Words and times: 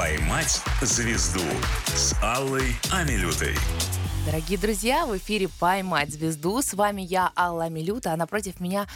«Поймать 0.00 0.62
звезду» 0.80 1.44
с 1.88 2.16
Аллой 2.22 2.74
Амилютой. 2.90 3.54
Дорогие 4.24 4.58
друзья, 4.58 5.04
в 5.04 5.14
эфире 5.18 5.50
«Поймать 5.60 6.08
звезду». 6.08 6.62
С 6.62 6.72
вами 6.72 7.02
я, 7.02 7.30
Алла 7.36 7.64
Амилюта, 7.64 8.14
а 8.14 8.16
напротив 8.16 8.60
меня 8.60 8.86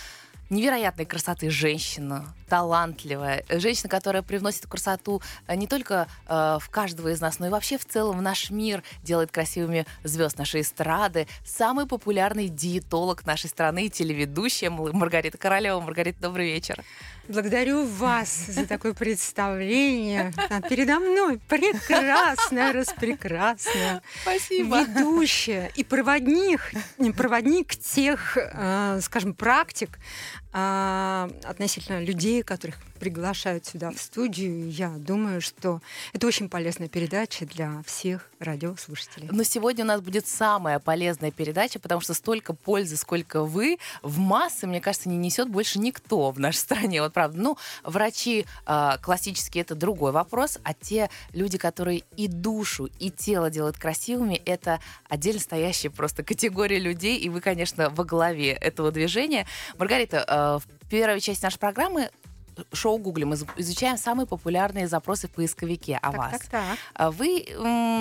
невероятной 0.48 1.04
красоты 1.04 1.50
женщина, 1.50 2.34
талантливая, 2.48 3.44
женщина, 3.50 3.90
которая 3.90 4.22
привносит 4.22 4.66
красоту 4.66 5.20
э, 5.46 5.56
не 5.56 5.66
только 5.66 6.08
э, 6.26 6.58
в 6.58 6.70
каждого 6.70 7.08
из 7.08 7.20
нас, 7.20 7.38
но 7.38 7.48
и 7.48 7.50
вообще 7.50 7.76
в 7.76 7.84
целом 7.84 8.18
в 8.18 8.22
наш 8.22 8.50
мир, 8.50 8.82
делает 9.02 9.30
красивыми 9.30 9.84
звезд 10.04 10.38
нашей 10.38 10.62
эстрады, 10.62 11.26
самый 11.44 11.86
популярный 11.86 12.48
диетолог 12.48 13.26
нашей 13.26 13.50
страны, 13.50 13.90
телеведущая 13.90 14.70
Маргарита 14.70 15.36
Королева. 15.36 15.80
Маргарита, 15.80 16.22
добрый 16.22 16.46
вечер. 16.46 16.82
Благодарю 17.28 17.86
вас 17.86 18.46
за 18.48 18.66
такое 18.66 18.92
представление. 18.92 20.32
Передо 20.68 20.98
мной 20.98 21.40
прекрасная, 21.48 22.72
распрекрасная 22.72 24.02
Спасибо. 24.22 24.80
ведущая 24.82 25.70
и 25.74 25.84
проводник, 25.84 26.72
проводник 27.16 27.76
тех, 27.76 28.36
э, 28.36 29.00
скажем, 29.00 29.32
практик 29.32 29.98
э, 30.54 31.30
относительно 31.44 32.02
людей, 32.02 32.42
которых 32.42 32.76
приглашают 32.98 33.66
сюда 33.66 33.90
в 33.90 33.98
студию. 33.98 34.70
Я 34.70 34.88
думаю, 34.88 35.42
что 35.42 35.82
это 36.12 36.26
очень 36.26 36.48
полезная 36.48 36.88
передача 36.88 37.44
для 37.44 37.82
всех 37.84 38.30
радиослушателей. 38.38 39.28
Но 39.30 39.42
сегодня 39.42 39.84
у 39.84 39.88
нас 39.88 40.00
будет 40.00 40.26
самая 40.26 40.78
полезная 40.78 41.30
передача, 41.30 41.78
потому 41.78 42.00
что 42.00 42.14
столько 42.14 42.54
пользы, 42.54 42.96
сколько 42.96 43.42
вы, 43.42 43.78
в 44.02 44.18
массы, 44.18 44.66
мне 44.66 44.80
кажется, 44.80 45.08
не 45.08 45.16
несет 45.16 45.48
больше 45.48 45.78
никто 45.78 46.30
в 46.30 46.38
нашей 46.38 46.58
стране. 46.58 47.02
Вот 47.02 47.12
правда. 47.12 47.38
Ну, 47.38 47.58
врачи 47.82 48.46
э, 48.66 48.90
классические 49.02 49.62
это 49.62 49.74
другой 49.74 50.12
вопрос, 50.12 50.58
а 50.62 50.72
те 50.72 51.10
люди, 51.32 51.58
которые 51.58 52.04
и 52.16 52.28
душу, 52.28 52.88
и 53.00 53.10
тело 53.10 53.50
делают 53.50 53.76
красивыми, 53.76 54.40
это 54.46 54.80
отдельно 55.08 55.40
стоящая 55.40 55.90
просто 55.90 56.22
категория 56.22 56.78
людей, 56.78 57.18
и 57.18 57.28
вы, 57.28 57.40
конечно, 57.40 57.90
во 57.90 58.04
главе 58.04 58.52
этого 58.52 58.92
движения. 58.92 59.46
Маргарита, 59.78 60.24
э, 60.26 60.43
в 60.58 60.88
первой 60.88 61.20
части 61.20 61.44
нашей 61.44 61.58
программы 61.58 62.10
шоу 62.72 62.98
Гугли 62.98 63.24
мы 63.24 63.36
изучаем 63.56 63.96
самые 63.98 64.26
популярные 64.26 64.88
запросы 64.88 65.28
в 65.28 65.30
поисковике 65.32 65.96
о 65.96 66.10
так, 66.10 66.16
вас. 66.18 66.32
Так, 66.32 66.46
так. 66.46 66.78
А 66.94 67.10
Вы, 67.10 67.46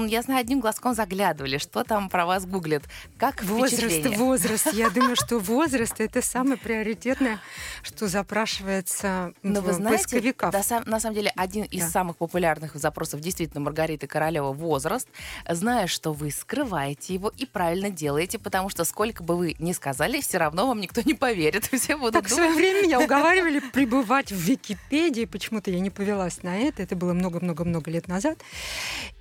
я 0.09 0.21
знаю, 0.21 0.39
одним 0.41 0.59
глазком 0.59 0.93
заглядывали, 0.93 1.57
что 1.57 1.83
там 1.83 2.09
про 2.09 2.25
вас 2.25 2.45
гуглят. 2.45 2.83
Как 3.17 3.43
возраст, 3.43 4.05
возраст. 4.17 4.73
Я 4.73 4.89
думаю, 4.91 5.15
что 5.15 5.39
возраст 5.39 5.99
это 5.99 6.21
самое 6.21 6.57
приоритетное, 6.57 7.39
что 7.81 8.07
запрашивается 8.07 9.33
Но 9.41 9.61
в 9.61 9.65
вы 9.65 9.73
знаете, 9.73 10.33
да, 10.51 10.63
сам- 10.63 10.83
на 10.85 10.99
самом 10.99 11.15
деле 11.15 11.31
один 11.35 11.63
из 11.65 11.81
Да. 11.85 11.89
самых 11.89 12.17
популярных 12.17 12.75
запросов 12.75 13.19
действительно 13.21 13.61
Маргариты 13.61 14.07
Королева 14.07 14.51
возраст. 14.53 15.07
Зная, 15.49 15.87
что 15.87 16.13
вы 16.13 16.31
скрываете 16.31 17.13
его 17.13 17.31
и 17.37 17.45
правильно 17.45 17.89
делаете, 17.89 18.39
потому 18.39 18.69
что 18.69 18.83
сколько 18.83 19.23
бы 19.23 19.35
вы 19.37 19.55
ни 19.59 19.71
сказали, 19.71 20.21
все 20.21 20.37
равно 20.37 20.67
вам 20.67 20.79
никто 20.79 21.01
не 21.05 21.13
поверит. 21.13 21.65
Все 21.73 21.97
будут 21.97 22.13
Так 22.13 22.25
в 22.25 22.29
думать, 22.29 22.51
свое 22.51 22.55
время 22.55 22.83
меня 22.83 22.99
уговаривали 22.99 23.59
пребывать 23.73 24.31
в 24.31 24.42
Википедии. 24.43 25.25
Почему-то 25.25 25.71
я 25.71 25.79
не 25.79 25.89
повелась 25.89 26.43
на 26.43 26.57
это. 26.57 26.83
Это 26.83 26.95
было 26.95 27.13
много-много-много 27.13 27.89
лет 27.91 28.07
назад. 28.07 28.39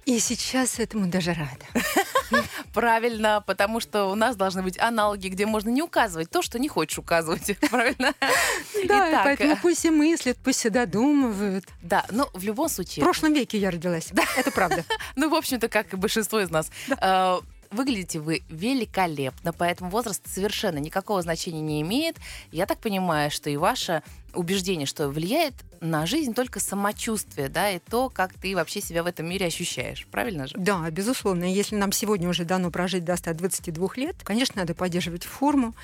И 0.05 0.19
сейчас 0.19 0.79
этому 0.79 1.07
даже 1.07 1.33
рада. 1.33 1.87
правильно, 2.73 3.43
потому 3.47 3.81
что 3.81 4.07
у 4.07 4.15
нас 4.15 4.37
должны 4.37 4.63
быть 4.63 4.79
аналоги, 4.79 5.29
где 5.29 5.47
можно 5.47 5.69
не 5.69 5.83
указывать 5.83 6.31
то, 6.31 6.43
что 6.43 6.59
не 6.59 6.69
хочешь 6.69 6.99
указывать. 6.99 7.57
Правильно? 7.71 8.13
Да, 8.87 9.11
Итак, 9.11 9.25
поэтому 9.25 9.53
э, 9.53 9.57
пусть 9.61 9.85
и 9.85 9.91
мыслят, 9.91 10.39
пусть 10.43 10.65
и 10.67 10.71
додумывают. 10.71 11.65
Да, 11.83 12.05
но 12.11 12.29
в 12.33 12.43
любом 12.43 12.69
В 12.69 12.73
случае, 12.73 13.05
прошлом 13.05 13.35
веке 13.35 13.59
я 13.59 13.71
родилась. 13.71 14.11
Это 14.37 14.51
правда. 14.51 14.85
ну, 15.17 15.29
в 15.29 15.35
общем-то, 15.35 15.69
как 15.69 15.93
и 15.93 15.97
большинство 15.97 16.41
из 16.41 16.51
нас. 16.51 16.71
Э, 17.01 17.39
Выглядите 17.73 18.19
вы 18.19 18.43
великолепно, 18.51 19.55
поэтому 19.55 19.89
возраст 19.89 20.23
совершенно 20.27 20.77
никакого 20.77 21.23
значения 21.23 21.63
не 21.63 21.81
имеет. 21.81 22.19
Я 22.51 22.67
так 22.67 22.79
понимаю, 22.79 23.31
что 23.31 23.49
и 23.49 23.57
ваше 23.57 24.03
убеждение, 24.35 24.87
что 24.87 25.09
влияет 25.09 25.55
на 25.81 26.07
жизнь 26.07 26.33
только 26.33 26.61
самочувствие, 26.61 27.49
да, 27.49 27.71
и 27.71 27.81
то, 27.81 28.09
как 28.09 28.33
ты 28.35 28.55
вообще 28.55 28.81
себя 28.81 29.03
в 29.03 29.07
этом 29.07 29.29
мире 29.29 29.47
ощущаешь. 29.47 30.07
Правильно 30.11 30.47
же? 30.47 30.55
Да, 30.57 30.89
безусловно. 30.91 31.45
Если 31.53 31.75
нам 31.75 31.91
сегодня 31.91 32.29
уже 32.29 32.45
дано 32.45 32.71
прожить 32.71 33.05
до 33.05 33.17
122 33.17 33.89
лет, 33.97 34.17
конечно, 34.23 34.61
надо 34.61 34.75
поддерживать 34.75 35.25
форму, 35.25 35.75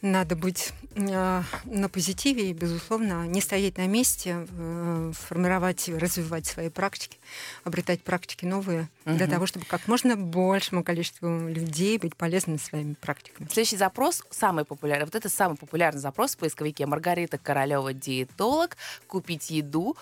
надо 0.00 0.36
быть 0.36 0.72
э, 0.94 1.42
на 1.64 1.88
позитиве 1.88 2.50
и, 2.50 2.52
безусловно, 2.52 3.26
не 3.26 3.40
стоять 3.40 3.78
на 3.78 3.86
месте, 3.88 4.46
э, 4.48 5.12
формировать, 5.14 5.88
развивать 5.88 6.46
свои 6.46 6.68
практики, 6.68 7.18
обретать 7.64 8.00
практики 8.02 8.44
новые, 8.44 8.88
для 9.04 9.26
Мгм. 9.26 9.30
того, 9.30 9.46
чтобы 9.46 9.64
как 9.64 9.88
можно 9.88 10.16
большему 10.16 10.84
количеству 10.84 11.48
людей 11.48 11.98
быть 11.98 12.14
полезными 12.14 12.58
своими 12.58 12.94
практиками. 12.94 13.48
Следующий 13.50 13.76
запрос, 13.78 14.22
самый 14.30 14.64
популярный, 14.64 15.06
вот 15.06 15.14
это 15.14 15.28
самый 15.28 15.56
популярный 15.56 16.00
запрос 16.00 16.34
в 16.34 16.38
поисковике 16.38 16.86
Маргарита 16.86 17.38
Королева 17.38 17.92
диетолог, 18.00 18.76
купить 19.06 19.50
еду, 19.50 19.96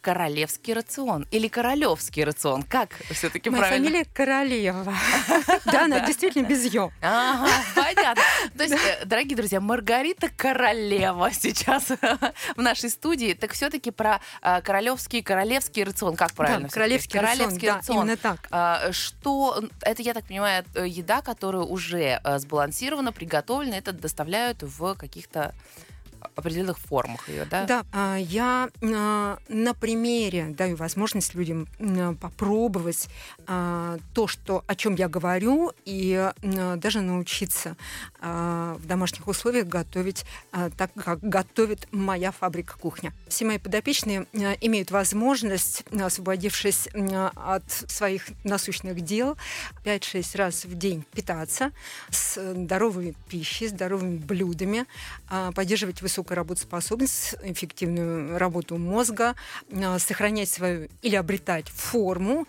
королевский 0.00 0.72
рацион 0.72 1.26
или 1.30 1.48
королевский 1.48 2.24
рацион. 2.24 2.62
Как 2.62 2.90
все-таки 3.10 3.50
Моя 3.50 3.64
правильно? 3.64 3.88
фамилия 3.88 4.06
Королева. 4.14 4.94
Да, 5.66 5.84
она 5.84 6.00
действительно 6.00 6.46
без 6.46 6.64
«ё». 6.72 6.90
Ага, 7.02 7.50
понятно. 7.74 8.22
То 8.56 8.62
есть, 8.62 8.74
э, 8.74 9.04
дорогие 9.04 9.36
друзья, 9.36 9.60
Маргарита 9.60 10.30
Королева 10.34 11.30
сейчас 11.32 11.88
в 11.90 12.60
нашей 12.60 12.90
студии. 12.90 13.34
Так 13.34 13.52
все-таки 13.52 13.90
про 13.90 14.20
э, 14.40 14.62
королевский 14.62 15.22
королевский 15.22 15.84
рацион. 15.84 16.16
Как 16.16 16.32
правильно? 16.32 16.68
Королевский 16.68 17.20
рацион, 17.20 18.04
именно 18.04 18.16
так. 18.16 18.48
А, 18.50 18.90
Что 18.92 19.62
это, 19.82 20.02
я 20.02 20.14
так 20.14 20.26
понимаю, 20.26 20.64
э, 20.74 20.86
еда, 20.88 21.20
которая 21.20 21.62
уже 21.62 22.20
э, 22.22 22.38
сбалансирована, 22.38 23.12
приготовлена, 23.12 23.76
это 23.76 23.92
доставляют 23.92 24.62
в 24.62 24.94
каких-то 24.94 25.54
определенных 26.34 26.78
формах 26.78 27.28
ее, 27.28 27.44
да? 27.44 27.64
Да, 27.64 27.84
а, 27.92 28.16
я 28.16 28.70
а, 28.82 29.38
на 29.48 29.74
примере 29.74 30.46
даю 30.50 30.76
возможность 30.76 31.34
людям 31.34 31.66
попробовать 32.20 33.08
а, 33.46 33.98
то, 34.14 34.26
что, 34.26 34.64
о 34.66 34.74
чем 34.74 34.94
я 34.94 35.08
говорю, 35.08 35.72
и 35.84 36.30
даже 36.76 37.00
научиться 37.00 37.76
в 38.20 38.80
домашних 38.84 39.26
условиях 39.26 39.66
готовить 39.66 40.24
так, 40.76 40.90
как 40.94 41.20
готовит 41.20 41.88
моя 41.92 42.32
фабрика 42.32 42.78
кухня. 42.78 43.12
Все 43.28 43.44
мои 43.44 43.58
подопечные 43.58 44.26
имеют 44.60 44.90
возможность, 44.90 45.84
освободившись 45.92 46.88
от 47.34 47.70
своих 47.70 48.26
насущных 48.44 49.00
дел, 49.00 49.36
5-6 49.84 50.36
раз 50.36 50.64
в 50.64 50.76
день 50.76 51.04
питаться 51.12 51.72
здоровой 52.10 53.14
пищей, 53.28 53.68
здоровыми 53.68 54.18
блюдами, 54.18 54.86
поддерживать 55.54 56.02
высокую 56.08 56.36
работоспособность, 56.36 57.34
эффективную 57.42 58.38
работу 58.38 58.78
мозга, 58.78 59.34
а, 59.70 59.98
сохранять 59.98 60.48
свою 60.48 60.88
или 61.02 61.16
обретать 61.16 61.68
форму 61.68 62.46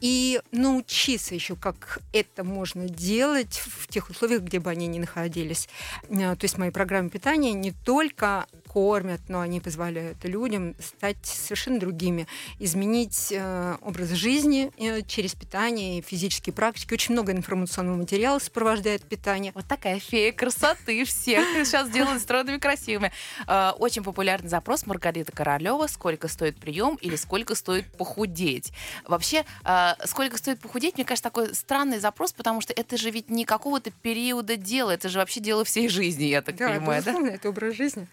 и 0.00 0.40
научиться 0.50 1.34
еще, 1.34 1.54
как 1.54 2.00
это 2.12 2.42
можно 2.42 2.88
делать 2.88 3.62
в 3.64 3.86
тех 3.86 4.10
условиях, 4.10 4.42
где 4.42 4.58
бы 4.58 4.70
они 4.70 4.86
ни 4.88 4.98
находились. 4.98 5.68
А, 6.10 6.34
То 6.34 6.44
есть 6.44 6.58
мои 6.58 6.70
программы 6.70 7.10
питания 7.10 7.52
не 7.52 7.70
только 7.70 8.46
кормят, 8.72 9.20
но 9.28 9.40
они 9.40 9.60
позволяют 9.60 10.24
людям 10.24 10.74
стать 10.80 11.18
совершенно 11.24 11.78
другими, 11.78 12.26
изменить 12.58 13.28
э, 13.30 13.76
образ 13.82 14.10
жизни 14.10 14.70
э, 14.78 15.02
через 15.02 15.34
питание 15.34 15.98
и 15.98 16.02
физические 16.02 16.52
практики. 16.54 16.94
Очень 16.94 17.12
много 17.12 17.32
информационного 17.32 17.96
материала 17.96 18.38
сопровождает 18.38 19.02
питание. 19.04 19.52
Вот 19.54 19.66
такая 19.66 19.98
фея 20.00 20.32
красоты 20.32 21.04
всех 21.04 21.44
сейчас 21.66 21.90
делают 21.90 22.22
стройными 22.22 22.58
красивыми. 22.58 23.12
Э, 23.46 23.72
Очень 23.78 24.02
популярный 24.04 24.48
запрос 24.48 24.86
Маргарита 24.86 25.32
Королева. 25.32 25.86
Сколько 25.86 26.28
стоит 26.28 26.56
прием 26.56 26.96
или 27.02 27.16
сколько 27.16 27.54
стоит 27.54 27.86
похудеть? 27.96 28.72
Вообще, 29.04 29.44
э, 29.64 29.90
сколько 30.06 30.38
стоит 30.38 30.60
похудеть, 30.60 30.94
мне 30.96 31.04
кажется, 31.04 31.24
такой 31.24 31.54
странный 31.54 31.98
запрос, 31.98 32.32
потому 32.32 32.60
что 32.60 32.72
это 32.72 32.96
же 32.96 33.10
ведь 33.10 33.28
не 33.30 33.44
какого-то 33.44 33.90
периода 33.90 34.56
дела, 34.56 34.92
это 34.92 35.08
же 35.08 35.18
вообще 35.18 35.40
дело 35.40 35.64
всей 35.64 35.88
жизни, 35.88 36.24
я 36.24 36.40
так 36.42 36.56
Да, 36.56 36.68
понимаю, 36.68 37.02
да? 37.04 37.12
это 37.28 37.48
образ 37.48 37.74
жизни, 37.76 38.06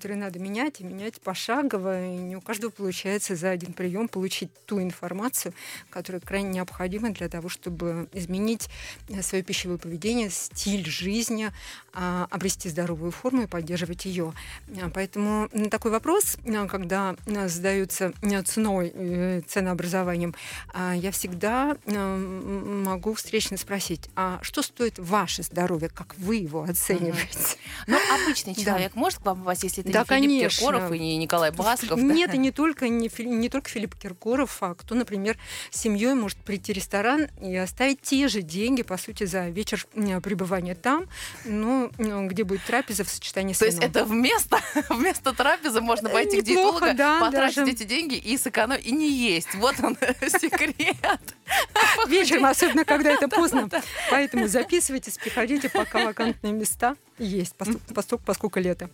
который 0.00 0.16
надо 0.16 0.38
менять 0.38 0.80
и 0.80 0.84
менять 0.84 1.20
пошагово. 1.20 2.06
И 2.06 2.16
не 2.16 2.34
у 2.34 2.40
каждого 2.40 2.70
получается 2.70 3.36
за 3.36 3.50
один 3.50 3.74
прием 3.74 4.08
получить 4.08 4.48
ту 4.64 4.80
информацию, 4.80 5.52
которая 5.90 6.22
крайне 6.22 6.48
необходима 6.48 7.10
для 7.10 7.28
того, 7.28 7.50
чтобы 7.50 8.08
изменить 8.14 8.70
э, 9.10 9.20
свое 9.20 9.44
пищевое 9.44 9.76
поведение, 9.76 10.30
стиль 10.30 10.86
жизни, 10.86 11.50
обрести 11.92 12.68
здоровую 12.68 13.10
форму 13.10 13.42
и 13.42 13.46
поддерживать 13.46 14.04
ее. 14.04 14.32
А, 14.80 14.90
Поэтому 14.92 15.48
такой 15.70 15.90
вопрос, 15.90 16.36
а, 16.46 16.66
когда 16.66 17.16
а, 17.26 17.48
задаются 17.48 18.12
а, 18.22 18.42
ценой, 18.42 18.92
э, 18.94 19.42
ценообразованием, 19.46 20.34
а, 20.72 20.94
я 20.94 21.10
всегда 21.10 21.76
могу 21.86 23.14
встречно 23.14 23.56
спросить, 23.56 24.08
а 24.16 24.38
что 24.42 24.62
стоит 24.62 24.98
ваше 24.98 25.42
здоровье, 25.42 25.88
как 25.88 26.16
вы 26.18 26.36
его 26.36 26.62
оцениваете? 26.62 27.56
Ну, 27.86 27.98
обычный 28.14 28.54
человек 28.64 28.94
может 28.94 29.20
к 29.20 29.24
вам 29.24 29.40
попасть, 29.40 29.64
если 29.64 29.82
это 29.82 29.92
Да, 29.92 30.00
не 30.00 30.04
Филипп 30.04 30.08
конечно. 30.08 30.60
Киркоров 30.60 30.92
и 30.92 30.98
не 30.98 31.16
Николай 31.16 31.50
Басков? 31.50 31.98
Нет, 32.00 32.34
и 32.34 32.38
не 32.38 32.50
только, 32.50 32.88
не, 32.88 33.10
не 33.24 33.48
только 33.48 33.68
Филипп 33.70 33.94
Киркоров, 33.96 34.58
а 34.60 34.74
кто, 34.74 34.94
например, 34.94 35.38
с 35.70 35.80
семьей 35.80 36.14
может 36.14 36.38
прийти 36.38 36.72
в 36.72 36.76
ресторан 36.76 37.28
и 37.40 37.54
оставить 37.56 38.00
те 38.02 38.28
же 38.28 38.42
деньги, 38.42 38.82
по 38.82 38.96
сути, 38.96 39.24
за 39.24 39.48
вечер 39.48 39.86
пребывания 40.22 40.74
там, 40.74 41.06
но 41.44 41.79
м, 41.98 42.28
где 42.28 42.44
будет 42.44 42.64
трапеза 42.64 43.04
в 43.04 43.08
сочетании 43.08 43.52
с 43.54 43.58
То 43.58 43.66
есть 43.66 43.78
вином. 43.78 43.90
это 43.90 44.04
вместо, 44.04 44.58
вместо 44.90 45.32
трапезы 45.32 45.80
можно 45.80 46.08
пойти 46.10 46.42
к 46.42 46.46
Неплохо, 46.46 46.86
диетолога, 46.86 46.94
да, 46.94 47.20
потратить 47.20 47.56
даже. 47.56 47.70
эти 47.72 47.82
деньги 47.84 48.14
и 48.16 48.36
сэкономить, 48.36 48.84
и 48.86 48.92
не 48.92 49.08
есть. 49.10 49.54
Вот 49.54 49.74
он 49.82 49.96
секрет. 50.20 51.20
Вечером, 52.08 52.46
особенно 52.46 52.84
когда 52.84 53.10
это 53.10 53.28
поздно. 53.28 53.68
Поэтому 54.10 54.46
записывайтесь, 54.48 55.18
приходите, 55.18 55.68
пока 55.68 56.04
вакантные 56.04 56.52
места 56.52 56.96
есть, 57.18 57.54
поскольку, 57.56 58.22
поскольку 58.24 58.60
лето. 58.60 58.88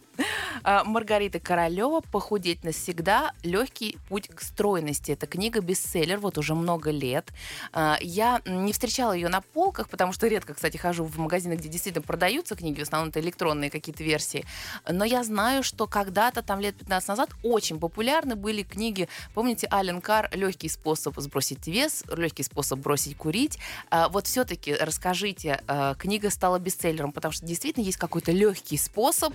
А, 0.65 0.83
Маргарита 0.85 1.39
Королева 1.39 2.01
«Похудеть 2.01 2.65
навсегда. 2.65 3.33
Легкий 3.45 3.99
путь 4.09 4.29
к 4.29 4.41
стройности». 4.41 5.13
Это 5.13 5.27
книга 5.29 5.61
бестселлер 5.61 6.19
вот 6.19 6.37
уже 6.39 6.55
много 6.55 6.91
лет. 6.91 7.29
А, 7.73 7.99
Я 8.01 8.41
не 8.47 8.73
встречала 8.73 9.13
ее 9.13 9.29
на 9.29 9.43
полках, 9.43 9.89
потому 9.89 10.13
что 10.13 10.27
редко, 10.27 10.55
кстати, 10.55 10.77
хожу 10.77 11.05
в 11.05 11.19
магазины, 11.19 11.55
где 11.55 11.69
действительно 11.69 12.03
продаются 12.03 12.57
книги, 12.57 12.76
в 12.85 12.89
основном 12.89 13.11
это 13.11 13.21
электронные 13.21 13.71
какие-то 13.71 14.05
версии. 14.05 14.45
Но 14.91 15.05
я 15.05 15.25
знаю, 15.25 15.63
что 15.63 15.87
когда-то, 15.87 16.43
там 16.43 16.61
лет 16.61 16.77
15 16.77 17.09
назад, 17.09 17.31
очень 17.43 17.79
популярны 17.79 18.37
были 18.37 18.63
книги, 18.63 19.09
помните, 19.35 19.69
Ален 19.73 20.01
Кар 20.01 20.29
«Легкий 20.33 20.69
способ 20.69 21.19
сбросить 21.19 21.67
вес», 21.67 22.05
«Легкий 22.15 22.43
способ 22.43 22.81
бросить 22.81 23.17
курить». 23.17 23.59
А, 23.91 24.09
Вот 24.09 24.27
все-таки 24.27 24.75
расскажите, 24.75 25.63
а, 25.67 25.95
книга 25.95 26.31
стала 26.31 26.59
бестселлером, 26.59 27.13
потому 27.13 27.33
что 27.33 27.47
действительно 27.47 27.85
есть 27.85 27.99
какой-то 27.99 28.33
легкий 28.33 28.77
способ 28.77 29.33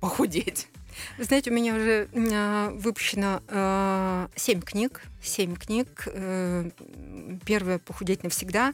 похудеть. 0.00 0.68
Знаете, 1.18 1.50
у 1.50 1.54
меня 1.54 1.74
уже 1.74 2.08
а, 2.32 2.70
выпущено 2.70 3.42
а, 3.48 4.28
семь 4.36 4.60
книг. 4.60 5.02
Семь 5.22 5.54
книг. 5.54 6.06
Э, 6.06 6.70
Первая 7.44 7.78
«Похудеть 7.78 8.24
навсегда». 8.24 8.72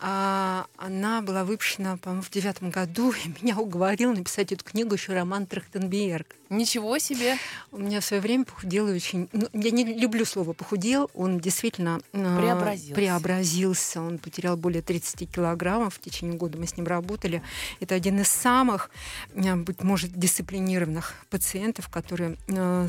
А, 0.00 0.66
Она 0.76 1.22
была 1.22 1.44
выпущена, 1.44 1.96
по-моему, 1.96 2.22
в 2.22 2.30
девятом 2.30 2.70
году. 2.70 3.12
И 3.24 3.42
меня 3.42 3.58
уговорил 3.58 4.12
написать 4.12 4.52
эту 4.52 4.64
книгу 4.64 4.94
еще 4.94 5.12
Роман 5.12 5.46
Трахтенберг. 5.46 6.34
Ничего 6.50 6.98
себе. 6.98 7.36
У 7.72 7.78
меня 7.78 8.00
в 8.00 8.04
свое 8.04 8.22
время 8.22 8.44
похудел 8.44 8.86
очень... 8.86 9.28
ну, 9.32 9.48
я 9.52 9.70
не 9.70 9.84
люблю 9.84 10.24
слово 10.24 10.52
«похудел». 10.52 11.10
Он 11.14 11.38
действительно 11.38 12.00
а, 12.12 12.40
Преобразился. 12.40 12.94
преобразился. 12.94 14.00
Он 14.00 14.18
потерял 14.18 14.56
более 14.56 14.82
30 14.82 15.30
килограммов. 15.30 15.94
В 15.94 16.00
течение 16.00 16.36
года 16.36 16.58
мы 16.58 16.66
с 16.66 16.76
ним 16.76 16.86
работали. 16.86 17.42
Это 17.80 17.94
один 17.94 18.20
из 18.20 18.28
самых, 18.28 18.90
а, 19.34 19.56
быть 19.56 19.82
может, 19.82 20.12
дисциплинированных 20.12 21.14
пациентов, 21.30 21.88
который 21.88 22.36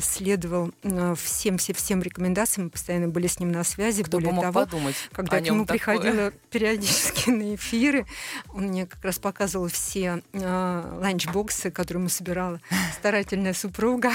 следовал 0.00 0.72
а, 0.82 1.14
всем, 1.14 1.58
всем, 1.58 1.76
всем 1.76 2.02
рекомендациям. 2.02 2.70
Мы 2.80 2.82
постоянно 2.82 3.08
были 3.08 3.26
с 3.26 3.38
ним 3.38 3.52
на 3.52 3.62
связи. 3.62 4.02
Кто 4.02 4.16
бы 4.16 4.24
Более 4.24 4.32
мог 4.32 4.44
того, 4.44 4.60
подумать 4.64 4.96
когда 5.12 5.36
о 5.36 5.40
к 5.40 5.44
нем 5.44 5.54
нему 5.54 5.66
такое? 5.66 5.78
приходила 5.78 6.32
периодически 6.50 7.28
на 7.28 7.54
эфиры, 7.54 8.06
он 8.54 8.68
мне 8.68 8.86
как 8.86 9.04
раз 9.04 9.18
показывал 9.18 9.68
все 9.68 10.22
э, 10.32 10.98
ланчбоксы, 11.00 11.70
которые 11.70 12.00
ему 12.00 12.08
собирала 12.08 12.58
старательная 12.94 13.52
супруга. 13.52 14.12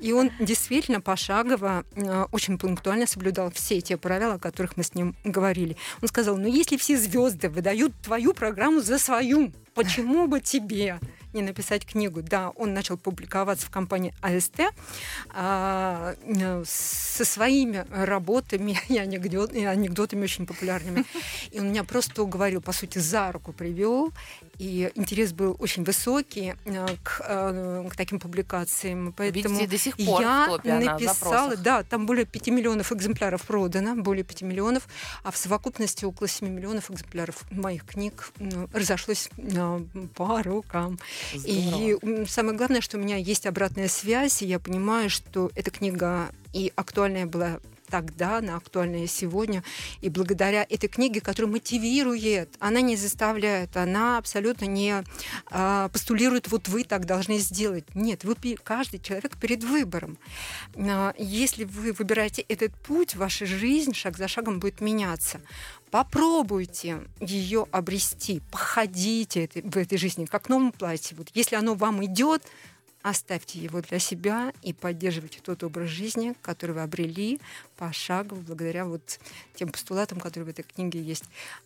И 0.00 0.12
он 0.12 0.32
действительно 0.40 1.00
пошагово, 1.00 1.84
э, 1.94 2.24
очень 2.32 2.58
пунктуально 2.58 3.06
соблюдал 3.06 3.52
все 3.52 3.80
те 3.80 3.96
правила, 3.96 4.34
о 4.34 4.38
которых 4.40 4.76
мы 4.76 4.82
с 4.82 4.94
ним 4.94 5.14
говорили. 5.22 5.76
Он 6.02 6.08
сказал, 6.08 6.36
ну 6.36 6.48
если 6.48 6.76
все 6.76 6.96
звезды 6.96 7.48
выдают 7.48 7.94
твою 8.02 8.34
программу 8.34 8.80
за 8.80 8.98
свою, 8.98 9.52
почему 9.74 10.26
бы 10.26 10.40
тебе 10.40 10.98
не 11.34 11.42
написать 11.42 11.84
книгу. 11.84 12.22
Да, 12.22 12.50
он 12.50 12.72
начал 12.74 12.96
публиковаться 12.96 13.66
в 13.66 13.70
компании 13.70 14.14
АСТ 14.20 14.60
а, 15.30 16.14
э, 16.22 16.64
со 16.66 17.24
своими 17.24 17.84
работами 17.90 18.78
и, 18.88 18.98
анекдот- 18.98 19.52
и 19.52 19.64
анекдотами 19.64 20.24
очень 20.24 20.46
популярными. 20.46 21.04
И 21.50 21.60
он 21.60 21.70
меня 21.70 21.84
просто 21.84 22.22
уговорил, 22.22 22.60
по 22.60 22.72
сути, 22.72 22.98
за 22.98 23.32
руку 23.32 23.52
привел. 23.52 24.12
И 24.58 24.90
интерес 24.94 25.32
был 25.32 25.56
очень 25.58 25.84
высокий 25.84 26.54
э, 26.64 26.86
к, 27.02 27.20
э, 27.26 27.88
к 27.90 27.96
таким 27.96 28.20
публикациям. 28.20 29.12
Поэтому 29.16 29.56
Видите, 29.56 29.70
до 29.70 29.78
сих 29.78 29.96
пор 29.96 30.22
я 30.64 30.80
написала, 30.80 31.56
да, 31.56 31.82
там 31.82 32.06
более 32.06 32.24
5 32.24 32.48
миллионов 32.48 32.92
экземпляров 32.92 33.42
продано, 33.42 33.96
более 33.96 34.24
5 34.24 34.42
миллионов, 34.42 34.86
а 35.22 35.30
в 35.30 35.36
совокупности 35.36 36.04
около 36.04 36.28
7 36.28 36.48
миллионов 36.48 36.90
экземпляров 36.90 37.42
моих 37.50 37.84
книг 37.84 38.30
разошлось 38.72 39.28
по 40.14 40.42
рукам. 40.42 40.98
И 41.32 41.96
м, 42.02 42.26
самое 42.26 42.56
главное, 42.56 42.80
что 42.80 42.96
у 42.96 43.00
меня 43.00 43.16
есть 43.16 43.46
обратная 43.46 43.88
связь, 43.88 44.42
и 44.42 44.46
я 44.46 44.58
понимаю, 44.58 45.10
что 45.10 45.50
эта 45.54 45.70
книга 45.70 46.30
и 46.52 46.72
актуальная 46.76 47.26
была 47.26 47.60
тогда, 47.88 48.38
она 48.38 48.56
актуальная 48.56 49.06
сегодня. 49.06 49.62
И 50.00 50.08
благодаря 50.08 50.66
этой 50.68 50.88
книге, 50.88 51.20
которая 51.20 51.52
мотивирует, 51.52 52.54
она 52.58 52.80
не 52.80 52.96
заставляет, 52.96 53.76
она 53.76 54.18
абсолютно 54.18 54.64
не 54.66 55.04
а, 55.50 55.88
постулирует, 55.88 56.48
вот 56.48 56.68
вы 56.68 56.84
так 56.84 57.06
должны 57.06 57.38
сделать. 57.38 57.84
Нет, 57.94 58.24
вы, 58.24 58.34
каждый 58.62 59.00
человек 59.00 59.36
перед 59.38 59.64
выбором. 59.64 60.18
А, 60.76 61.14
Если 61.18 61.64
вы 61.64 61.92
выбираете 61.92 62.42
этот 62.42 62.72
путь, 62.74 63.14
ваша 63.14 63.46
жизнь 63.46 63.94
шаг 63.94 64.16
за 64.16 64.28
шагом 64.28 64.60
будет 64.60 64.80
меняться. 64.80 65.40
Попробуйте 65.90 67.02
ее 67.20 67.66
обрести, 67.70 68.42
походите 68.50 69.48
в 69.62 69.76
этой 69.76 69.96
жизни, 69.98 70.24
как 70.24 70.46
в 70.46 70.48
новом 70.48 70.72
платье. 70.72 71.16
Вот 71.16 71.28
если 71.34 71.54
оно 71.56 71.74
вам 71.74 72.04
идет, 72.04 72.42
оставьте 73.04 73.58
его 73.58 73.82
для 73.82 73.98
себя 73.98 74.52
и 74.62 74.72
поддерживайте 74.72 75.40
тот 75.40 75.62
образ 75.62 75.90
жизни, 75.90 76.34
который 76.40 76.72
вы 76.72 76.80
обрели 76.80 77.38
пошагово 77.76 78.40
благодаря 78.40 78.84
вот 78.84 79.18
тем 79.54 79.68
постулатам, 79.70 80.20
которые 80.20 80.46
в 80.46 80.50
этой 80.50 80.62
книге 80.62 81.00
есть. 81.02 81.24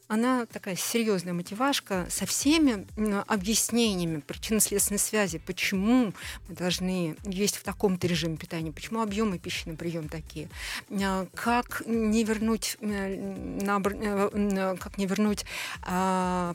Она 0.08 0.46
такая 0.46 0.76
серьезная 0.76 1.34
мотивашка 1.34 2.06
со 2.08 2.26
всеми 2.26 2.86
м, 2.96 3.24
объяснениями 3.26 4.20
причинно-следственной 4.20 4.98
связи, 4.98 5.38
почему 5.38 6.12
мы 6.48 6.54
должны 6.54 7.16
есть 7.24 7.56
в 7.56 7.62
таком-то 7.62 8.06
режиме 8.06 8.36
питания, 8.36 8.72
почему 8.72 9.02
объемы 9.02 9.38
пищи 9.38 9.68
на 9.68 9.76
прием 9.76 10.08
такие, 10.08 10.48
А, 10.90 11.26
как 11.34 11.82
не 11.86 12.24
вернуть, 12.24 12.76
э, 12.80 13.58
э, 13.60 14.76
как 14.78 14.98
не 14.98 15.06
вернуть 15.06 15.44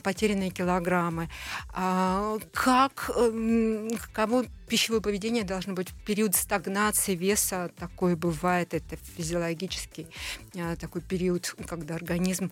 потерянные 0.02 0.50
килограммы, 0.50 1.28
как 1.72 3.10
каково 4.12 4.46
пищевое 4.68 5.00
поведение 5.00 5.44
должно 5.44 5.74
быть 5.74 5.90
в 5.90 6.04
период 6.04 6.34
стагнации 6.34 7.14
веса, 7.14 7.70
такое 7.78 8.16
бывает, 8.16 8.74
это 8.74 8.96
физиологический 9.44 10.06
а, 10.56 10.76
такой 10.76 11.02
период, 11.02 11.54
когда 11.66 11.94
организм 11.94 12.50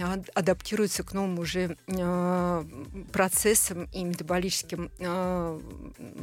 а, 0.00 0.20
адаптируется 0.34 1.02
к 1.02 1.12
новым 1.12 1.38
уже 1.38 1.76
а, 1.88 2.66
процессам 3.12 3.88
и 3.92 4.04
метаболическим 4.04 4.90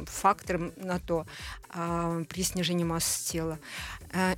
факторам 0.06 0.72
на 0.76 0.98
то 0.98 1.26
при 1.70 2.42
снижении 2.42 2.84
массы 2.84 3.32
тела. 3.32 3.58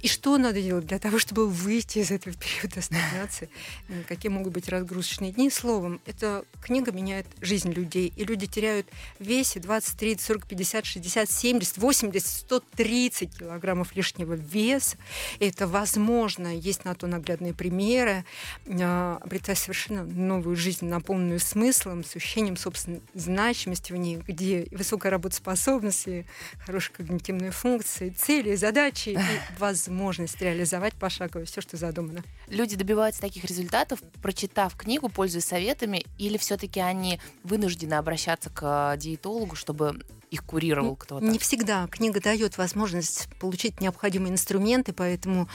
И 0.00 0.08
что 0.08 0.36
надо 0.36 0.60
делать 0.60 0.86
для 0.86 0.98
того, 0.98 1.18
чтобы 1.18 1.48
выйти 1.48 2.00
из 2.00 2.10
этого 2.10 2.36
периода 2.36 2.82
стагнации? 2.82 3.48
Э, 3.88 4.02
Какие 4.06 4.30
могут 4.30 4.52
быть 4.52 4.68
разгрузочные 4.68 5.32
дни? 5.32 5.48
Словом, 5.50 6.00
эта 6.04 6.44
книга 6.60 6.92
меняет 6.92 7.26
жизнь 7.40 7.72
людей. 7.72 8.12
И 8.16 8.24
люди 8.24 8.46
теряют 8.46 8.86
в 9.18 9.24
весе 9.24 9.60
20, 9.60 9.98
30, 9.98 10.20
40, 10.20 10.46
50, 10.46 10.84
60, 10.84 11.30
70, 11.30 11.78
80, 11.78 12.26
130 12.26 13.38
килограммов 13.38 13.96
лишнего 13.96 14.34
веса. 14.34 14.98
Это 15.40 15.66
возможно. 15.72 16.54
Есть 16.54 16.84
на 16.84 16.94
то 16.94 17.06
наглядные 17.06 17.54
примеры. 17.54 18.24
А, 18.68 19.18
Обретая 19.20 19.56
совершенно 19.56 20.04
новую 20.04 20.54
жизнь, 20.54 20.84
наполненную 20.86 21.40
смыслом, 21.40 22.04
с 22.04 22.14
ощущением 22.14 22.56
собственной 22.56 23.00
значимости 23.14 23.92
в 23.92 23.96
ней, 23.96 24.18
где 24.18 24.68
высокая 24.70 25.10
работоспособность, 25.10 26.06
и 26.06 26.24
хорошие 26.64 26.94
когнитивные 26.94 27.50
функции, 27.50 28.10
цели, 28.10 28.54
задачи 28.54 29.10
и 29.10 29.18
возможность 29.58 30.40
реализовать 30.40 30.94
пошагово 30.94 31.44
все, 31.46 31.60
что 31.60 31.76
задумано. 31.76 32.22
Люди 32.48 32.76
добиваются 32.76 33.20
таких 33.20 33.44
результатов, 33.44 34.00
прочитав 34.22 34.76
книгу, 34.76 35.08
пользуясь 35.08 35.46
советами, 35.46 36.04
или 36.18 36.36
все-таки 36.36 36.80
они 36.80 37.18
вынуждены 37.42 37.94
обращаться 37.94 38.50
к 38.50 38.94
э, 38.94 38.98
диетологу, 38.98 39.56
чтобы 39.56 40.02
их 40.32 40.44
курировал 40.44 40.96
кто-то? 40.96 41.24
Не 41.24 41.38
всегда. 41.38 41.86
Книга 41.88 42.18
дает 42.20 42.56
возможность 42.56 43.28
получить 43.38 43.80
необходимые 43.82 44.32
инструменты, 44.32 44.94
поэтому 44.94 45.46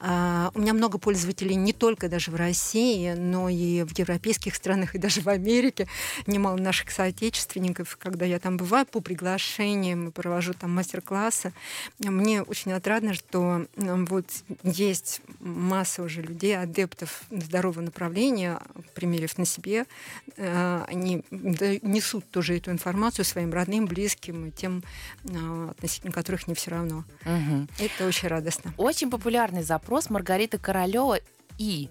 э, 0.00 0.50
у 0.52 0.60
меня 0.60 0.74
много 0.74 0.98
пользователей 0.98 1.54
не 1.54 1.72
только 1.72 2.08
даже 2.08 2.32
в 2.32 2.34
России, 2.34 3.12
но 3.12 3.48
и 3.48 3.84
в 3.84 3.96
европейских 3.96 4.56
странах, 4.56 4.96
и 4.96 4.98
даже 4.98 5.20
в 5.20 5.28
Америке. 5.28 5.86
Немало 6.26 6.56
наших 6.56 6.90
соотечественников, 6.90 7.96
когда 7.96 8.26
я 8.26 8.40
там 8.40 8.56
бываю 8.56 8.86
по 8.86 9.00
приглашениям, 9.00 10.10
провожу 10.10 10.52
там 10.52 10.74
мастер-классы. 10.74 11.52
Мне 12.00 12.42
очень 12.42 12.72
отрадно, 12.72 13.14
что 13.14 13.66
вот 13.76 14.26
есть 14.64 15.20
масса 15.38 16.02
уже 16.02 16.22
людей, 16.22 16.58
адептов 16.58 17.22
здорового 17.30 17.82
направления, 17.82 18.60
примерив 18.94 19.38
на 19.38 19.44
себе, 19.44 19.84
э, 20.36 20.84
они 20.88 21.22
несут 21.30 22.28
тоже 22.30 22.56
эту 22.56 22.72
информацию 22.72 23.24
своим 23.24 23.52
родным, 23.52 23.86
близким 23.86 24.23
и 24.28 24.50
тем, 24.50 24.82
э, 25.24 25.68
относительно 25.70 26.12
которых 26.12 26.48
не 26.48 26.54
все 26.54 26.70
равно. 26.70 27.04
Угу. 27.24 27.68
Это 27.78 28.06
очень 28.06 28.28
радостно. 28.28 28.72
Очень 28.76 29.10
популярный 29.10 29.62
запрос 29.62 30.10
Маргарита 30.10 30.58
Королева 30.58 31.18
и 31.58 31.90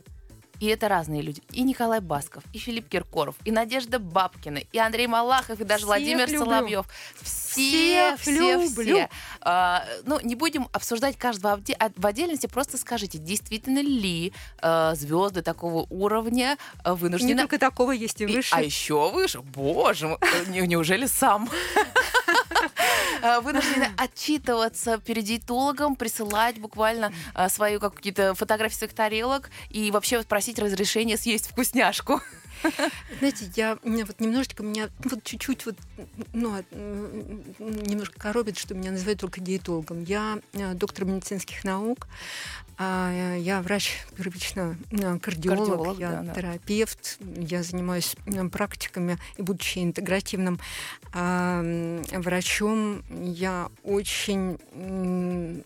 и 0.63 0.67
это 0.67 0.87
разные 0.87 1.21
люди. 1.21 1.41
И 1.51 1.61
Николай 1.63 1.99
Басков, 1.99 2.41
и 2.53 2.57
Филипп 2.57 2.87
Киркоров, 2.87 3.35
и 3.43 3.51
Надежда 3.51 3.99
Бабкина, 3.99 4.59
и 4.59 4.77
Андрей 4.77 5.07
Малахов, 5.07 5.59
и 5.59 5.65
даже 5.65 5.79
Всех 5.79 5.87
Владимир 5.87 6.29
люблю. 6.29 6.39
Соловьев. 6.39 6.85
Все, 7.21 8.15
все, 8.17 8.53
люблю. 8.53 8.95
все. 8.95 9.09
А, 9.41 9.85
ну, 10.05 10.21
не 10.21 10.35
будем 10.35 10.69
обсуждать 10.71 11.17
каждого 11.17 11.59
в 11.97 12.05
отдельности, 12.05 12.47
просто 12.47 12.77
скажите, 12.77 13.17
действительно 13.17 13.79
ли 13.79 14.31
а, 14.61 14.95
звезды 14.95 15.41
такого 15.41 15.85
уровня 15.89 16.57
а, 16.83 16.95
вынуждены... 16.95 17.33
Не 17.33 17.37
только 17.37 17.59
такого, 17.59 17.91
есть 17.91 18.21
и 18.21 18.25
выше. 18.25 18.55
И, 18.55 18.57
а 18.57 18.61
еще 18.61 19.11
выше? 19.11 19.41
Боже 19.41 20.07
мой, 20.07 20.17
неужели 20.47 21.07
сам? 21.07 21.49
А, 23.23 23.39
вынуждены 23.39 23.87
отчитываться 23.97 24.97
перед 24.97 25.23
диетологом, 25.23 25.95
присылать 25.95 26.59
буквально 26.59 27.13
а, 27.33 27.47
свою 27.47 27.79
какие-то 27.79 28.35
фотографии 28.35 28.75
своих 28.75 28.93
тарелок 28.93 29.49
и 29.69 29.91
вообще 29.91 30.21
просить 30.23 30.59
разрешения 30.59 31.15
съесть 31.15 31.47
вкусняшку. 31.47 32.21
Знаете, 33.19 33.49
я 33.55 33.77
вот 33.83 34.19
немножечко 34.19 34.63
меня 34.63 34.89
вот 35.03 35.23
чуть-чуть 35.23 35.65
вот 35.65 35.75
ну 36.33 36.61
немножко 37.59 38.19
коробит, 38.19 38.57
что 38.57 38.73
меня 38.73 38.91
называют 38.91 39.19
только 39.19 39.41
диетологом. 39.41 40.03
Я 40.03 40.39
э, 40.53 40.73
доктор 40.73 41.05
медицинских 41.05 41.63
наук, 41.63 42.07
а 42.77 43.35
я 43.37 43.61
врач 43.61 44.05
первично 44.17 44.77
кардиолог, 44.89 45.21
кардиолог 45.21 45.99
я 45.99 46.23
да, 46.23 46.33
терапевт, 46.33 47.17
да. 47.19 47.41
я 47.41 47.63
занимаюсь 47.63 48.15
практиками 48.51 49.17
и 49.37 49.41
будучи 49.41 49.79
интегративным 49.79 50.59
врачом, 52.11 53.03
я 53.11 53.69
очень 53.83 54.57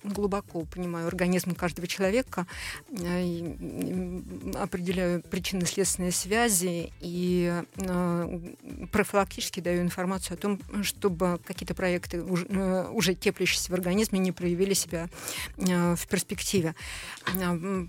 глубоко 0.04 0.66
понимаю 0.66 1.08
организм 1.08 1.56
каждого 1.56 1.88
человека, 1.88 2.46
э, 2.90 3.54
определяю 4.56 5.22
причинно-следственные 5.22 6.12
связи 6.12 6.92
и 7.00 7.64
э, 7.76 8.40
профилактически 8.92 9.60
даю 9.60 9.82
информацию 9.82 10.36
о 10.36 10.38
том, 10.38 10.60
чтобы 10.84 11.40
какие-то 11.46 11.74
проекты 11.74 12.22
уже, 12.22 12.46
э, 12.50 12.90
уже 12.92 13.16
теплящиеся 13.16 13.72
в 13.72 13.76
организме 13.76 14.20
не 14.20 14.32
проявили 14.32 14.74
себя 14.74 15.10
в 15.58 16.08
перспективе. 16.08 16.76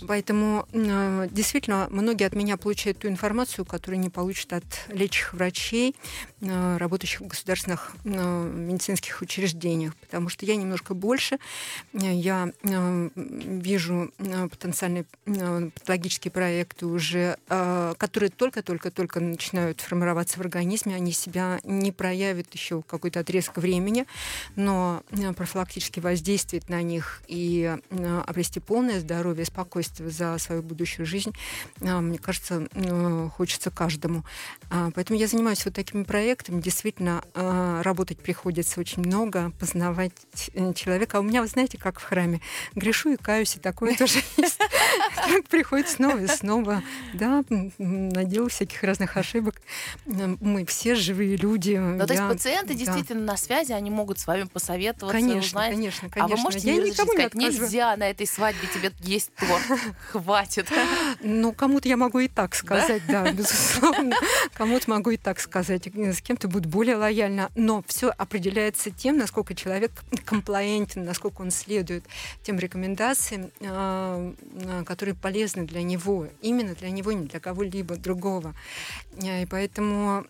Поэтому 0.07 0.67
действительно 0.73 1.88
многие 1.90 2.26
от 2.26 2.35
меня 2.35 2.57
получают 2.57 2.99
ту 2.99 3.09
информацию, 3.09 3.64
которую 3.64 4.00
не 4.00 4.11
получат 4.11 4.52
от 4.52 4.64
лечащих 4.88 5.35
врачей, 5.35 5.95
работающих 6.40 7.21
в 7.21 7.26
государственных 7.26 7.97
медицинских 8.45 9.23
учреждениях, 9.23 9.95
потому 9.97 10.28
что 10.28 10.47
я 10.47 10.57
немножко 10.57 10.95
больше, 10.95 11.38
я 11.92 12.52
вижу 13.14 14.12
потенциальные 14.16 15.04
патологические 15.25 16.33
проекты 16.33 16.87
уже, 16.87 17.37
которые 17.49 18.30
только-только-только 18.30 19.21
начинают 19.21 19.80
формироваться 19.80 20.38
в 20.38 20.40
организме, 20.40 20.95
они 20.95 21.12
себя 21.12 21.61
не 21.64 21.92
проявят 21.92 22.52
еще 22.54 22.83
какой-то 22.83 23.21
отрезок 23.21 23.59
времени, 23.59 24.07
но 24.57 25.02
профилактически 25.37 26.00
воздействовать 26.00 26.68
на 26.68 26.83
них 26.83 27.23
и 27.26 27.76
обрести 28.26 28.61
полное 28.61 29.00
здоровье, 29.00 29.45
спокойствие 29.45 30.11
за 30.11 30.38
свою 30.38 30.62
будущую 30.62 31.07
жизнь, 31.07 31.33
мне 31.80 32.18
кажется, 32.18 32.68
хочется 33.37 33.71
каждому. 33.71 34.25
Поэтому 34.95 35.18
я 35.18 35.26
занимаюсь 35.26 35.64
вот 35.64 35.75
такими 35.75 36.04
проектами. 36.04 36.61
Действительно, 36.61 37.23
работать 37.83 38.18
приходится 38.28 38.78
очень 38.78 39.02
много, 39.02 39.52
познавать 39.58 40.12
э, 40.52 40.75
человека. 40.75 41.16
А 41.16 41.20
у 41.20 41.23
меня, 41.23 41.40
вы 41.40 41.49
знаете, 41.49 41.78
как 41.78 41.99
в 41.99 42.04
храме, 42.04 42.42
грешу 42.75 43.14
и 43.14 43.16
каюсь, 43.16 43.56
и 43.56 43.58
такое 43.58 43.97
тоже 43.97 44.18
есть. 44.37 44.61
Приходит 45.49 45.88
снова 45.88 46.18
и 46.18 46.26
снова. 46.26 46.82
Да, 47.14 47.42
наделал 47.78 48.49
всяких 48.49 48.82
разных 48.82 49.16
ошибок. 49.16 49.62
Мы 50.04 50.66
все 50.66 50.94
живые 50.94 51.37
люди. 51.37 51.76
Ну, 51.76 52.06
то 52.06 52.12
есть 52.12 52.28
пациенты 52.28 52.75
действительно 52.75 53.23
на 53.23 53.38
связи, 53.38 53.73
они 53.73 53.88
могут 53.90 54.18
с 54.18 54.26
вами 54.26 54.42
посоветоваться, 54.42 55.18
конечно, 55.18 55.61
Конечно, 55.61 56.11
конечно. 56.11 56.25
А 56.25 56.28
вы 56.28 56.37
можете 56.42 56.68
я 56.68 56.82
никому 56.82 57.12
сказать, 57.12 57.35
нельзя 57.35 57.97
на 57.97 58.11
этой 58.11 58.26
свадьбе 58.26 58.68
тебе 58.75 58.92
есть 59.00 59.30
торт, 59.37 59.62
хватит. 60.12 60.70
Ну, 61.23 61.54
кому-то 61.54 61.88
я 61.88 61.97
могу 61.97 62.18
и 62.18 62.28
так 62.28 62.54
сказать, 62.54 63.00
да, 63.08 63.23
да 63.23 63.32
безусловно. 63.32 64.16
Кому-то 64.52 64.90
могу 64.90 65.11
и 65.12 65.16
так 65.16 65.40
сказать. 65.40 65.87
С 65.87 66.20
кем-то 66.20 66.49
будет 66.49 66.66
более 66.66 66.97
лояльно. 66.97 67.50
Но 67.54 67.82
все 67.87 68.12
определяется 68.19 68.91
тем, 68.91 69.17
насколько 69.17 69.55
человек 69.55 69.93
комплаентен, 70.27 71.05
насколько 71.05 71.41
он 71.41 71.51
следует 71.51 72.05
тем 72.43 72.59
рекомендациям, 72.59 73.51
а, 73.63 74.35
а, 74.65 74.85
которые 74.85 75.15
полезны 75.15 75.65
для 75.65 75.83
него. 75.83 76.29
Именно 76.43 76.75
для 76.75 76.91
него, 76.91 77.13
не 77.13 77.27
для 77.27 77.41
кого-либо 77.41 77.97
другого. 77.97 78.55
И 79.17 79.47
поэтому 79.51 80.27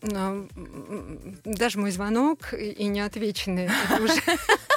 даже 1.44 1.78
мой 1.78 1.90
звонок 1.90 2.52
и 2.52 2.84
неотвеченный, 2.84 3.70
уже 3.98 4.20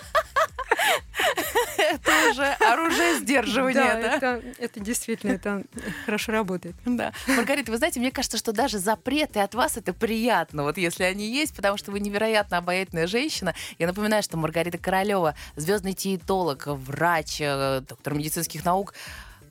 уже 2.30 2.46
оружие 2.60 3.20
сдерживания, 3.20 3.74
да? 3.74 4.16
Это, 4.16 4.44
это 4.58 4.80
действительно, 4.80 5.32
это 5.32 5.64
хорошо 6.06 6.32
работает. 6.32 6.76
Да. 6.86 7.14
Маргарита, 7.28 7.72
вы 7.72 7.78
знаете, 7.78 8.00
мне 8.00 8.12
кажется, 8.12 8.38
что 8.38 8.52
даже 8.52 8.80
запреты 8.80 9.40
от 9.40 9.56
вас 9.56 9.78
это 9.78 9.94
приятно, 9.94 10.64
вот 10.64 10.78
если 10.78 11.04
они 11.04 11.32
есть, 11.32 11.56
потому 11.56 11.78
что 11.78 11.92
вы 11.92 12.00
невероятно 12.00 12.58
обаятельная 12.58 13.08
женщина. 13.08 13.54
Я 13.80 13.88
напоминаю, 13.88 14.24
что 14.24 14.38
Маргарита 14.38 14.78
Королева, 14.78 15.36
звездный 15.56 15.94
диетолог, 15.94 16.68
врач, 16.68 17.40
э, 17.40 17.82
доктор 17.88 18.14
медицинских 18.14 18.66
наук, 18.66 18.94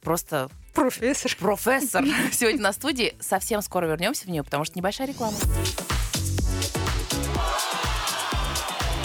просто 0.02 0.50
Профессор. 0.74 1.32
Профессор. 1.38 2.04
Сегодня 2.32 2.62
на 2.62 2.72
студии. 2.72 3.14
Совсем 3.18 3.60
скоро 3.60 3.86
вернемся 3.86 4.24
в 4.24 4.28
нее, 4.28 4.44
потому 4.44 4.64
что 4.64 4.78
небольшая 4.78 5.08
реклама. 5.08 5.36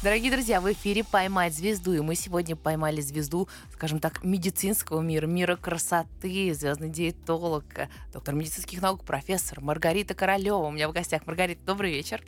Дорогие 0.00 0.30
друзья, 0.30 0.60
в 0.60 0.72
эфире 0.72 1.02
«Поймать 1.02 1.52
звезду», 1.52 1.92
и 1.92 1.98
мы 1.98 2.14
сегодня 2.14 2.54
поймали 2.54 3.00
звезду, 3.00 3.48
скажем 3.72 3.98
так, 3.98 4.22
медицинского 4.22 5.00
мира, 5.00 5.26
мира 5.26 5.56
красоты, 5.56 6.54
звездный 6.54 6.88
диетолог, 6.88 7.64
доктор 8.12 8.32
медицинских 8.36 8.80
наук, 8.80 9.02
профессор 9.02 9.60
Маргарита 9.60 10.14
Королева. 10.14 10.58
У 10.58 10.70
меня 10.70 10.88
в 10.88 10.92
гостях 10.92 11.26
Маргарита, 11.26 11.62
добрый 11.66 11.90
вечер. 11.90 12.22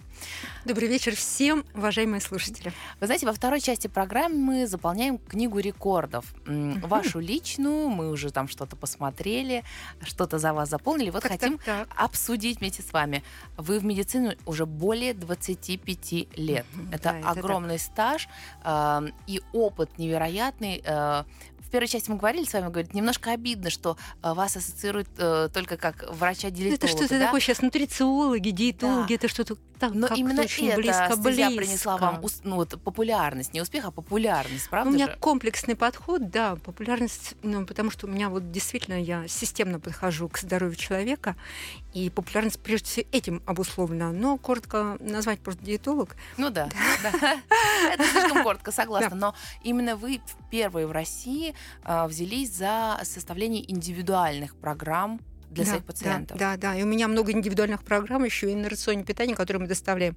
Добрый 0.65 0.89
вечер 0.89 1.15
всем, 1.15 1.65
уважаемые 1.73 2.21
слушатели. 2.21 2.73
Вы 2.99 3.07
знаете, 3.07 3.27
во 3.27 3.33
второй 3.33 3.61
части 3.61 3.87
программы 3.87 4.37
мы 4.37 4.67
заполняем 4.67 5.17
книгу 5.19 5.61
рекордов. 5.61 6.25
Вашу 6.47 7.21
личную, 7.21 7.89
мы 7.89 8.11
уже 8.11 8.33
там 8.33 8.49
что-то 8.49 8.75
посмотрели, 8.75 9.63
что-то 10.03 10.41
за 10.41 10.53
вас 10.53 10.71
заполнили. 10.71 11.11
Вот 11.11 11.23
так, 11.23 11.31
хотим 11.31 11.59
так, 11.59 11.87
так. 11.87 11.89
обсудить 11.97 12.59
вместе 12.59 12.83
с 12.83 12.93
вами. 12.93 13.23
Вы 13.57 13.79
в 13.79 13.85
медицине 13.85 14.37
уже 14.45 14.67
более 14.67 15.15
25 15.15 16.37
лет. 16.37 16.67
Это 16.91 17.17
да, 17.23 17.31
огромное 17.31 17.60
огромный 17.61 17.79
стаж 17.79 18.29
э, 18.65 19.01
и 19.27 19.41
опыт 19.53 19.99
невероятный. 19.99 20.83
Э, 20.85 21.25
в 21.59 21.71
первой 21.71 21.87
части 21.87 22.11
мы 22.11 22.17
говорили 22.17 22.45
с 22.45 22.53
вами, 22.53 22.69
говорит, 22.69 22.95
немножко 22.95 23.31
обидно, 23.31 23.71
что 23.71 23.97
э, 24.23 24.33
вас 24.33 24.57
ассоциируют 24.57 25.09
э, 25.19 25.49
только 25.53 25.77
как 25.77 26.05
врача-диетолога. 26.11 26.75
Это 26.75 26.89
что-то 26.89 27.19
да? 27.19 27.27
такое 27.27 27.41
сейчас, 27.41 27.63
нутрициологи, 27.63 28.51
диетологи, 28.51 29.09
да. 29.09 29.15
это 29.15 29.29
что-то 29.29 29.57
так, 29.79 29.95
Но 29.95 30.09
именно 30.09 30.43
очень 30.43 30.69
это 30.69 30.77
близко, 30.77 31.17
близко. 31.17 31.57
принесла 31.57 31.97
вам 31.97 32.23
ну, 32.45 32.57
вот, 32.57 32.79
популярность, 32.83 33.55
не 33.55 33.63
успех, 33.63 33.87
а 33.87 33.91
популярность, 33.91 34.69
правда 34.69 34.91
У 34.91 34.93
меня 34.93 35.07
же? 35.07 35.17
комплексный 35.21 35.75
подход, 35.75 36.29
да, 36.29 36.57
популярность, 36.57 37.35
ну, 37.43 37.65
потому 37.65 37.91
что 37.91 38.07
у 38.07 38.11
меня 38.11 38.29
вот 38.29 38.51
действительно 38.51 39.01
я 39.01 39.27
системно 39.27 39.81
подхожу 39.81 40.29
к 40.29 40.39
здоровью 40.39 40.77
человека, 40.77 41.35
и 41.93 42.11
популярность 42.11 42.61
прежде 42.61 42.87
всего 42.87 43.07
этим 43.13 43.43
обусловлена. 43.47 44.13
Но 44.13 44.39
коротко 44.39 44.97
назвать 45.01 45.41
просто 45.41 45.65
диетолог. 45.65 46.17
Ну 46.37 46.51
да, 46.51 46.69
это 47.93 48.05
слишком 48.05 48.43
коротко, 48.43 48.73
согласна. 48.73 49.17
Но 49.17 49.35
именно 49.63 49.97
вы 49.97 50.21
первые 50.51 50.87
в 50.87 50.93
России 50.93 51.55
а, 51.83 52.07
взялись 52.09 52.53
за 52.53 53.01
составление 53.05 53.71
индивидуальных 53.71 54.57
программ 54.57 55.21
для 55.51 55.65
да, 55.65 55.71
своих 55.71 55.85
пациентов. 55.85 56.39
Да, 56.39 56.57
да, 56.57 56.73
да. 56.73 56.79
И 56.79 56.83
у 56.83 56.87
меня 56.87 57.09
много 57.09 57.33
индивидуальных 57.33 57.83
программ 57.83 58.25
еще 58.25 58.51
и 58.51 58.55
на 58.55 58.69
рационе 58.69 59.05
питания, 59.05 59.35
которые 59.35 59.63
мы 59.63 59.67
доставляем. 59.67 60.17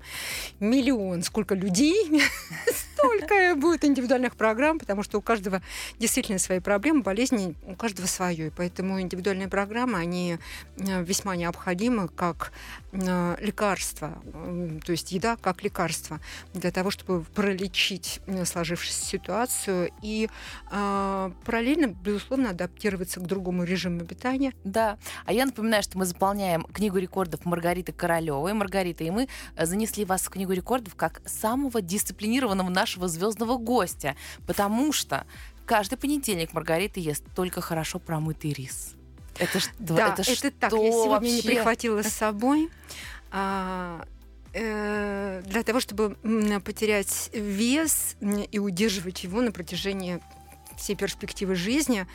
Миллион. 0.59 1.23
Сколько 1.23 1.55
людей, 1.55 2.21
столько 2.95 3.55
будет 3.55 3.83
индивидуальных 3.83 4.35
программ, 4.35 4.79
потому 4.79 5.03
что 5.03 5.17
у 5.17 5.21
каждого 5.21 5.61
действительно 5.99 6.39
свои 6.39 6.59
проблемы, 6.59 7.01
болезни, 7.01 7.55
у 7.65 7.75
каждого 7.75 8.05
свое. 8.05 8.47
И 8.47 8.49
поэтому 8.49 9.01
индивидуальные 9.01 9.47
программы, 9.47 9.97
они 9.97 10.37
э, 10.77 11.03
весьма 11.03 11.35
необходимы 11.35 12.07
как 12.07 12.51
лекарство, 12.93 14.21
то 14.85 14.91
есть 14.91 15.11
еда 15.11 15.35
как 15.35 15.63
лекарство 15.63 16.19
для 16.53 16.71
того, 16.71 16.91
чтобы 16.91 17.23
пролечить 17.23 18.21
э, 18.27 18.45
сложившуюся 18.45 19.03
ситуацию 19.05 19.89
и 20.01 20.29
параллельно, 20.69 21.87
безусловно, 21.87 22.51
адаптироваться 22.51 23.19
к 23.19 23.25
другому 23.25 23.63
режиму 23.63 24.05
питания. 24.05 24.53
Да. 24.63 24.97
А 25.25 25.33
я 25.33 25.45
напоминаю, 25.45 25.81
что 25.81 25.97
мы 25.97 26.05
заполняем 26.05 26.63
книгу 26.63 26.97
рекордов 26.97 27.45
Маргариты 27.45 27.91
Королевой. 27.91 28.53
Маргарита, 28.53 29.03
и 29.03 29.09
мы 29.09 29.27
занесли 29.59 30.05
вас 30.05 30.21
в 30.23 30.29
книгу 30.29 30.51
рекордов 30.51 30.95
как 30.95 31.21
самого 31.25 31.81
дисциплинированного 31.81 32.69
нашего 32.69 33.07
звездного 33.07 33.57
гостя, 33.57 34.15
потому 34.45 34.93
что 34.93 35.25
каждый 35.65 35.97
понедельник 35.97 36.53
Маргарита 36.53 36.99
ест 36.99 37.23
только 37.35 37.61
хорошо 37.61 37.99
промытый 37.99 38.53
рис. 38.53 38.95
Это, 39.37 39.59
что, 39.59 39.71
да, 39.79 40.13
это, 40.13 40.21
это 40.21 40.35
что 40.35 40.51
так. 40.51 40.71
Я 40.71 40.77
сегодня 40.79 41.09
вообще? 41.09 41.35
не 41.35 41.41
прихватила 41.41 42.03
с 42.03 42.13
собой. 42.13 42.69
А, 43.31 44.05
э, 44.53 45.41
для 45.45 45.63
того, 45.63 45.79
чтобы 45.79 46.15
потерять 46.63 47.29
вес 47.33 48.15
и 48.21 48.59
удерживать 48.59 49.23
его 49.23 49.41
на 49.41 49.51
протяжении 49.51 50.19
всей 50.77 50.95
перспективы 50.95 51.55
жизни, 51.55 52.07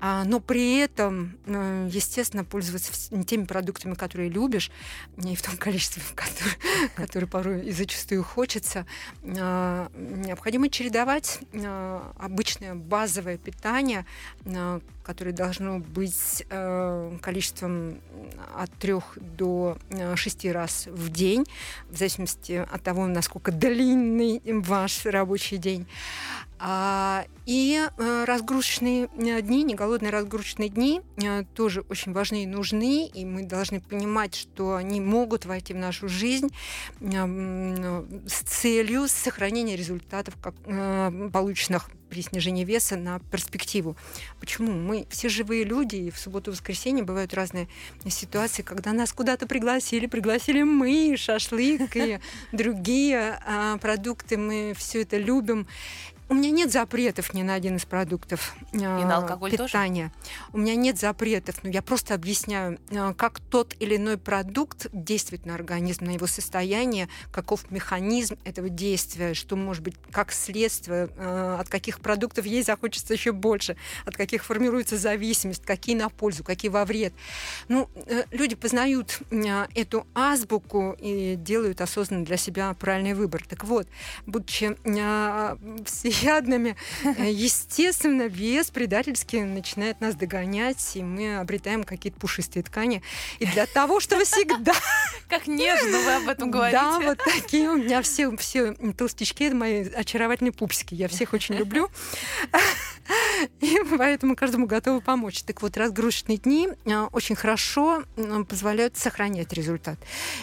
но 0.00 0.40
при 0.40 0.78
этом, 0.78 1.36
э, 1.44 1.88
естественно, 1.90 2.42
пользоваться 2.44 2.92
теми 3.24 3.44
продуктами, 3.44 3.94
которые 3.94 4.30
любишь, 4.30 4.70
не 5.16 5.36
в 5.36 5.42
том 5.42 5.56
количестве, 5.58 6.02
которое, 6.14 6.56
которое 6.96 7.26
порой 7.26 7.66
и 7.66 7.72
зачастую 7.72 8.24
хочется. 8.24 8.86
А, 9.22 9.90
необходимо 9.94 10.70
чередовать 10.70 11.40
а, 11.52 12.12
обычное 12.18 12.74
базовое 12.74 13.36
питание, 13.36 14.06
которое 15.02 15.32
должно 15.32 15.80
быть 15.80 16.44
э, 16.50 17.18
количеством 17.20 17.98
от 18.56 18.70
трех 18.74 19.18
до 19.18 19.76
э, 19.90 20.14
шести 20.14 20.52
раз 20.52 20.86
в 20.86 21.10
день, 21.10 21.46
в 21.88 21.96
зависимости 21.96 22.64
от 22.70 22.82
того, 22.82 23.06
насколько 23.06 23.50
длинный 23.50 24.40
ваш 24.44 25.06
рабочий 25.06 25.56
день. 25.56 25.86
И 27.46 27.88
разгрузочные 27.98 29.08
дни, 29.42 29.64
не 29.64 29.74
голодные 29.74 29.89
разгрузочные 29.98 30.68
дни 30.68 31.02
э, 31.16 31.44
тоже 31.54 31.82
очень 31.88 32.12
важны 32.12 32.44
и 32.44 32.46
нужны, 32.46 33.06
и 33.06 33.24
мы 33.24 33.42
должны 33.42 33.80
понимать, 33.80 34.34
что 34.34 34.76
они 34.76 35.00
могут 35.00 35.44
войти 35.44 35.74
в 35.74 35.76
нашу 35.76 36.08
жизнь 36.08 36.48
э, 37.00 38.04
с 38.26 38.40
целью 38.42 39.08
сохранения 39.08 39.76
результатов, 39.76 40.34
как, 40.40 40.54
э, 40.66 41.30
полученных 41.32 41.90
при 42.08 42.22
снижении 42.22 42.64
веса 42.64 42.96
на 42.96 43.20
перспективу. 43.30 43.96
Почему? 44.40 44.72
Мы 44.72 45.06
все 45.10 45.28
живые 45.28 45.62
люди, 45.62 45.96
и 45.96 46.10
в 46.10 46.18
субботу 46.18 46.50
и 46.50 46.54
воскресенье 46.54 47.04
бывают 47.04 47.34
разные 47.34 47.68
ситуации, 48.08 48.62
когда 48.62 48.92
нас 48.92 49.12
куда-то 49.12 49.46
пригласили, 49.46 50.06
пригласили 50.06 50.64
мы, 50.64 51.14
шашлык 51.16 51.96
и 51.96 52.18
другие 52.50 53.40
продукты, 53.80 54.36
мы 54.36 54.74
все 54.76 55.02
это 55.02 55.18
любим. 55.18 55.68
У 56.30 56.34
меня 56.34 56.52
нет 56.52 56.70
запретов 56.70 57.34
ни 57.34 57.42
на 57.42 57.54
один 57.54 57.74
из 57.74 57.84
продуктов 57.84 58.54
И 58.72 58.78
на 58.78 59.16
алкоголь 59.16 59.50
питания. 59.50 60.12
Тоже? 60.14 60.48
У 60.52 60.58
меня 60.58 60.76
нет 60.76 60.96
запретов, 60.96 61.56
но 61.64 61.70
я 61.70 61.82
просто 61.82 62.14
объясняю, 62.14 62.78
э, 62.90 63.14
как 63.14 63.40
тот 63.40 63.74
или 63.80 63.96
иной 63.96 64.16
продукт 64.16 64.86
действует 64.92 65.44
на 65.44 65.56
организм, 65.56 66.04
на 66.04 66.10
его 66.10 66.28
состояние, 66.28 67.08
каков 67.32 67.68
механизм 67.72 68.38
этого 68.44 68.68
действия, 68.68 69.34
что 69.34 69.56
может 69.56 69.82
быть 69.82 69.96
как 70.12 70.30
следствие, 70.30 71.08
э, 71.16 71.56
от 71.58 71.68
каких 71.68 71.98
продуктов 71.98 72.46
есть 72.46 72.68
захочется 72.68 73.12
еще 73.12 73.32
больше, 73.32 73.76
от 74.06 74.16
каких 74.16 74.44
формируется 74.44 74.98
зависимость, 74.98 75.64
какие 75.64 75.96
на 75.96 76.10
пользу, 76.10 76.44
какие 76.44 76.70
во 76.70 76.84
вред. 76.84 77.12
Ну, 77.66 77.90
э, 78.06 78.22
люди 78.30 78.54
познают 78.54 79.18
эту 79.74 80.06
азбуку 80.14 80.94
и 81.00 81.34
делают 81.34 81.80
осознанно 81.80 82.24
для 82.24 82.36
себя 82.36 82.72
правильный 82.74 83.14
выбор. 83.14 83.42
Так 83.48 83.64
вот, 83.64 83.88
будучи 84.26 84.76
все 85.84 86.19
плотоядными, 86.20 86.76
э, 87.04 87.30
естественно, 87.30 88.26
вес 88.26 88.70
предательски 88.70 89.36
начинает 89.36 90.00
нас 90.00 90.14
догонять, 90.14 90.96
и 90.96 91.02
мы 91.02 91.38
обретаем 91.38 91.84
какие-то 91.84 92.18
пушистые 92.18 92.62
ткани. 92.62 93.02
И 93.38 93.46
для 93.46 93.66
того, 93.66 94.00
чтобы 94.00 94.24
всегда... 94.24 94.72
Как 95.28 95.46
нежно 95.46 95.98
вы 95.98 96.14
об 96.14 96.28
этом 96.28 96.50
говорите. 96.50 96.80
Да, 96.80 96.98
вот 97.00 97.18
такие 97.18 97.68
у 97.70 97.76
меня 97.76 98.02
все, 98.02 98.36
все 98.36 98.72
толстячки, 98.96 99.44
это 99.44 99.56
мои 99.56 99.88
очаровательные 99.88 100.52
пупсики. 100.52 100.94
Я 100.94 101.08
всех 101.08 101.32
очень 101.32 101.54
люблю. 101.54 101.88
И 103.60 103.78
поэтому 103.96 104.36
каждому 104.36 104.66
готова 104.66 105.00
помочь. 105.00 105.42
Так 105.42 105.62
вот, 105.62 105.76
разгрузочные 105.76 106.38
дни 106.38 106.68
э, 106.84 107.00
очень 107.12 107.34
хорошо 107.34 108.04
позволяют 108.48 108.96
сохранять 108.96 109.52
результат. 109.52 109.98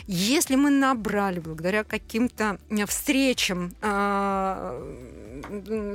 Если 0.06 0.56
мы 0.56 0.70
набрали 0.70 1.40
благодаря 1.40 1.84
каким-то 1.84 2.60
э, 2.70 2.86
встречам 2.86 3.74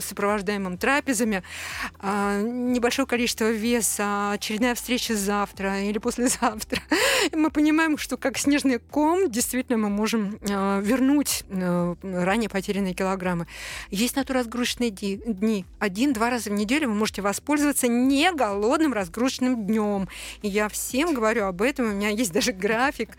сопровождаемым 0.00 0.78
трапезами, 0.78 1.42
а, 1.98 2.40
небольшое 2.40 3.06
количество 3.06 3.50
веса, 3.50 4.32
очередная 4.32 4.74
встреча 4.74 5.14
завтра 5.14 5.82
или 5.82 5.98
послезавтра. 5.98 6.80
Мы 7.32 7.50
понимаем, 7.50 7.98
что 7.98 8.16
как 8.16 8.38
снежный 8.38 8.78
ком 8.78 9.30
действительно 9.30 9.78
мы 9.78 9.88
можем 9.88 10.38
а, 10.50 10.80
вернуть 10.80 11.44
а, 11.50 11.94
ранее 12.02 12.48
потерянные 12.48 12.94
килограммы. 12.94 13.46
Есть 13.90 14.16
на 14.16 14.24
то 14.24 14.34
разгрузочные 14.34 14.90
дни. 14.90 15.64
Один-два 15.78 16.30
раза 16.30 16.50
в 16.50 16.52
неделю 16.52 16.88
вы 16.88 16.94
можете 16.94 17.22
воспользоваться 17.22 17.88
не 17.88 18.32
голодным 18.32 18.92
разгрузочным 18.92 19.66
днем. 19.66 20.08
Я 20.42 20.68
всем 20.68 21.14
говорю 21.14 21.44
об 21.46 21.62
этом. 21.62 21.86
У 21.86 21.92
меня 21.92 22.08
есть 22.08 22.32
даже 22.32 22.52
график 22.52 23.10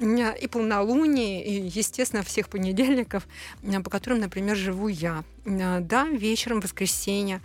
и 0.00 0.48
полнолуние, 0.50 1.44
и, 1.44 1.68
естественно, 1.68 2.22
всех 2.22 2.48
понедельников, 2.48 3.26
по 3.84 3.90
которым, 3.90 4.20
например, 4.20 4.56
живу 4.56 4.88
я. 4.88 5.24
Да, 5.82 6.06
вечером, 6.06 6.60
в 6.60 6.64
воскресенье, 6.64 7.40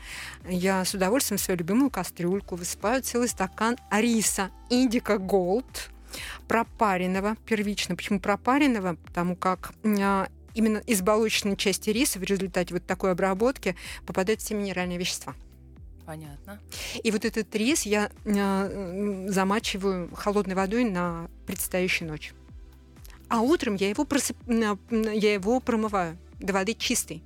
я 0.48 0.86
с 0.86 0.94
удовольствием 0.94 1.40
свою 1.40 1.58
любимую 1.58 1.90
кастрюльку 1.90 2.56
высыпаю 2.56 3.02
целый 3.02 3.28
стакан 3.28 3.78
риса 3.92 4.52
Индика 4.70 5.18
Голд, 5.18 5.90
пропаренного 6.48 7.36
первично. 7.46 7.96
Почему 7.96 8.20
пропаренного? 8.20 8.96
Потому 9.06 9.36
как 9.36 9.74
а, 9.84 10.28
именно 10.54 10.78
из 10.78 11.02
молочной 11.02 11.58
части 11.58 11.90
риса 11.90 12.20
в 12.20 12.24
результате 12.24 12.74
вот 12.74 12.86
такой 12.86 13.12
обработки 13.12 13.76
попадают 14.06 14.42
все 14.42 14.54
минеральные 14.54 14.98
вещества. 14.98 15.34
Понятно. 16.06 16.60
И 17.04 17.12
вот 17.12 17.26
этот 17.26 17.54
рис 17.54 17.82
я 17.82 18.10
э, 18.24 19.26
замачиваю 19.28 20.10
холодной 20.16 20.56
водой 20.56 20.86
на 20.86 21.28
предстоящую 21.46 22.10
ночь. 22.10 22.34
А 23.28 23.42
утром 23.42 23.76
я 23.76 23.90
его, 23.90 24.06
просып... 24.06 24.38
я 24.48 25.34
его 25.34 25.60
промываю 25.60 26.18
до 26.40 26.54
воды 26.54 26.76
чистой 26.76 27.22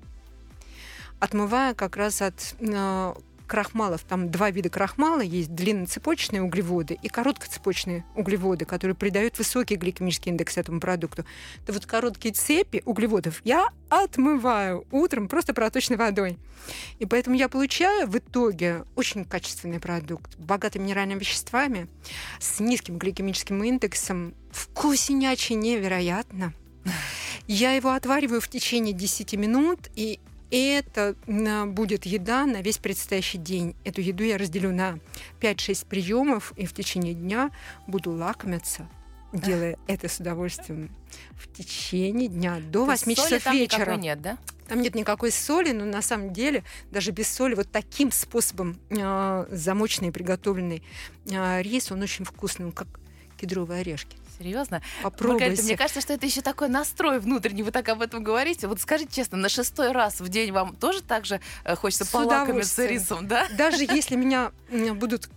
отмывая 1.22 1.74
как 1.76 1.96
раз 1.96 2.22
от 2.22 2.56
э, 2.60 3.14
крахмалов. 3.52 4.02
Там 4.04 4.32
два 4.32 4.50
вида 4.50 4.70
крахмала 4.70 5.22
есть. 5.22 5.54
Длинноцепочные 5.54 6.42
углеводы 6.42 6.98
и 7.02 7.10
короткоцепочные 7.10 8.06
углеводы, 8.16 8.66
которые 8.66 8.96
придают 8.96 9.38
высокий 9.38 9.76
гликемический 9.76 10.32
индекс 10.32 10.58
этому 10.58 10.80
продукту. 10.80 11.26
То 11.66 11.74
вот 11.74 11.86
короткие 11.86 12.34
цепи 12.34 12.82
углеводов 12.86 13.42
я 13.44 13.68
отмываю 13.90 14.88
утром 14.90 15.28
просто 15.28 15.54
проточной 15.54 15.98
водой. 15.98 16.40
И 17.00 17.06
поэтому 17.06 17.36
я 17.36 17.50
получаю 17.50 18.08
в 18.08 18.18
итоге 18.18 18.84
очень 18.96 19.26
качественный 19.26 19.80
продукт, 19.80 20.38
богатый 20.38 20.78
минеральными 20.78 21.20
веществами, 21.20 21.88
с 22.40 22.60
низким 22.62 22.98
гликемическим 22.98 23.62
индексом, 23.64 24.34
вкуснячий 24.52 25.56
невероятно. 25.56 26.54
Я 27.48 27.74
его 27.74 27.92
отвариваю 27.92 28.40
в 28.40 28.48
течение 28.48 28.94
10 28.94 29.34
минут, 29.34 29.90
и 29.94 30.20
это 30.60 31.16
будет 31.68 32.06
еда 32.06 32.46
на 32.46 32.62
весь 32.62 32.78
предстоящий 32.78 33.38
день. 33.38 33.76
Эту 33.84 34.02
еду 34.02 34.24
я 34.24 34.38
разделю 34.38 34.72
на 34.72 35.00
5-6 35.40 35.88
приемов 35.88 36.54
и 36.58 36.66
в 36.66 36.74
течение 36.74 37.14
дня 37.14 37.52
буду 37.88 38.12
лакомиться 38.12 38.88
делая 39.34 39.78
это 39.88 40.08
с 40.08 40.20
удовольствием 40.20 40.90
в 41.36 41.52
течение 41.52 42.28
дня 42.28 42.60
до 42.60 42.86
8 42.86 43.16
часов 43.16 43.44
там 43.44 43.56
вечера. 43.56 43.86
Там 43.86 44.00
нет, 44.02 44.22
да? 44.22 44.38
Там 44.68 44.82
нет 44.82 44.96
никакой 44.96 45.32
соли, 45.32 45.72
но 45.72 45.86
на 45.86 46.02
самом 46.02 46.34
деле 46.34 46.64
даже 46.92 47.12
без 47.12 47.28
соли 47.28 47.56
вот 47.56 47.72
таким 47.72 48.12
способом 48.12 48.78
э, 48.90 49.46
замоченный 49.50 50.12
приготовленный 50.12 50.84
э, 51.26 51.62
рис, 51.62 51.92
он 51.92 52.02
очень 52.02 52.26
вкусный, 52.26 52.68
он 52.68 52.72
как 52.72 52.88
кедровые 53.38 53.82
орешки. 53.82 54.18
Серьезно? 54.42 54.82
Попробуйте. 55.04 55.46
Маргарита, 55.46 55.64
мне 55.64 55.78
кажется, 55.78 56.02
что 56.02 56.14
это 56.14 56.26
еще 56.26 56.42
такой 56.42 56.68
настрой 56.68 57.20
внутренний. 57.20 57.62
Вы 57.62 57.70
так 57.70 57.88
об 57.90 58.02
этом 58.02 58.24
говорите. 58.24 58.68
Вот 58.68 58.82
скажите 58.82 59.14
честно, 59.14 59.38
на 59.38 59.50
шестой 59.50 59.92
раз 59.92 60.20
в 60.20 60.30
день 60.30 60.52
вам 60.52 60.76
тоже 60.76 61.04
так 61.04 61.26
же 61.26 61.40
э, 61.64 61.76
хочется 61.76 62.06
С 62.06 62.10
полакомиться 62.10 62.88
рисом, 62.88 63.28
да? 63.28 63.48
Даже 63.56 63.84
если 63.84 64.16
меня 64.16 64.52
будут 64.96 65.30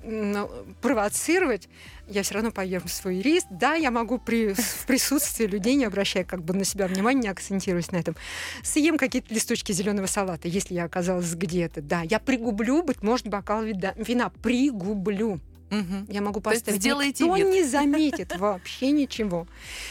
провоцировать, 0.81 1.69
я 2.09 2.23
все 2.23 2.35
равно 2.35 2.51
поем 2.51 2.89
свой 2.89 3.21
рис. 3.21 3.45
Да, 3.51 3.75
я 3.75 3.91
могу 3.91 4.19
при, 4.19 4.55
в 4.55 4.87
присутствии 4.87 5.45
людей, 5.45 5.75
не 5.75 5.85
обращая 5.85 6.25
как 6.25 6.43
бы 6.43 6.55
на 6.55 6.65
себя 6.65 6.87
внимания, 6.87 7.21
не 7.21 7.29
акцентируясь 7.29 7.91
на 7.93 7.97
этом, 7.97 8.17
съем 8.63 8.97
какие-то 8.97 9.35
листочки 9.35 9.73
зеленого 9.73 10.07
салата, 10.07 10.49
если 10.49 10.73
я 10.73 10.85
оказалась 10.85 11.35
где-то. 11.35 11.83
Да, 11.83 12.01
я 12.01 12.21
пригублю, 12.21 12.83
быть 12.83 13.03
может, 13.03 13.29
бокал 13.29 13.65
вина. 13.65 14.31
Пригублю. 14.43 15.41
Мгм. 15.75 16.07
Я 16.09 16.21
могу 16.23 16.41
То 16.41 16.51
есть 16.51 16.63
поставить. 16.65 16.81
сделаете 16.83 17.25
Никто 17.25 17.37
вид. 17.37 17.47
не 17.49 17.65
заметит 17.69 18.37
вообще 18.37 18.91
ничего. 18.91 19.47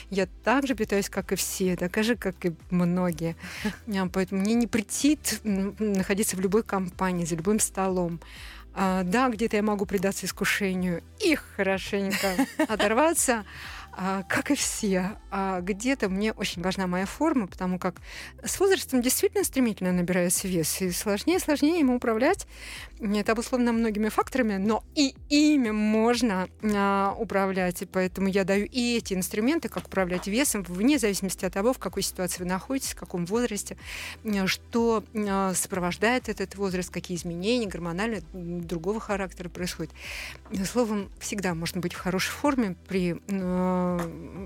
Я 0.09 0.27
так 0.43 0.67
же 0.67 0.75
питаюсь, 0.75 1.09
как 1.09 1.31
и 1.31 1.35
все, 1.35 1.75
такая 1.75 2.03
же, 2.03 2.15
как 2.15 2.45
и 2.45 2.53
многие. 2.69 3.35
А, 3.87 4.07
Поэтому 4.11 4.41
мне 4.41 4.53
не 4.53 4.67
претит 4.67 5.39
находиться 5.43 6.35
в 6.35 6.39
любой 6.39 6.63
компании, 6.63 7.25
за 7.25 7.35
любым 7.35 7.59
столом. 7.59 8.19
А, 8.75 9.03
да, 9.03 9.29
где-то 9.29 9.55
я 9.55 9.61
могу 9.63 9.85
предаться 9.85 10.25
искушению 10.25 11.03
и 11.19 11.35
хорошенько 11.35 12.27
оторваться, 12.67 13.45
как 13.95 14.51
и 14.51 14.55
все. 14.55 15.17
А 15.29 15.61
где-то 15.61 16.09
мне 16.09 16.31
очень 16.33 16.61
важна 16.61 16.87
моя 16.87 17.05
форма, 17.05 17.47
потому 17.47 17.79
как 17.79 17.95
с 18.43 18.59
возрастом 18.59 19.01
действительно 19.01 19.43
стремительно 19.43 19.91
набирается 19.91 20.47
вес, 20.47 20.81
и 20.81 20.91
сложнее 20.91 21.37
и 21.37 21.39
сложнее 21.39 21.79
ему 21.79 21.95
управлять. 21.95 22.47
Это 22.99 23.33
обусловлено 23.33 23.73
многими 23.73 24.09
факторами, 24.09 24.57
но 24.57 24.83
и 24.95 25.15
ими 25.29 25.71
можно 25.71 26.47
а, 26.63 27.15
управлять, 27.17 27.81
и 27.81 27.85
поэтому 27.85 28.27
я 28.27 28.43
даю 28.43 28.65
и 28.65 28.97
эти 28.97 29.13
инструменты, 29.13 29.69
как 29.69 29.87
управлять 29.87 30.27
весом, 30.27 30.63
вне 30.63 30.99
зависимости 30.99 31.45
от 31.45 31.53
того, 31.53 31.73
в 31.73 31.79
какой 31.79 32.03
ситуации 32.03 32.43
вы 32.43 32.45
находитесь, 32.49 32.93
в 32.93 32.95
каком 32.95 33.25
возрасте, 33.25 33.77
а, 34.23 34.47
что 34.47 35.03
а, 35.13 35.53
сопровождает 35.53 36.29
этот 36.29 36.55
возраст, 36.55 36.89
какие 36.89 37.17
изменения 37.17 37.67
гормональные, 37.67 38.23
другого 38.33 38.99
характера 38.99 39.49
происходят. 39.49 39.91
Словом, 40.65 41.09
всегда 41.19 41.53
можно 41.55 41.81
быть 41.81 41.93
в 41.93 41.97
хорошей 41.97 42.31
форме 42.31 42.75
при 42.87 43.17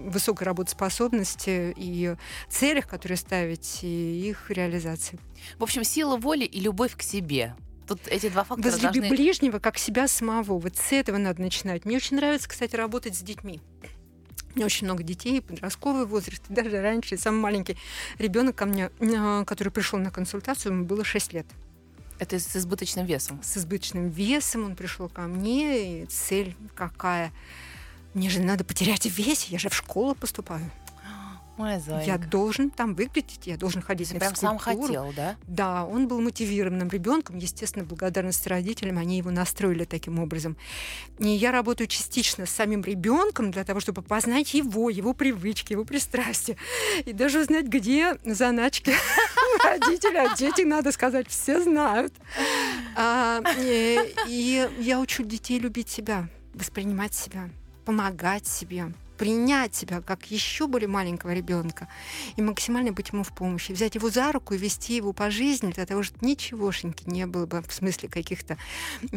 высокой 0.09 0.43
работоспособности 0.43 1.73
и 1.75 2.15
целях, 2.49 2.87
которые 2.87 3.17
ставить, 3.17 3.79
и 3.83 4.29
их 4.29 4.49
реализации. 4.49 5.19
В 5.59 5.63
общем, 5.63 5.83
сила 5.83 6.17
воли 6.17 6.45
и 6.45 6.59
любовь 6.59 6.95
к 6.95 7.01
себе. 7.01 7.55
Тут 7.87 8.01
эти 8.07 8.27
два 8.29 8.43
фактора 8.43 8.71
Возлюби 8.71 8.99
должны... 8.99 9.15
ближнего, 9.15 9.59
как 9.59 9.77
себя 9.77 10.07
самого. 10.07 10.59
Вот 10.59 10.75
с 10.75 10.91
этого 10.91 11.17
надо 11.17 11.41
начинать. 11.41 11.85
Мне 11.85 11.95
очень 11.95 12.17
нравится, 12.17 12.49
кстати, 12.49 12.75
работать 12.75 13.15
с 13.15 13.21
детьми. 13.21 13.61
У 14.53 14.57
меня 14.57 14.65
очень 14.65 14.87
много 14.87 15.03
детей, 15.03 15.41
подростковый 15.41 16.05
возраст, 16.05 16.43
даже 16.49 16.81
раньше. 16.81 17.17
Самый 17.17 17.39
маленький 17.39 17.77
ребенок 18.17 18.55
ко 18.55 18.65
мне, 18.65 18.91
э, 18.99 19.43
который 19.45 19.69
пришел 19.69 19.99
на 19.99 20.11
консультацию, 20.11 20.73
ему 20.73 20.85
было 20.85 21.05
6 21.05 21.33
лет. 21.33 21.45
Это 22.19 22.39
с 22.39 22.55
избыточным 22.55 23.05
весом. 23.05 23.41
С 23.43 23.57
избыточным 23.57 24.09
весом 24.09 24.65
он 24.65 24.75
пришел 24.75 25.07
ко 25.07 25.21
мне, 25.21 26.03
и 26.03 26.05
цель 26.07 26.55
какая? 26.75 27.31
Мне 28.17 28.31
же 28.31 28.41
надо 28.41 28.63
потерять 28.63 29.05
в 29.05 29.15
весе, 29.15 29.49
я 29.51 29.59
же 29.59 29.69
в 29.69 29.75
школу 29.75 30.15
поступаю. 30.15 30.71
Я 32.03 32.17
должен 32.17 32.71
там 32.71 32.95
выглядеть, 32.95 33.45
я 33.45 33.57
должен 33.57 33.83
ходить 33.83 34.07
Ты 34.07 34.15
на 34.15 34.19
прям 34.19 34.35
сам 34.35 34.57
хотел, 34.57 35.13
да? 35.15 35.35
Да, 35.47 35.85
он 35.85 36.07
был 36.07 36.19
мотивированным 36.21 36.89
ребенком, 36.89 37.37
естественно, 37.37 37.85
благодарность 37.85 38.47
родителям, 38.47 38.97
они 38.97 39.17
его 39.17 39.29
настроили 39.29 39.83
таким 39.83 40.17
образом. 40.17 40.57
И 41.19 41.27
я 41.27 41.51
работаю 41.51 41.87
частично 41.87 42.47
с 42.47 42.49
самим 42.49 42.81
ребенком 42.81 43.51
для 43.51 43.63
того, 43.63 43.81
чтобы 43.81 44.01
познать 44.01 44.51
его, 44.55 44.89
его 44.89 45.13
привычки, 45.13 45.73
его 45.73 45.85
пристрастия. 45.85 46.57
И 47.05 47.13
даже 47.13 47.41
узнать, 47.41 47.67
где 47.67 48.17
заначки 48.25 48.95
родителей, 49.63 50.25
а 50.27 50.35
дети, 50.35 50.61
надо 50.61 50.91
сказать, 50.91 51.27
все 51.27 51.61
знают. 51.61 52.15
А, 52.95 53.41
э, 53.59 54.11
И 54.27 54.67
я 54.79 54.99
учу 54.99 55.23
детей 55.23 55.59
любить 55.59 55.89
себя, 55.89 56.29
воспринимать 56.55 57.13
себя, 57.13 57.49
помогать 57.87 58.45
себе, 58.45 58.91
принять 59.17 59.75
себя 59.75 60.01
как 60.01 60.25
еще 60.31 60.67
более 60.67 60.87
маленького 60.87 61.33
ребенка 61.33 61.87
и 62.35 62.41
максимально 62.41 62.91
быть 62.91 63.09
ему 63.09 63.23
в 63.23 63.33
помощи, 63.33 63.71
взять 63.71 63.95
его 63.95 64.09
за 64.09 64.31
руку 64.31 64.53
и 64.53 64.57
вести 64.57 64.95
его 64.95 65.13
по 65.13 65.29
жизни 65.29 65.71
для 65.71 65.85
того, 65.85 66.03
чтобы 66.03 66.25
ничегошеньки 66.25 67.03
не 67.09 67.25
было 67.25 67.45
бы 67.45 67.61
в 67.61 67.73
смысле 67.73 68.09
каких-то 68.09 68.57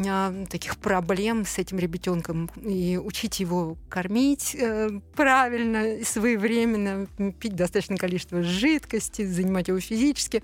а, 0.06 0.44
таких 0.46 0.76
проблем 0.78 1.44
с 1.44 1.58
этим 1.58 1.78
ребятенком 1.78 2.50
и 2.56 2.98
учить 3.02 3.40
его 3.40 3.76
кормить 3.88 4.54
э, 4.54 5.00
правильно, 5.14 6.04
своевременно, 6.04 7.06
пить 7.38 7.54
достаточное 7.54 7.96
количество 7.96 8.42
жидкости, 8.42 9.24
занимать 9.24 9.68
его 9.68 9.80
физически. 9.80 10.42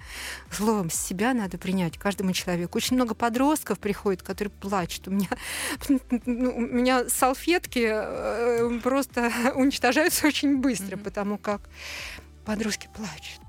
Словом, 0.51 0.91
себя 0.91 1.35
надо 1.35 1.59
принять 1.59 1.99
каждому 1.99 2.33
человеку. 2.33 2.79
Очень 2.79 2.97
много 2.97 3.15
подростков 3.15 3.79
приходит, 3.79 4.23
которые 4.23 4.53
плачут. 4.53 5.09
У 5.09 5.11
меня, 5.11 5.29
ну, 6.27 6.57
у 6.57 6.61
меня 6.61 7.09
салфетки 7.09 7.89
э, 7.91 8.81
просто 8.83 9.31
уничтожаются 9.55 10.27
очень 10.27 10.59
быстро, 10.59 10.97
Мгм. 10.97 11.05
потому 11.05 11.39
как 11.39 11.69
подростки 12.45 12.89
плачут. 12.95 13.43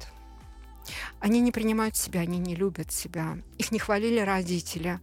Они 1.19 1.39
не 1.39 1.51
принимают 1.51 1.95
себя, 1.95 2.21
они 2.21 2.37
не 2.37 2.55
любят 2.55 2.91
себя. 2.91 3.37
Их 3.57 3.71
не 3.71 3.79
хвалили 3.79 4.19
родители. 4.19 4.99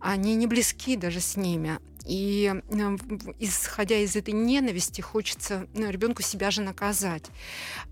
Они 0.00 0.34
не 0.34 0.46
близки 0.46 0.96
даже 0.96 1.20
с 1.20 1.36
ними. 1.36 1.78
И 2.06 2.52
э, 2.54 2.96
исходя 3.40 3.96
из 3.98 4.14
этой 4.14 4.32
ненависти, 4.32 5.00
хочется 5.00 5.66
ну, 5.74 5.90
ребенку 5.90 6.22
себя 6.22 6.50
же 6.52 6.60
наказать. 6.62 7.24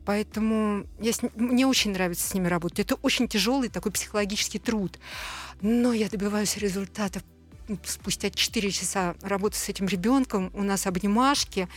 Поэтому 0.05 0.87
я 1.01 1.13
с 1.13 1.21
мне 1.35 1.67
очень 1.67 1.93
нравится 1.93 2.29
с 2.29 2.35
ними 2.35 2.47
работать. 2.47 2.81
Это 2.81 2.95
очень 2.97 3.27
тяжелый 3.27 3.69
такой 3.69 3.91
психологический 3.91 4.61
труд. 4.61 5.01
Но 5.61 5.93
я 5.93 6.09
добиваюсь 6.09 6.57
результатов 6.59 7.25
спустя 7.85 8.31
4 8.31 8.70
часа 8.70 9.14
работы 9.22 9.57
с 9.57 9.68
этим 9.68 9.87
ребенком, 9.87 10.50
у 10.55 10.62
нас 10.62 10.87
обнимашки, 10.87 11.68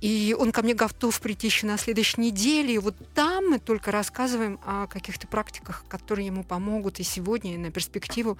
и 0.00 0.36
он 0.38 0.52
ко 0.52 0.62
мне 0.62 0.74
готов 0.74 1.20
прийти 1.20 1.48
еще 1.48 1.66
на 1.66 1.78
следующей 1.78 2.20
неделе. 2.20 2.74
И 2.74 2.78
вот 2.78 2.94
там 3.14 3.50
мы 3.50 3.58
только 3.58 3.90
рассказываем 3.90 4.58
о 4.64 4.86
каких-то 4.86 5.26
практиках, 5.26 5.84
которые 5.88 6.26
ему 6.26 6.44
помогут 6.44 7.00
и 7.00 7.02
сегодня, 7.02 7.54
и 7.54 7.58
на 7.58 7.70
перспективу 7.70 8.38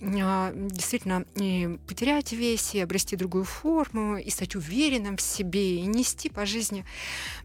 а, 0.00 0.52
действительно 0.54 1.24
и 1.34 1.78
потерять 1.86 2.32
вес, 2.32 2.74
и 2.74 2.80
обрести 2.80 3.16
другую 3.16 3.44
форму, 3.44 4.16
и 4.16 4.30
стать 4.30 4.56
уверенным 4.56 5.16
в 5.16 5.22
себе, 5.22 5.76
и 5.76 5.82
нести 5.82 6.28
по 6.28 6.46
жизни 6.46 6.84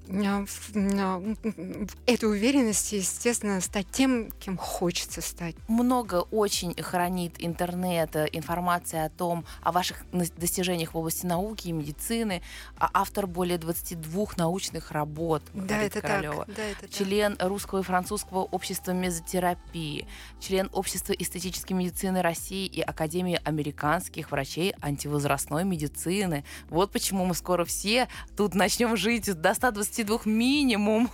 а, 0.09 0.45
а, 0.75 1.19
в 1.19 1.95
эту 2.05 2.27
уверенность, 2.27 2.93
и, 2.93 2.97
естественно, 2.97 3.61
стать 3.61 3.87
тем, 3.91 4.31
кем 4.39 4.57
хочется 4.57 5.21
стать. 5.21 5.55
Много 5.67 6.25
очень 6.31 6.73
хранит 6.81 7.35
интернет 7.39 8.15
э, 8.15 8.27
информация 8.31 9.05
о 9.05 9.09
том, 9.09 9.45
о 9.61 9.71
ваших 9.71 10.03
достижениях 10.11 10.93
в 10.93 10.97
области 10.97 11.25
науки 11.25 11.69
и 11.69 11.71
медицины. 11.71 12.41
А 12.77 12.89
автор 12.93 13.27
более 13.27 13.57
22 13.57 14.25
научных 14.37 14.91
работ. 14.91 15.43
Да, 15.53 15.77
это 15.77 16.01
Королева. 16.01 16.45
так. 16.45 16.55
Да, 16.55 16.63
это 16.63 16.81
так. 16.81 16.89
член 16.89 17.37
русского 17.39 17.79
и 17.79 17.83
французского 17.83 18.39
общества 18.39 18.91
мезотерапии, 18.91 20.07
член 20.39 20.69
общества 20.73 21.13
эстетической 21.13 21.73
медицины 21.73 22.21
России 22.21 22.65
и 22.65 22.81
Академии 22.81 23.39
американских 23.43 24.31
врачей 24.31 24.73
антивозрастной 24.81 25.63
медицины. 25.63 26.43
Вот 26.69 26.91
почему 26.91 27.25
мы 27.25 27.33
скоро 27.33 27.65
все 27.65 28.07
тут 28.35 28.55
начнем 28.55 28.97
жить 28.97 29.33
до 29.39 29.53
122 29.91 30.19
минимум. 30.25 31.09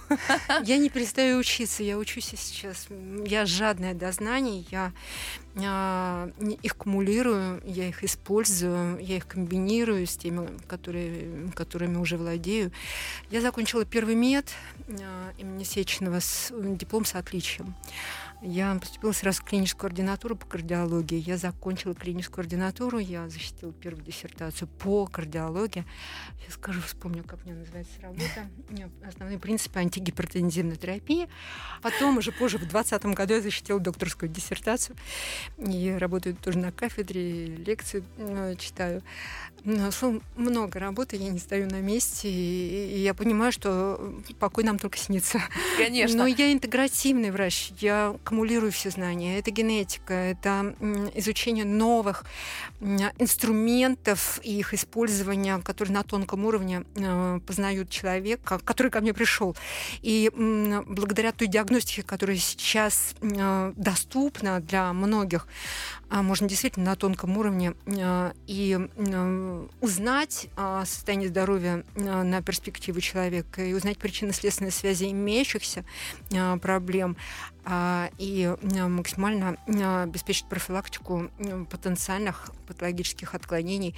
Я 0.64 0.78
не 0.78 0.90
перестаю 0.90 1.40
учиться, 1.40 1.82
я 1.84 1.98
учусь 1.98 2.34
сейчас. 2.36 2.88
Я 3.26 3.46
жадная 3.46 3.96
до 3.96 4.12
знаний, 4.12 4.68
я 4.70 4.94
а, 5.56 6.30
их 6.62 6.76
кумулирую, 6.76 7.62
я 7.66 7.90
их 7.90 8.04
использую, 8.04 9.00
я 9.00 9.18
их 9.18 9.28
комбинирую 9.28 10.06
с 10.06 10.16
теми, 10.16 10.48
которые, 10.68 11.52
которыми 11.56 11.98
уже 11.98 12.18
владею. 12.18 12.72
Я 13.32 13.42
закончила 13.42 13.84
первый 13.84 14.14
мед 14.14 14.46
а, 14.88 15.32
имени 15.40 15.64
Сеченова 15.64 16.20
с 16.20 16.54
диплом 16.54 17.04
с 17.06 17.16
отличием. 17.16 17.74
Я 18.42 18.76
поступила 18.80 19.12
сразу 19.14 19.42
в 19.42 19.46
клиническую 19.46 19.90
ординатуру 19.90 20.36
по 20.36 20.46
кардиологии. 20.46 21.18
Я 21.18 21.38
закончила 21.38 21.96
клиническую 21.96 22.44
ординатуру, 22.44 23.00
я 23.00 23.28
защитила 23.30 23.74
первую 23.74 24.04
диссертацию 24.04 24.68
по 24.68 25.08
кардиологии. 25.08 25.86
Сейчас 26.40 26.54
скажу, 26.54 26.82
вспомню, 26.82 27.24
как 27.24 27.44
мне 27.46 27.56
называется 27.56 28.00
работа. 28.00 28.48
Основные 29.08 29.40
принципы 29.40 29.80
антигипертензивной 29.80 30.76
терапии. 30.76 31.28
Потом, 31.82 32.18
уже 32.18 32.32
позже, 32.32 32.58
в 32.58 32.62
2020 32.68 33.06
году 33.18 33.34
я 33.34 33.42
защитила 33.42 33.80
докторскую 33.80 34.30
диссертацию. 34.30 34.96
И 35.58 35.96
работаю 35.98 36.36
тоже 36.36 36.60
на 36.60 36.72
кафедре, 36.72 37.48
лекции 37.48 38.04
э, 38.18 38.56
читаю. 38.60 39.02
Ну, 39.64 39.92
словом, 39.92 40.22
много 40.36 40.80
работы, 40.80 41.16
я 41.16 41.30
не 41.30 41.40
стою 41.40 41.68
на 41.68 41.82
месте. 41.82 42.30
И, 42.30 42.98
и 42.98 43.00
я 43.00 43.16
понимаю, 43.16 43.52
что 43.52 44.16
покой 44.40 44.64
нам 44.64 44.78
только 44.78 45.00
снится. 45.00 45.42
Конечно. 45.78 46.20
Но 46.20 46.28
я 46.28 46.54
интегративный 46.54 47.32
врач. 47.32 47.72
Я 47.80 48.16
аккумулирую 48.28 48.74
все 48.74 48.90
знания. 48.90 49.40
Это 49.40 49.52
генетика, 49.52 50.14
это 50.14 50.76
изучение 51.16 51.64
новых 51.64 52.26
инструментов 52.82 54.40
и 54.44 54.60
их 54.60 54.74
использования, 54.74 55.60
которые 55.60 55.94
на 55.94 56.04
тонком 56.04 56.46
уровне 56.46 56.84
э, 56.96 57.40
познают 57.48 57.90
человека, 57.90 58.60
который 58.60 58.92
ко 58.92 59.00
мне 59.00 59.14
пришел. 59.14 59.56
И 60.02 60.30
благодаря 60.36 61.32
той 61.32 61.48
диагностике, 61.48 62.04
которая 62.04 62.38
сейчас 62.38 63.16
э, 63.22 63.74
доступна 63.78 64.60
для 64.60 64.92
многих, 64.92 65.48
а, 66.10 66.22
можно 66.22 66.48
действительно 66.48 66.86
на 66.86 66.96
тонком 66.96 67.38
уровне 67.38 67.74
э, 67.86 68.34
и 68.46 68.78
узнать 69.82 70.48
о 70.56 70.86
состоянии 70.86 71.28
здоровья 71.28 71.84
на 71.96 72.42
перспективу 72.42 73.00
человека 73.00 73.64
и 73.64 73.74
узнать 73.74 73.98
причинно-следственные 73.98 74.72
связи 74.72 75.12
имеющихся 75.12 75.86
проблем, 76.62 77.18
и 78.18 78.56
максимально 78.62 79.58
обеспечить 80.04 80.48
профилактику 80.48 81.30
потенциальных 81.70 82.52
патологических 82.68 83.34
отклонений 83.34 83.96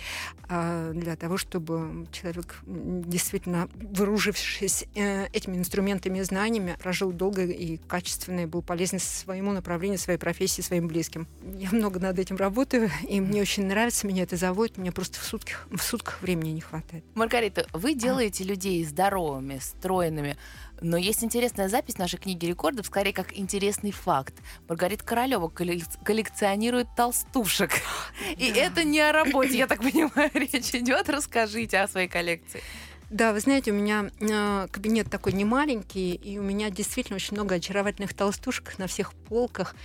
а, 0.48 0.92
для 0.94 1.16
того, 1.16 1.38
чтобы 1.38 2.08
человек 2.12 2.62
действительно, 2.66 3.68
вооружившись 3.76 4.86
э, 4.96 5.28
этими 5.34 5.58
инструментами 5.58 6.20
и 6.20 6.24
знаниями, 6.24 6.78
прожил 6.80 7.12
долго 7.12 7.46
и 7.46 7.78
качественно, 7.78 8.42
и 8.42 8.46
был 8.46 8.62
полезен 8.62 9.00
своему 9.00 9.52
направлению, 9.52 10.00
своей 10.00 10.20
профессии, 10.20 10.62
своим 10.62 10.88
близким. 10.88 11.28
Я 11.56 11.70
много 11.72 12.00
над 12.00 12.18
этим 12.20 12.38
работаю, 12.38 12.90
и 13.08 13.20
мне 13.20 13.42
очень 13.42 13.66
нравится, 13.66 14.08
меня 14.08 14.24
это 14.24 14.38
заводит, 14.38 14.78
мне 14.78 14.92
просто 14.92 15.20
в 15.20 15.24
сутках, 15.24 15.68
в 15.72 15.82
сутках 15.82 16.22
времени 16.22 16.52
не 16.52 16.62
хватает. 16.62 17.04
Маргарита, 17.16 17.68
вы 17.74 17.96
делаете 17.96 18.44
а? 18.44 18.48
людей 18.48 18.84
здоровыми, 18.86 19.60
стройными, 19.60 20.38
но 20.82 20.98
есть 20.98 21.24
интересная 21.24 21.70
запись 21.70 21.98
нашей 21.98 22.18
книги 22.18 22.46
рекордов, 22.46 22.86
скорее 22.86 23.14
как 23.14 23.38
интересный 23.38 23.92
факт. 23.92 24.34
Маргарита 24.68 25.04
Королева 25.04 25.48
коллекционирует 25.48 26.88
толстушек. 26.96 27.72
И 28.38 28.46
это 28.46 28.84
не 28.84 29.00
о 29.00 29.12
работе, 29.12 29.58
я 29.58 29.68
так 29.68 29.80
понимаю, 29.80 30.32
речь 30.34 30.74
идет. 30.74 31.10
Расскажите 31.10 31.80
о 31.80 31.88
своей 31.88 32.08
коллекции. 32.08 32.62
Да, 33.10 33.34
вы 33.34 33.40
знаете, 33.40 33.72
у 33.72 33.74
меня 33.74 34.12
э, 34.20 34.68
кабинет 34.70 35.10
такой 35.10 35.34
не 35.34 35.44
маленький, 35.44 36.14
и 36.14 36.38
у 36.38 36.44
меня 36.44 36.70
действительно 36.70 37.16
очень 37.16 37.34
много 37.34 37.56
очаровательных 37.56 38.14
толстушек 38.14 38.78
на 38.78 38.86
всех 38.86 39.14
полках 39.14 39.76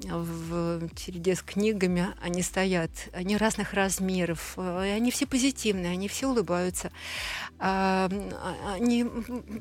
в 0.00 0.88
череде 0.96 1.34
с 1.34 1.42
книгами 1.42 2.08
они 2.20 2.42
стоят, 2.42 2.90
они 3.12 3.36
разных 3.36 3.74
размеров, 3.74 4.54
э, 4.56 4.88
и 4.88 4.90
они 4.90 5.10
все 5.10 5.26
позитивные, 5.26 5.92
они 5.92 6.08
все 6.08 6.28
улыбаются, 6.28 6.90
а, 7.58 8.08
они 8.74 9.02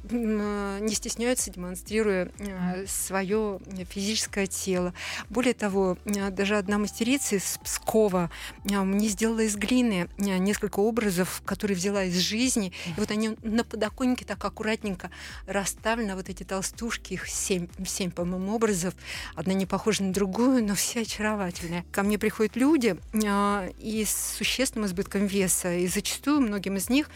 не 0.10 0.94
стесняются, 0.94 1.52
демонстрируя 1.52 2.32
э, 2.40 2.86
свое 2.88 3.60
физическое 3.90 4.48
тело. 4.48 4.94
Более 5.30 5.54
того, 5.54 5.98
э, 6.06 6.30
даже 6.32 6.58
одна 6.58 6.78
мастерица 6.78 7.36
из 7.36 7.60
Пскова 7.64 8.32
мне 8.64 9.08
сделала 9.08 9.42
из 9.42 9.56
глины 9.56 10.10
несколько 10.18 10.80
образов, 10.80 11.42
которые 11.46 11.78
взяла 11.78 12.04
из 12.06 12.18
жизни, 12.18 12.74
и 12.86 13.00
вот 13.00 13.12
они 13.12 13.38
на 13.44 13.64
подоконнике 13.64 14.26
так 14.26 14.44
аккуратненько 14.44 15.12
расставлены, 15.46 16.16
вот 16.16 16.30
эти 16.30 16.44
толстушки, 16.44 17.14
их 17.14 17.28
семь, 17.28 17.68
семь 17.86 18.12
по-моему, 18.12 18.56
образов, 18.56 18.96
одна 19.36 19.54
не 19.54 19.66
похожа 19.66 20.04
на 20.04 20.14
другую, 20.14 20.21
другую, 20.22 20.64
но 20.64 20.76
все 20.76 21.02
очаровательные. 21.02 21.84
Ко 21.92 22.04
мне 22.04 22.20
приходят 22.20 22.56
люди 22.56 22.96
э, 23.12 23.72
и 23.80 24.06
с 24.06 24.36
существенным 24.38 24.86
избытком 24.86 25.26
веса, 25.26 25.74
и 25.74 25.88
зачастую 25.88 26.42
многим 26.42 26.76
из 26.76 26.90
них 26.90 27.10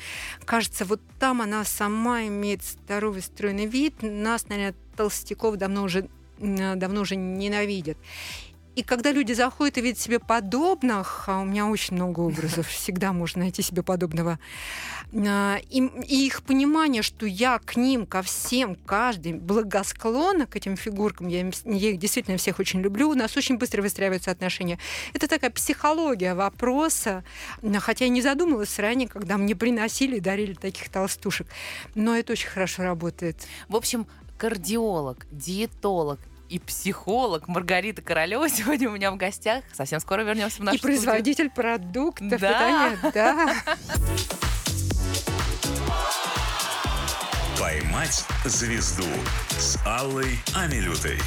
кажется, 0.43 0.85
вот 0.85 1.01
там 1.19 1.43
она 1.43 1.63
сама 1.65 2.23
имеет 2.23 2.63
здоровый 2.63 3.21
стройный 3.21 3.67
вид, 3.67 3.93
нас, 4.01 4.49
наверное, 4.49 4.73
толстяков 4.97 5.57
давно 5.57 5.83
уже 5.83 6.09
давно 6.39 7.01
уже 7.01 7.15
ненавидят. 7.15 7.97
И 8.75 8.83
когда 8.83 9.11
люди 9.11 9.31
заходят 9.31 9.77
и 9.77 9.81
видят 9.81 9.99
себе 9.99 10.19
подобных, 10.19 11.25
а 11.27 11.39
у 11.39 11.45
меня 11.45 11.67
очень 11.67 11.95
много 11.95 12.19
образов, 12.19 12.67
всегда 12.67 13.13
можно 13.13 13.41
найти 13.41 13.61
себе 13.61 13.83
подобного, 13.83 14.37
а, 15.13 15.57
и, 15.69 15.79
и 15.79 16.25
их 16.25 16.43
понимание, 16.43 17.01
что 17.01 17.25
я 17.25 17.59
к 17.59 17.77
ним, 17.77 18.05
ко 18.05 18.21
всем, 18.21 18.75
каждый 18.75 19.33
благосклонна 19.33 20.45
к 20.45 20.57
этим 20.57 20.75
фигуркам, 20.75 21.27
я, 21.29 21.39
я 21.63 21.89
их 21.91 21.99
действительно 21.99 22.37
всех 22.37 22.59
очень 22.59 22.81
люблю, 22.81 23.09
у 23.09 23.15
нас 23.15 23.37
очень 23.37 23.57
быстро 23.57 23.81
выстраиваются 23.81 24.31
отношения. 24.31 24.77
Это 25.13 25.27
такая 25.27 25.51
психология 25.51 26.33
вопроса, 26.33 27.23
хотя 27.79 28.05
я 28.05 28.09
не 28.09 28.21
задумывалась 28.21 28.77
ранее, 28.77 29.07
когда 29.07 29.37
мне 29.37 29.55
приносили 29.55 30.17
и 30.17 30.19
дарили 30.19 30.53
таких 30.53 30.89
толстушек, 30.89 31.47
но 31.95 32.15
это 32.15 32.33
очень 32.33 32.49
хорошо 32.49 32.83
работает. 32.83 33.37
В 33.69 33.75
общем, 33.77 34.05
кардиолог, 34.37 35.25
диетолог, 35.31 36.19
и 36.49 36.59
психолог 36.59 37.47
Маргарита 37.47 38.01
Королева 38.01 38.49
сегодня 38.49 38.89
у 38.89 38.93
меня 38.93 39.11
в 39.11 39.17
гостях. 39.17 39.63
Совсем 39.73 39.99
скоро 39.99 40.21
вернемся 40.21 40.61
в 40.61 40.63
нашу 40.63 40.77
И 40.77 40.81
производитель 40.81 41.49
студию. 41.49 41.79
продуктов 41.79 42.39
да. 42.39 42.47
питания. 42.47 43.11
Да. 43.13 43.55
Поймать 47.59 48.25
звезду 48.45 49.07
с 49.57 49.79
Аллой 49.85 50.37
Амилютой. 50.53 51.17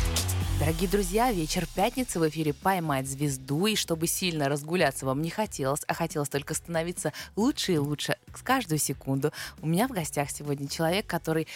Дорогие 0.60 0.90
друзья, 0.90 1.30
вечер 1.30 1.66
пятницы 1.76 2.18
в 2.18 2.28
эфире 2.28 2.52
«Поймать 2.52 3.06
звезду». 3.06 3.66
И 3.66 3.76
чтобы 3.76 4.08
сильно 4.08 4.48
разгуляться 4.48 5.06
вам 5.06 5.22
не 5.22 5.30
хотелось, 5.30 5.82
а 5.86 5.94
хотелось 5.94 6.28
только 6.28 6.52
становиться 6.54 7.12
лучше 7.36 7.74
и 7.74 7.78
лучше 7.78 8.16
с 8.34 8.42
каждую 8.42 8.78
секунду, 8.78 9.32
у 9.62 9.68
меня 9.68 9.86
в 9.86 9.92
гостях 9.92 10.30
сегодня 10.30 10.66
человек, 10.66 11.06
который 11.06 11.46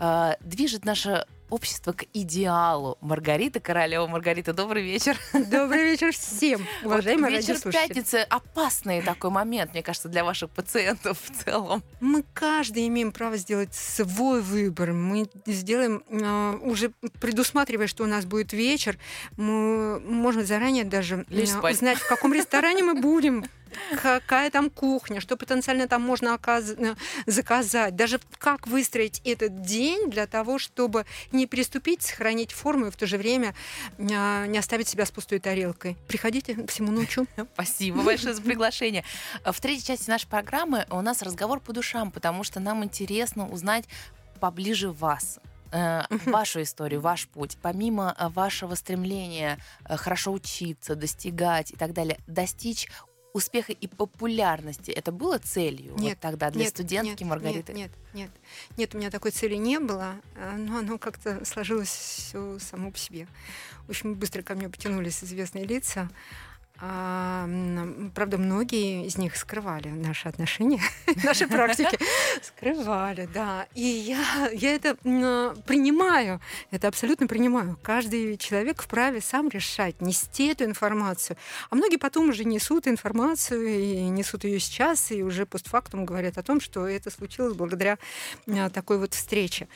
э, 0.00 0.32
движет 0.40 0.84
наше 0.84 1.24
общество 1.50 1.92
к 1.92 2.04
идеалу. 2.12 2.98
Маргарита 3.00 3.60
Королева. 3.60 4.06
Маргарита, 4.06 4.52
добрый 4.52 4.82
вечер. 4.82 5.16
Добрый 5.32 5.84
вечер 5.84 6.12
всем, 6.12 6.66
уважаемые 6.84 7.36
вот 7.36 7.48
Вечер 7.48 7.72
пятницы— 7.72 8.16
опасный 8.30 9.02
такой 9.02 9.30
момент, 9.30 9.72
мне 9.72 9.82
кажется, 9.82 10.08
для 10.08 10.24
ваших 10.24 10.50
пациентов 10.50 11.18
в 11.22 11.44
целом. 11.44 11.82
Мы 12.00 12.24
каждый 12.34 12.86
имеем 12.88 13.12
право 13.12 13.36
сделать 13.36 13.74
свой 13.74 14.42
выбор. 14.42 14.92
Мы 14.92 15.28
сделаем, 15.46 16.02
э, 16.08 16.58
уже 16.62 16.90
предусматривая, 17.20 17.86
что 17.86 18.04
у 18.04 18.06
нас 18.06 18.24
будет 18.24 18.52
вечер, 18.52 18.98
мы 19.36 20.00
можем 20.00 20.44
заранее 20.44 20.84
даже 20.84 21.26
э, 21.30 21.70
узнать, 21.70 21.98
в 21.98 22.08
каком 22.08 22.32
ресторане 22.32 22.82
мы 22.82 22.94
будем, 22.94 23.44
какая 24.02 24.50
там 24.50 24.70
кухня, 24.70 25.20
что 25.20 25.36
потенциально 25.36 25.88
там 25.88 26.02
можно 26.02 26.34
оказ... 26.34 26.74
Э, 26.76 26.94
заказать, 27.26 27.96
даже 27.96 28.20
как 28.38 28.66
выстроить 28.66 29.20
этот 29.24 29.62
день 29.62 30.10
для 30.10 30.26
того, 30.26 30.58
чтобы 30.58 31.04
не 31.32 31.46
приступить, 31.46 32.02
сохранить 32.02 32.52
форму 32.52 32.86
и 32.86 32.90
в 32.90 32.96
то 32.96 33.06
же 33.06 33.18
время 33.18 33.54
а, 33.98 34.46
не 34.46 34.58
оставить 34.58 34.88
себя 34.88 35.06
с 35.06 35.10
пустой 35.10 35.38
тарелкой. 35.38 35.96
Приходите, 36.06 36.66
всему 36.66 36.92
научу. 36.92 37.26
Спасибо 37.54 38.02
большое 38.02 38.34
за 38.34 38.42
приглашение. 38.42 39.04
В 39.44 39.60
третьей 39.60 39.84
части 39.84 40.10
нашей 40.10 40.28
программы 40.28 40.86
у 40.90 41.00
нас 41.00 41.22
разговор 41.22 41.60
по 41.60 41.72
душам, 41.72 42.10
потому 42.10 42.44
что 42.44 42.60
нам 42.60 42.84
интересно 42.84 43.48
узнать 43.48 43.84
поближе 44.40 44.90
вас, 44.90 45.40
э, 45.72 46.02
вашу 46.26 46.62
историю, 46.62 47.00
ваш 47.00 47.28
путь, 47.28 47.58
помимо 47.60 48.14
э, 48.18 48.28
вашего 48.28 48.74
стремления 48.74 49.58
хорошо 49.84 50.32
учиться, 50.32 50.94
достигать 50.94 51.72
и 51.72 51.76
так 51.76 51.92
далее, 51.92 52.18
достичь 52.26 52.88
успеха 53.32 53.72
и 53.72 53.86
популярности 53.86 54.90
это 54.90 55.12
было 55.12 55.38
целью 55.38 55.94
нет, 55.96 56.14
вот 56.14 56.20
тогда 56.20 56.50
для 56.50 56.64
нет, 56.64 56.70
студентки 56.70 57.22
нет, 57.22 57.30
Маргариты? 57.30 57.72
Нет, 57.72 57.90
нет, 58.12 58.30
нет. 58.30 58.30
Нет, 58.76 58.94
у 58.94 58.98
меня 58.98 59.10
такой 59.10 59.30
цели 59.30 59.54
не 59.54 59.78
было, 59.78 60.16
э, 60.34 60.56
но 60.56 60.78
оно 60.78 60.98
как-то 60.98 61.44
сложилось 61.44 61.88
все 61.88 62.58
само 62.58 62.90
по 62.90 62.98
себе. 62.98 63.28
Очень 63.88 64.14
быстро 64.14 64.42
ко 64.42 64.54
мне 64.54 64.68
потянулись 64.68 65.22
известные 65.22 65.64
лица. 65.64 66.08
А, 66.80 67.48
правда, 68.14 68.38
многие 68.38 69.04
из 69.06 69.18
них 69.18 69.36
скрывали 69.36 69.88
наши 69.88 70.28
отношения, 70.28 70.80
наши 71.24 71.48
практики. 71.48 71.98
Скрывали, 72.42 73.28
да. 73.32 73.66
И 73.74 73.82
я, 73.82 74.48
я 74.52 74.74
это 74.74 74.94
принимаю, 75.66 76.40
это 76.70 76.86
абсолютно 76.88 77.26
принимаю. 77.26 77.76
Каждый 77.82 78.36
человек 78.36 78.82
вправе 78.82 79.20
сам 79.20 79.48
решать, 79.48 80.00
нести 80.00 80.46
эту 80.48 80.64
информацию. 80.64 81.36
А 81.70 81.74
многие 81.74 81.96
потом 81.96 82.28
уже 82.28 82.44
несут 82.44 82.86
информацию 82.86 83.66
и 83.66 84.08
несут 84.08 84.44
ее 84.44 84.60
сейчас, 84.60 85.10
и 85.10 85.22
уже 85.22 85.46
постфактум 85.46 86.04
говорят 86.04 86.38
о 86.38 86.42
том, 86.44 86.60
что 86.60 86.86
это 86.86 87.10
случилось 87.10 87.54
благодаря 87.54 87.98
такой 88.72 88.98
вот 88.98 89.14
встрече. 89.14 89.66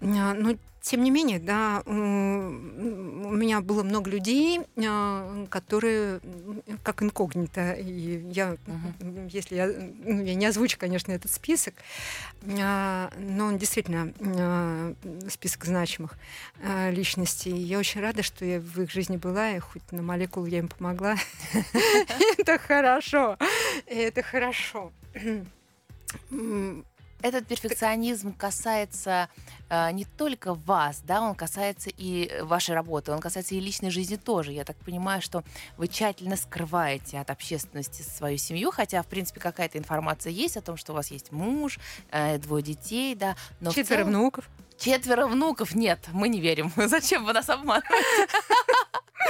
Но 0.00 0.56
тем 0.80 1.02
не 1.02 1.10
менее, 1.10 1.38
да, 1.38 1.82
у 1.86 1.90
меня 1.92 3.60
было 3.60 3.82
много 3.82 4.10
людей, 4.10 4.60
а, 4.76 5.46
которые 5.50 6.20
как 6.82 7.02
инкогнито, 7.02 7.72
и 7.72 8.30
я, 8.30 8.56
uh-huh. 8.66 9.30
если 9.30 9.56
я, 9.56 9.66
ну, 9.66 10.22
я 10.22 10.34
не 10.34 10.46
озвучу, 10.46 10.78
конечно, 10.78 11.12
этот 11.12 11.30
список, 11.30 11.74
а, 12.60 13.10
но 13.18 13.46
он 13.46 13.58
действительно 13.58 14.12
а, 14.20 14.94
список 15.28 15.64
значимых 15.64 16.16
личностей. 16.90 17.56
Я 17.56 17.78
очень 17.78 18.00
рада, 18.00 18.22
что 18.22 18.44
я 18.44 18.60
в 18.60 18.80
их 18.80 18.90
жизни 18.90 19.16
была, 19.16 19.52
и 19.52 19.58
хоть 19.58 19.82
на 19.92 20.02
молекулу 20.02 20.46
я 20.46 20.58
им 20.58 20.68
помогла. 20.68 21.16
Это 22.38 22.58
хорошо, 22.58 23.36
это 23.86 24.22
хорошо 24.22 24.92
этот 27.22 27.46
перфекционизм 27.46 28.34
касается 28.34 29.28
э, 29.68 29.90
не 29.92 30.04
только 30.04 30.54
вас, 30.54 31.00
да, 31.04 31.20
он 31.20 31.34
касается 31.34 31.90
и 31.96 32.42
вашей 32.42 32.74
работы, 32.74 33.12
он 33.12 33.20
касается 33.20 33.54
и 33.54 33.60
личной 33.60 33.90
жизни 33.90 34.16
тоже. 34.16 34.52
Я 34.52 34.64
так 34.64 34.76
понимаю, 34.76 35.20
что 35.20 35.42
вы 35.76 35.88
тщательно 35.88 36.36
скрываете 36.36 37.18
от 37.18 37.30
общественности 37.30 38.02
свою 38.02 38.38
семью, 38.38 38.70
хотя, 38.70 39.02
в 39.02 39.06
принципе, 39.06 39.40
какая-то 39.40 39.78
информация 39.78 40.30
есть 40.30 40.56
о 40.56 40.60
том, 40.60 40.76
что 40.76 40.92
у 40.92 40.96
вас 40.96 41.10
есть 41.10 41.32
муж, 41.32 41.78
э, 42.10 42.38
двое 42.38 42.62
детей, 42.62 43.14
да. 43.14 43.36
Но 43.60 43.70
Четверо 43.70 44.00
целом... 44.00 44.10
внуков. 44.10 44.48
Четверо 44.78 45.26
внуков? 45.26 45.74
Нет, 45.74 45.98
мы 46.12 46.28
не 46.28 46.40
верим. 46.40 46.72
Зачем 46.76 47.24
вы 47.24 47.32
нас 47.32 47.48
обманываете? 47.48 48.28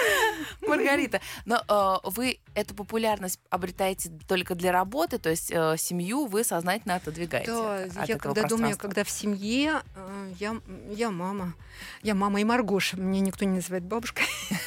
Маргарита, 0.66 1.20
но 1.44 1.62
э, 1.68 2.08
вы 2.10 2.38
эту 2.54 2.74
популярность 2.74 3.40
обретаете 3.50 4.10
только 4.26 4.54
для 4.54 4.72
работы, 4.72 5.18
то 5.18 5.30
есть 5.30 5.50
э, 5.50 5.76
семью 5.78 6.26
вы 6.26 6.44
сознательно 6.44 6.96
отодвигаете. 6.96 7.52
Да, 7.52 8.02
от 8.02 8.08
я 8.08 8.18
когда 8.18 8.42
думаю, 8.42 8.76
когда 8.76 9.04
в 9.04 9.10
семье, 9.10 9.82
э, 9.94 10.32
я, 10.38 10.56
я 10.90 11.10
мама. 11.10 11.54
Я 12.02 12.14
мама 12.14 12.40
и 12.40 12.44
Маргоша. 12.44 12.96
Мне 12.96 13.20
никто 13.20 13.44
не 13.44 13.56
называет 13.56 13.84
бабушкой. 13.84 14.24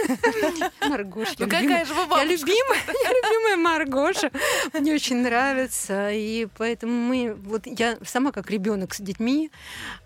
Маргоша. 0.82 1.34
Ну 1.40 1.48
какая 1.48 1.86
же 1.86 1.94
вы 1.94 2.06
бабушка? 2.06 2.26
Я 2.26 2.26
любимая, 2.26 2.80
я 3.04 3.10
любимая 3.10 3.58
Маргоша. 3.58 4.32
Мне 4.74 4.94
очень 4.94 5.18
нравится. 5.18 6.12
И 6.12 6.48
поэтому 6.58 6.94
мы, 6.94 7.34
вот 7.34 7.64
я 7.66 7.98
сама 8.06 8.32
как 8.32 8.50
ребенок 8.50 8.94
с 8.94 9.02
детьми, 9.02 9.52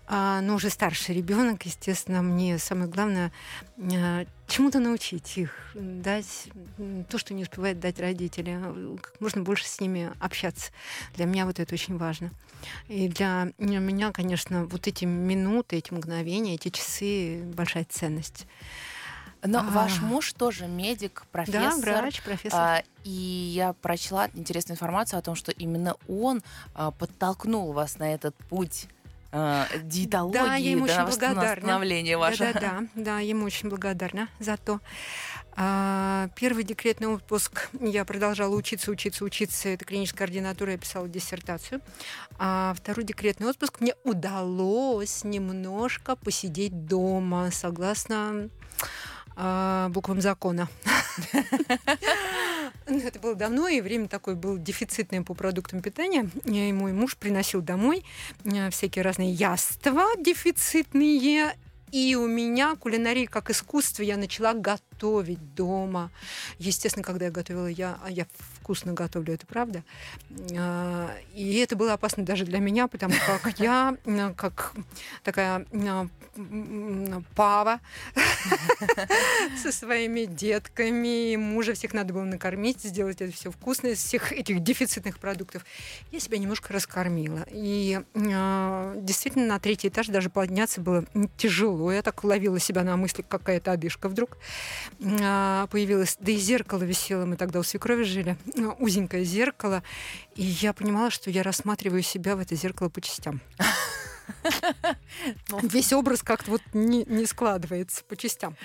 а, 0.08 0.40
но 0.40 0.54
уже 0.54 0.70
старший 0.70 1.14
ребенок, 1.14 1.64
естественно, 1.64 2.22
мне 2.22 2.58
самое 2.58 2.88
главное 2.88 3.32
э, 3.76 4.26
чему-то 4.46 4.78
научить 4.78 5.36
их, 5.38 5.52
дать 5.74 6.48
то, 7.08 7.18
что 7.18 7.34
не 7.34 7.42
успевает 7.42 7.80
дать 7.80 7.98
родители, 8.00 8.58
как 9.02 9.20
можно 9.20 9.42
больше 9.42 9.66
с 9.66 9.80
ними 9.80 10.12
общаться. 10.20 10.72
Для 11.14 11.26
меня 11.26 11.46
вот 11.46 11.58
это 11.58 11.74
очень 11.74 11.98
важно. 11.98 12.30
И 12.88 13.08
для 13.08 13.52
меня, 13.58 14.12
конечно, 14.12 14.64
вот 14.66 14.86
эти 14.86 15.04
минуты, 15.04 15.76
эти 15.76 15.92
мгновения, 15.92 16.54
эти 16.54 16.70
часы 16.70 17.42
большая 17.54 17.86
ценность. 17.88 18.46
Но 19.42 19.60
а 19.60 19.62
ваш 19.62 20.00
муж 20.00 20.32
тоже 20.32 20.66
медик, 20.66 21.26
профессор. 21.30 21.84
Да, 21.84 22.00
врач, 22.00 22.22
профессор. 22.22 22.58
А, 22.58 22.82
и 23.04 23.10
я 23.10 23.74
прочла 23.74 24.28
интересную 24.34 24.74
информацию 24.74 25.18
о 25.18 25.22
том, 25.22 25.34
что 25.34 25.52
именно 25.52 25.96
он 26.08 26.42
а, 26.74 26.90
подтолкнул 26.90 27.72
вас 27.72 27.98
на 27.98 28.12
этот 28.12 28.34
путь 28.48 28.88
диетологии, 29.82 30.38
да, 30.38 30.54
я 30.56 30.70
ему 30.70 30.86
да, 30.86 30.92
очень 31.04 31.04
благодарна. 31.18 31.78
ваше. 32.18 32.38
Да, 32.38 32.52
да, 32.52 32.60
да, 32.60 32.88
да, 32.94 33.18
ему 33.20 33.44
очень 33.44 33.68
благодарна 33.68 34.28
за 34.38 34.56
то. 34.56 34.80
А, 35.58 36.28
первый 36.36 36.64
декретный 36.64 37.08
отпуск 37.08 37.70
я 37.80 38.04
продолжала 38.04 38.54
учиться, 38.54 38.90
учиться, 38.90 39.24
учиться. 39.24 39.70
Это 39.70 39.86
клиническая 39.86 40.28
ординатура, 40.28 40.72
я 40.72 40.78
писала 40.78 41.08
диссертацию. 41.08 41.80
А 42.38 42.74
второй 42.76 43.04
декретный 43.04 43.48
отпуск 43.48 43.80
мне 43.80 43.94
удалось 44.04 45.24
немножко 45.24 46.14
посидеть 46.14 46.86
дома, 46.86 47.50
согласно 47.50 48.50
а, 49.34 49.88
буквам 49.88 50.20
закона. 50.20 50.68
Это 53.04 53.18
было 53.18 53.34
давно, 53.34 53.68
и 53.68 53.80
время 53.80 54.08
такое 54.08 54.36
было 54.36 54.58
дефицитное 54.58 55.22
по 55.22 55.34
продуктам 55.34 55.82
питания. 55.82 56.30
И 56.44 56.72
мой 56.72 56.92
муж 56.92 57.16
приносил 57.16 57.60
домой 57.60 58.04
э, 58.44 58.70
всякие 58.70 59.02
разные 59.02 59.32
яства 59.32 60.04
дефицитные, 60.18 61.56
и 61.92 62.14
у 62.14 62.26
меня 62.26 62.76
кулинария 62.76 63.26
как 63.26 63.50
искусство 63.50 64.02
я 64.02 64.16
начала 64.16 64.54
готовить 64.54 64.95
дома. 65.36 66.10
Естественно, 66.58 67.04
когда 67.04 67.26
я 67.26 67.30
готовила, 67.30 67.66
я, 67.66 67.98
а 68.04 68.10
я 68.10 68.26
вкусно 68.60 68.92
готовлю, 68.92 69.34
это 69.34 69.46
правда. 69.46 69.82
А, 70.56 71.14
и 71.34 71.56
это 71.56 71.76
было 71.76 71.92
опасно 71.92 72.24
даже 72.24 72.44
для 72.44 72.58
меня, 72.58 72.88
потому 72.88 73.14
как 73.42 73.58
я, 73.60 73.96
как 74.36 74.74
такая 75.22 75.66
пава 77.34 77.80
со 79.62 79.72
своими 79.72 80.24
детками, 80.24 81.36
мужа 81.36 81.74
всех 81.74 81.94
надо 81.94 82.12
было 82.12 82.24
накормить, 82.24 82.82
сделать 82.82 83.20
это 83.20 83.32
все 83.32 83.50
вкусно 83.50 83.88
из 83.88 83.98
всех 83.98 84.32
этих 84.32 84.62
дефицитных 84.62 85.18
продуктов. 85.18 85.64
Я 86.12 86.20
себя 86.20 86.38
немножко 86.38 86.72
раскормила. 86.72 87.46
И 87.50 88.00
а, 88.14 88.94
действительно 88.96 89.46
на 89.46 89.58
третий 89.58 89.88
этаж 89.88 90.08
даже 90.08 90.30
подняться 90.30 90.80
было 90.80 91.04
тяжело. 91.36 91.92
Я 91.92 92.02
так 92.02 92.22
ловила 92.24 92.58
себя 92.58 92.82
на 92.82 92.96
мысли, 92.96 93.24
какая-то 93.26 93.72
одышка 93.72 94.08
вдруг 94.08 94.38
а, 95.22 95.66
появилась. 95.68 96.16
Да 96.20 96.32
и 96.32 96.36
зеркало 96.36 96.82
висело, 96.82 97.24
мы 97.24 97.36
тогда 97.36 97.60
у 97.60 97.62
свекрови 97.62 98.04
жили 98.04 98.36
узенькое 98.78 99.24
зеркало, 99.24 99.82
и 100.34 100.42
я 100.42 100.72
понимала, 100.72 101.10
что 101.10 101.30
я 101.30 101.42
рассматриваю 101.42 102.02
себя 102.02 102.36
в 102.36 102.40
это 102.40 102.54
зеркало 102.54 102.88
по 102.88 103.00
частям. 103.00 103.40
Ну. 105.50 105.60
Весь 105.62 105.92
образ 105.92 106.22
как-то 106.22 106.50
вот 106.50 106.62
не, 106.72 107.04
не 107.04 107.26
складывается 107.26 108.02
по 108.04 108.16
частям. 108.16 108.56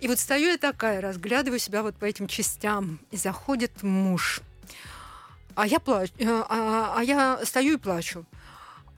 И 0.00 0.08
вот 0.08 0.18
стою 0.18 0.50
я 0.50 0.58
такая, 0.58 1.00
разглядываю 1.00 1.58
себя 1.58 1.82
вот 1.82 1.96
по 1.96 2.04
этим 2.04 2.26
частям, 2.26 3.00
и 3.10 3.16
заходит 3.16 3.82
муж. 3.82 4.42
А 5.54 5.66
я 5.66 5.80
плачу, 5.80 6.12
э, 6.18 6.26
а, 6.26 6.94
а 6.96 7.02
я 7.02 7.40
стою 7.44 7.74
и 7.74 7.76
плачу. 7.76 8.26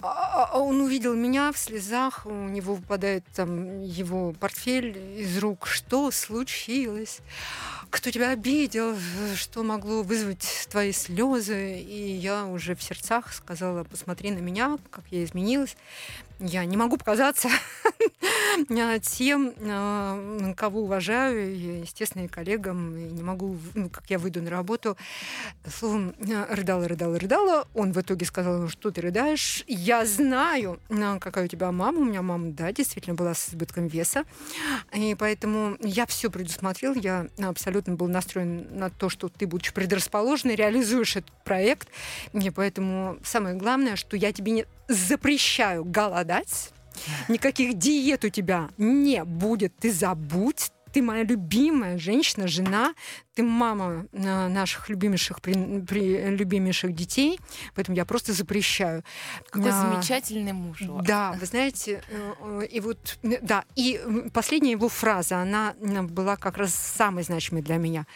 А, 0.03 0.09
а, 0.09 0.49
а 0.53 0.59
он 0.59 0.81
увидел 0.83 1.15
меня 1.15 1.53
в 1.53 1.59
слезах, 1.59 2.27
у 2.27 2.31
него 2.31 2.75
выпадает 2.75 3.25
там 3.35 3.83
его 3.83 4.33
портфель 4.33 4.97
из 5.19 5.39
рук. 5.39 5.67
Что 5.67 6.11
случилось? 6.11 7.21
Кто 7.89 8.11
тебя 8.11 8.31
обидел? 8.31 8.95
Что 9.35 9.63
могло 9.63 10.03
вызвать 10.03 10.69
твои 10.71 10.93
слезы? 10.93 11.81
И 11.81 12.13
я 12.13 12.45
уже 12.47 12.75
в 12.75 12.83
сердцах 12.83 13.33
сказала, 13.33 13.85
посмотри 13.85 14.31
на 14.31 14.39
меня, 14.39 14.77
как 14.91 15.05
я 15.11 15.25
изменилась 15.25 15.77
я 16.39 16.65
не 16.65 16.77
могу 16.77 16.97
показаться 16.97 17.49
тем, 19.03 19.55
а, 19.61 20.53
кого 20.57 20.83
уважаю, 20.83 21.81
естественно, 21.81 22.25
и 22.25 22.29
коллегам, 22.29 22.97
и 22.97 23.11
не 23.13 23.23
могу, 23.23 23.57
ну, 23.75 23.89
как 23.89 24.09
я 24.11 24.19
выйду 24.19 24.43
на 24.43 24.51
работу, 24.51 24.97
словом, 25.69 26.15
рыдала, 26.19 26.89
рыдала, 26.89 27.19
рыдала. 27.19 27.69
Он 27.75 27.93
в 27.93 28.01
итоге 28.01 28.27
сказал, 28.27 28.59
ну, 28.59 28.69
что 28.69 28.91
ты 28.91 29.01
рыдаешь? 29.01 29.65
Я 29.67 30.05
знаю, 30.07 30.81
какая 31.21 31.45
у 31.45 31.49
тебя 31.49 31.73
мама. 31.73 32.01
У 32.01 32.05
меня 32.05 32.23
мама, 32.23 32.51
да, 32.51 32.73
действительно 32.73 33.15
была 33.15 33.35
с 33.35 33.51
избытком 33.51 33.87
веса. 33.87 34.25
И 34.95 35.15
поэтому 35.19 35.77
я 35.81 36.07
все 36.07 36.31
предусмотрел, 36.31 36.95
я 36.95 37.29
абсолютно 37.39 37.95
был 37.95 38.09
настроен 38.09 38.67
на 38.71 38.91
то, 38.91 39.09
что 39.09 39.29
ты 39.29 39.47
будешь 39.47 39.73
предрасположен 39.73 40.51
и 40.51 40.57
реализуешь 40.57 41.17
этот 41.17 41.33
проект. 41.45 41.89
И 42.33 42.51
поэтому 42.51 43.19
самое 43.23 43.55
главное, 43.55 43.97
что 43.97 44.17
я 44.17 44.33
тебе 44.33 44.53
не 44.53 44.67
запрещаю 44.89 45.85
голодать, 45.85 46.71
никаких 47.29 47.75
диет 47.79 48.25
у 48.25 48.29
тебя 48.29 48.71
не 48.79 49.25
будет, 49.25 49.77
ты 49.77 49.93
забудь, 49.93 50.71
ты 50.97 51.03
моя 51.03 51.25
любимая 51.25 51.99
женщина, 51.99 52.49
жена, 52.49 52.95
ты 53.35 53.43
мама 53.43 54.07
э, 54.13 54.49
наших 54.49 54.89
любимейших, 54.89 55.43
при, 55.43 55.81
при, 55.83 56.31
любимейших 56.31 56.95
детей, 56.95 57.39
поэтому 57.75 57.99
я 57.99 58.07
просто 58.07 58.33
запрещаю. 58.33 59.05
Какой 59.51 59.73
а, 59.73 59.91
замечательный 59.91 60.55
муж. 60.55 60.79
Да, 61.03 61.37
вы 61.39 61.45
знаете, 61.45 62.03
э, 62.09 62.67
и 62.71 62.81
вот, 62.81 63.19
да, 63.23 63.67
и 63.75 64.01
последняя 64.33 64.71
его 64.71 64.89
фраза, 64.89 65.43
она 65.43 65.75
была 66.09 66.37
как 66.37 66.57
раз 66.57 66.75
самой 66.75 67.25
значимой 67.25 67.61
для 67.61 67.77
меня. 67.77 68.07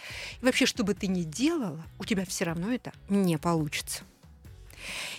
И 0.40 0.44
вообще, 0.46 0.64
что 0.64 0.82
бы 0.82 0.94
ты 0.94 1.06
ни 1.06 1.24
делала, 1.24 1.84
у 1.98 2.06
тебя 2.06 2.24
все 2.24 2.46
равно 2.46 2.72
это 2.72 2.92
не 3.10 3.36
получится. 3.36 4.04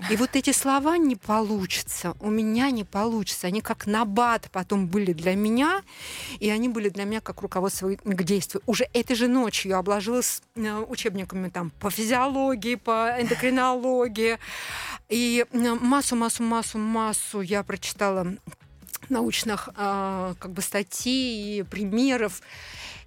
И 0.10 0.16
вот 0.16 0.36
эти 0.36 0.52
слова 0.52 0.98
не 0.98 1.16
получится, 1.16 2.16
у 2.20 2.30
меня 2.30 2.72
не 2.72 2.84
получится. 2.84 3.48
Они 3.48 3.62
как 3.62 3.88
набат 3.88 4.50
потом 4.52 4.88
были 4.88 5.14
для 5.14 5.36
меня, 5.36 5.82
и 6.40 6.50
они 6.50 6.70
были 6.70 6.90
для 6.90 7.06
меня 7.06 7.22
как 7.22 7.42
руководство 7.42 7.90
к 7.90 8.24
действию. 8.24 8.62
Уже 8.66 8.88
этой 8.94 9.16
же 9.16 9.28
ночью 9.28 9.72
я 9.72 9.78
обложилась 9.78 10.42
э, 10.56 10.86
учебниками 10.88 11.50
там 11.50 11.72
по 11.80 11.90
физиологии, 11.90 12.76
по 12.76 13.16
эндокринологии. 13.20 14.38
И 15.10 15.46
массу, 15.52 16.16
массу, 16.16 16.44
массу, 16.44 16.78
массу 16.78 17.42
я 17.42 17.64
прочитала 17.64 18.28
научных 19.10 19.70
э, 19.76 20.34
как 20.40 20.52
бы 20.52 20.62
статей, 20.62 21.64
примеров. 21.66 22.42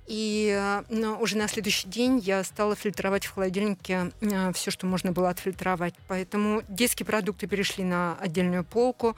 И 0.06 0.82
ну, 0.90 1.18
уже 1.18 1.38
на 1.38 1.48
следующий 1.48 1.88
день 1.88 2.18
я 2.18 2.44
стала 2.44 2.76
фильтровать 2.76 3.24
в 3.24 3.34
холодильнике 3.34 4.12
э, 4.20 4.52
все, 4.52 4.70
что 4.70 4.86
можно 4.86 5.12
было 5.12 5.30
отфильтровать. 5.30 5.94
Поэтому 6.08 6.62
детские 6.68 7.06
продукты 7.06 7.46
перешли 7.46 7.84
на 7.84 8.16
отдельную 8.20 8.64
полку. 8.64 9.16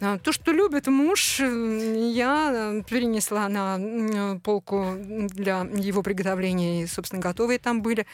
Э, 0.00 0.18
то, 0.20 0.32
что 0.32 0.50
любит 0.50 0.88
муж, 0.88 1.38
я 1.38 2.82
перенесла 2.88 3.48
на 3.48 4.38
полку 4.40 4.96
для 4.98 5.60
его 5.60 6.02
приготовления, 6.02 6.82
и, 6.82 6.86
собственно, 6.88 7.22
готовые 7.22 7.60
там 7.60 7.80
были. 7.80 8.04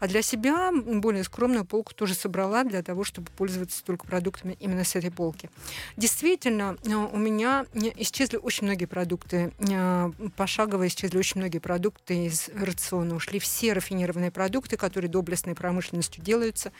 А 0.00 0.06
для 0.06 0.20
себя 0.20 0.70
более 0.72 1.24
скромную 1.24 1.64
полку 1.64 1.94
тоже 1.94 2.12
собрала 2.12 2.62
для 2.64 2.82
того, 2.82 3.04
чтобы 3.04 3.30
пользоваться 3.30 3.82
только 3.82 4.06
продуктами 4.06 4.54
именно 4.60 4.84
с 4.84 4.96
этой 4.96 5.10
полки. 5.10 5.48
Действительно, 5.96 6.76
у 6.84 7.16
меня 7.16 7.64
исчезли 7.72 8.36
очень 8.36 8.66
многие 8.66 8.84
продукты, 8.84 9.52
пошагово 10.36 10.86
исчезли 10.86 11.16
очень 11.16 11.40
многие 11.40 11.58
продукты 11.58 11.69
продукты 11.70 12.26
из 12.26 12.48
рациона. 12.48 13.14
Ушли 13.14 13.38
все 13.38 13.72
рафинированные 13.74 14.32
продукты, 14.32 14.76
которые 14.76 15.08
доблестной 15.08 15.54
промышленностью 15.54 16.20
делаются. 16.20 16.72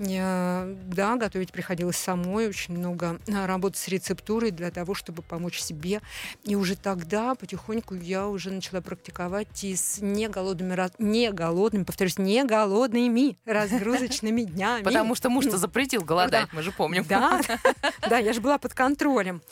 Э, 0.00 0.74
да, 0.88 1.14
готовить 1.14 1.52
приходилось 1.52 1.98
самой. 1.98 2.48
Очень 2.48 2.76
много 2.76 3.20
э, 3.28 3.46
работы 3.46 3.78
с 3.78 3.86
рецептурой 3.86 4.50
для 4.50 4.72
того, 4.72 4.96
чтобы 4.96 5.22
помочь 5.22 5.60
себе. 5.60 6.00
И 6.42 6.56
уже 6.56 6.74
тогда 6.74 7.36
потихоньку 7.36 7.94
я 7.94 8.26
уже 8.26 8.50
начала 8.50 8.80
практиковать 8.80 9.62
и 9.62 9.76
с 9.76 9.98
неголодными, 10.00 10.90
не 10.98 11.30
голодными, 11.30 11.84
повторюсь, 11.84 12.18
не 12.18 12.42
голодными 12.42 13.38
разгрузочными 13.44 14.42
днями. 14.50 14.82
Потому 14.82 15.14
что 15.14 15.30
муж-то 15.30 15.58
запретил 15.58 16.02
голодать, 16.02 16.48
мы 16.52 16.62
же 16.62 16.72
помним. 16.72 17.04
Да, 17.08 17.40
да, 18.10 18.18
я 18.18 18.32
же 18.32 18.40
была 18.40 18.58
под 18.58 18.74
контролем. 18.74 19.42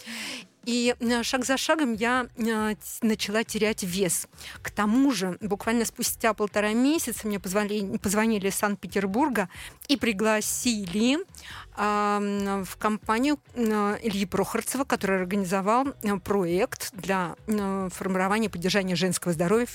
И 0.65 0.95
э, 0.99 1.23
шаг 1.23 1.45
за 1.45 1.57
шагом 1.57 1.95
я 1.95 2.27
э, 2.37 2.75
начала 3.03 3.45
терять 3.45 3.83
вес. 3.83 4.29
К 4.63 4.71
тому 4.71 5.11
же, 5.11 5.37
буквально 5.41 5.85
спустя 5.85 6.35
полтора 6.35 6.73
месяца 6.73 7.27
мне 7.27 7.41
позвонили, 7.41 7.97
позвонили 7.99 8.49
из 8.49 8.55
Санкт-Петербурга 8.55 9.49
и 9.89 9.97
пригласили 9.97 11.19
в 11.75 12.77
компанию 12.79 13.41
э, 13.55 13.99
Ильи 14.03 14.27
Прохорцева, 14.27 14.85
который 14.85 15.17
организовал 15.17 15.87
проект 16.23 16.95
для 16.95 17.35
формирования 17.47 18.47
и 18.47 18.51
поддержания 18.51 18.95
женского 18.95 19.33
здоровья 19.33 19.67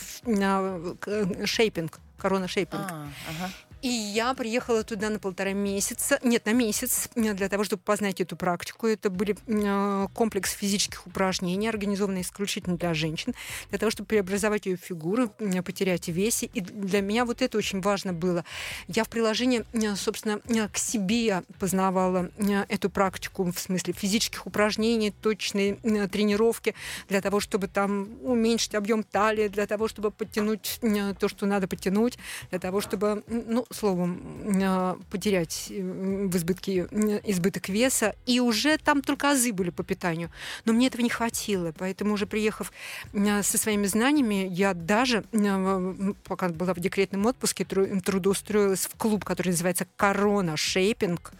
шейпинг, 1.45 1.99
корона 2.17 2.47
шейпинг. 2.47 2.85
А, 2.87 3.07
ага. 3.29 3.51
И 3.83 3.89
я 3.89 4.33
приехала 4.33 4.83
туда 4.83 5.09
на 5.09 5.19
полтора 5.19 5.53
месяца, 5.53 6.19
нет, 6.23 6.47
на 6.47 6.53
месяц, 6.53 7.09
э, 7.13 7.33
для 7.33 7.47
того, 7.47 7.63
чтобы 7.63 7.83
познать 7.83 8.19
эту 8.19 8.35
практику. 8.35 8.87
Это 8.87 9.11
были 9.11 9.37
э, 9.45 10.07
комплекс 10.15 10.51
физических 10.51 11.05
упражнений, 11.05 11.67
организованные 11.67 12.23
исключительно 12.23 12.75
для 12.75 12.95
женщин, 12.95 13.35
для 13.69 13.77
того, 13.77 13.91
чтобы 13.91 14.07
преобразовать 14.07 14.65
ее 14.65 14.77
фигуру, 14.77 15.29
потерять 15.63 16.07
весе. 16.07 16.47
И 16.47 16.61
для 16.61 17.01
меня 17.01 17.23
вот 17.23 17.43
это 17.43 17.57
очень 17.57 17.81
важно 17.81 18.13
было. 18.13 18.43
Я 18.87 19.03
в 19.03 19.09
приложении, 19.09 19.63
э, 19.73 19.95
собственно, 19.95 20.39
к 20.69 20.77
себе 20.77 21.43
познавала 21.59 22.31
эту 22.69 22.89
практику 22.89 23.43
в 23.51 23.59
смысле 23.59 23.93
физических 23.93 24.47
упражнений, 24.47 25.11
точной 25.11 25.75
тренировки, 26.07 26.73
для 27.09 27.21
того, 27.21 27.39
чтобы 27.39 27.67
там 27.67 28.09
уменьшить 28.23 28.73
объем 28.73 29.03
талии, 29.03 29.49
для 29.49 29.67
того, 29.67 29.87
чтобы 29.87 30.09
подтянуть 30.09 30.79
то, 31.19 31.27
что 31.27 31.45
надо 31.45 31.67
подтянуть, 31.67 32.17
для 32.49 32.59
того, 32.59 32.81
чтобы, 32.81 33.23
ну, 33.27 33.66
словом, 33.71 34.21
а, 34.63 34.97
потерять 35.09 35.67
э, 35.69 35.81
в 35.81 36.35
избытке, 36.35 36.87
избыток 37.23 37.69
веса. 37.69 38.15
И 38.25 38.39
уже 38.39 38.77
там 38.77 39.01
только 39.01 39.31
азы 39.31 39.51
были 39.53 39.69
по 39.69 39.83
питанию. 39.83 40.29
Но 40.65 40.73
мне 40.73 40.87
этого 40.87 41.01
не 41.01 41.09
хватило. 41.09 41.73
Поэтому 41.77 42.13
уже 42.13 42.25
приехав 42.25 42.71
а, 43.13 43.43
со 43.43 43.57
своими 43.57 43.85
знаниями, 43.87 44.47
я 44.49 44.73
даже, 44.73 45.23
а, 45.33 46.15
пока 46.23 46.49
была 46.49 46.73
в 46.73 46.79
декретном 46.79 47.25
отпуске, 47.25 47.65
трудоустроилась 47.65 48.85
в 48.85 48.95
клуб, 48.97 49.25
который 49.25 49.49
называется 49.49 49.87
«Корона 49.95 50.57
Шейпинг». 50.57 51.31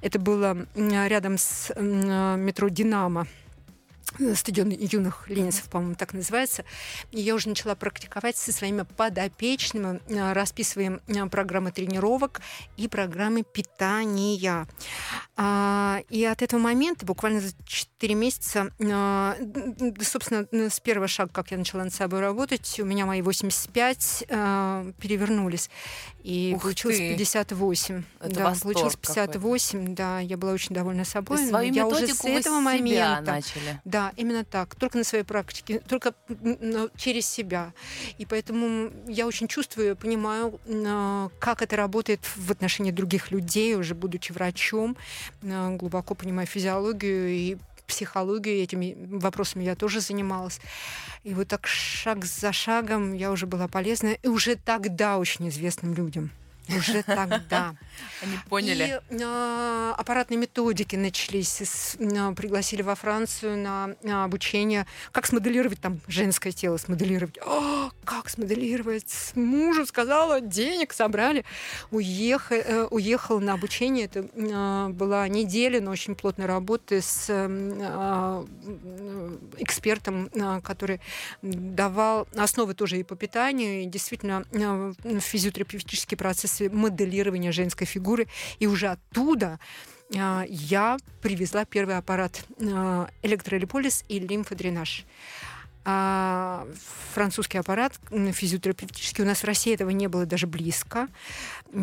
Это 0.00 0.18
было 0.18 0.66
рядом 0.76 1.38
с 1.38 1.72
метро 1.78 2.68
«Динамо» 2.68 3.26
стадион 4.34 4.70
юных 4.70 5.28
ленинцев, 5.28 5.64
по-моему, 5.68 5.94
так 5.94 6.12
называется. 6.14 6.64
И 7.10 7.20
я 7.20 7.34
уже 7.34 7.48
начала 7.48 7.74
практиковать 7.74 8.36
со 8.36 8.52
своими 8.52 8.82
подопечными, 8.82 10.00
э, 10.08 10.32
расписываем 10.32 11.00
э, 11.06 11.26
программы 11.26 11.72
тренировок 11.72 12.40
и 12.76 12.88
программы 12.88 13.42
питания. 13.42 14.66
А, 15.36 16.00
и 16.08 16.24
от 16.24 16.42
этого 16.42 16.60
момента, 16.60 17.06
буквально 17.06 17.40
за 17.40 17.52
4 17.64 18.14
месяца, 18.14 18.72
э, 18.78 19.94
собственно, 20.02 20.46
с 20.70 20.80
первого 20.80 21.08
шага, 21.08 21.30
как 21.32 21.50
я 21.50 21.58
начала 21.58 21.84
над 21.84 21.94
собой 21.94 22.20
работать, 22.20 22.80
у 22.80 22.84
меня 22.84 23.06
мои 23.06 23.22
85 23.22 24.24
перевернулись. 24.98 25.70
И 26.22 26.52
Ух 26.56 26.62
получилось 26.62 26.98
ты. 26.98 27.10
58. 27.10 28.02
Это 28.20 28.34
да, 28.34 28.54
получилось 28.60 28.96
58, 28.96 29.94
да, 29.94 30.18
я 30.20 30.36
была 30.36 30.52
очень 30.52 30.74
довольна 30.74 31.04
собой. 31.04 31.38
свою 31.46 31.72
я 31.72 31.86
уже 31.86 32.06
с 32.06 32.24
этого 32.24 32.60
момента 32.60 33.22
начали. 33.24 33.80
Да, 33.84 33.97
да, 33.98 34.12
именно 34.16 34.44
так. 34.44 34.76
Только 34.76 34.96
на 34.96 35.04
своей 35.04 35.24
практике, 35.24 35.80
только 35.80 36.14
через 36.96 37.26
себя. 37.26 37.72
И 38.18 38.26
поэтому 38.26 38.92
я 39.08 39.26
очень 39.26 39.48
чувствую, 39.48 39.96
понимаю, 39.96 40.60
а, 40.86 41.30
как 41.40 41.62
это 41.62 41.74
работает 41.76 42.20
в 42.36 42.52
отношении 42.52 42.92
других 42.92 43.32
людей, 43.32 43.74
уже 43.74 43.94
будучи 43.94 44.30
врачом, 44.30 44.96
а, 45.42 45.76
глубоко 45.76 46.14
понимаю 46.14 46.46
физиологию 46.46 47.28
и 47.28 47.56
психологию, 47.88 48.62
этими 48.62 48.96
вопросами 49.18 49.64
я 49.64 49.74
тоже 49.74 50.00
занималась. 50.00 50.60
И 51.24 51.34
вот 51.34 51.48
так 51.48 51.66
шаг 51.66 52.24
за 52.24 52.52
шагом 52.52 53.14
я 53.14 53.32
уже 53.32 53.46
была 53.46 53.66
полезна, 53.66 54.16
и 54.22 54.28
уже 54.28 54.54
тогда 54.54 55.18
очень 55.18 55.48
известным 55.48 55.94
людям 55.94 56.30
уже 56.68 57.02
тогда. 57.02 57.74
Они 58.22 58.36
поняли. 58.48 59.00
И 59.10 59.14
э, 59.14 59.94
аппаратные 59.96 60.38
методики 60.38 60.96
начались. 60.96 61.60
С, 61.60 61.96
э, 61.98 62.34
пригласили 62.34 62.82
во 62.82 62.94
Францию 62.94 63.56
на, 63.58 63.94
на 64.02 64.24
обучение, 64.24 64.86
как 65.12 65.26
смоделировать 65.26 65.80
там 65.80 66.00
женское 66.08 66.52
тело, 66.52 66.76
смоделировать. 66.76 67.38
О, 67.38 67.90
как 68.04 68.28
смоделировать? 68.28 69.32
Мужу 69.34 69.86
сказала, 69.86 70.40
денег 70.40 70.92
собрали. 70.92 71.44
Уехал, 71.90 72.56
э, 72.56 72.84
уехал 72.90 73.40
на 73.40 73.54
обучение. 73.54 74.06
Это 74.06 74.28
э, 74.32 74.88
была 74.88 75.28
неделя, 75.28 75.80
но 75.80 75.90
очень 75.90 76.14
плотной 76.14 76.46
работы 76.46 77.00
с 77.00 77.26
э, 77.28 78.44
экспертом, 79.58 80.30
э, 80.34 80.60
который 80.62 81.00
давал 81.42 82.26
основы 82.36 82.74
тоже 82.74 82.98
и 82.98 83.02
по 83.02 83.16
питанию, 83.16 83.82
и 83.82 83.86
действительно 83.86 84.44
э, 84.52 84.92
физиотерапевтический 85.20 86.16
процесс 86.16 86.57
процессе 86.58 86.68
моделирования 86.68 87.52
женской 87.52 87.86
фигуры. 87.86 88.26
И 88.58 88.66
уже 88.66 88.88
оттуда 88.88 89.58
а, 90.16 90.44
я 90.48 90.96
привезла 91.22 91.64
первый 91.64 91.96
аппарат 91.96 92.44
а, 92.60 93.08
электролиполиз 93.22 94.04
и 94.08 94.18
лимфодренаж 94.18 95.04
французский 97.14 97.58
аппарат 97.58 97.94
физиотерапевтический. 98.10 99.24
У 99.24 99.26
нас 99.26 99.42
в 99.42 99.44
России 99.44 99.74
этого 99.74 99.90
не 99.90 100.06
было 100.06 100.26
даже 100.26 100.46
близко. 100.46 101.08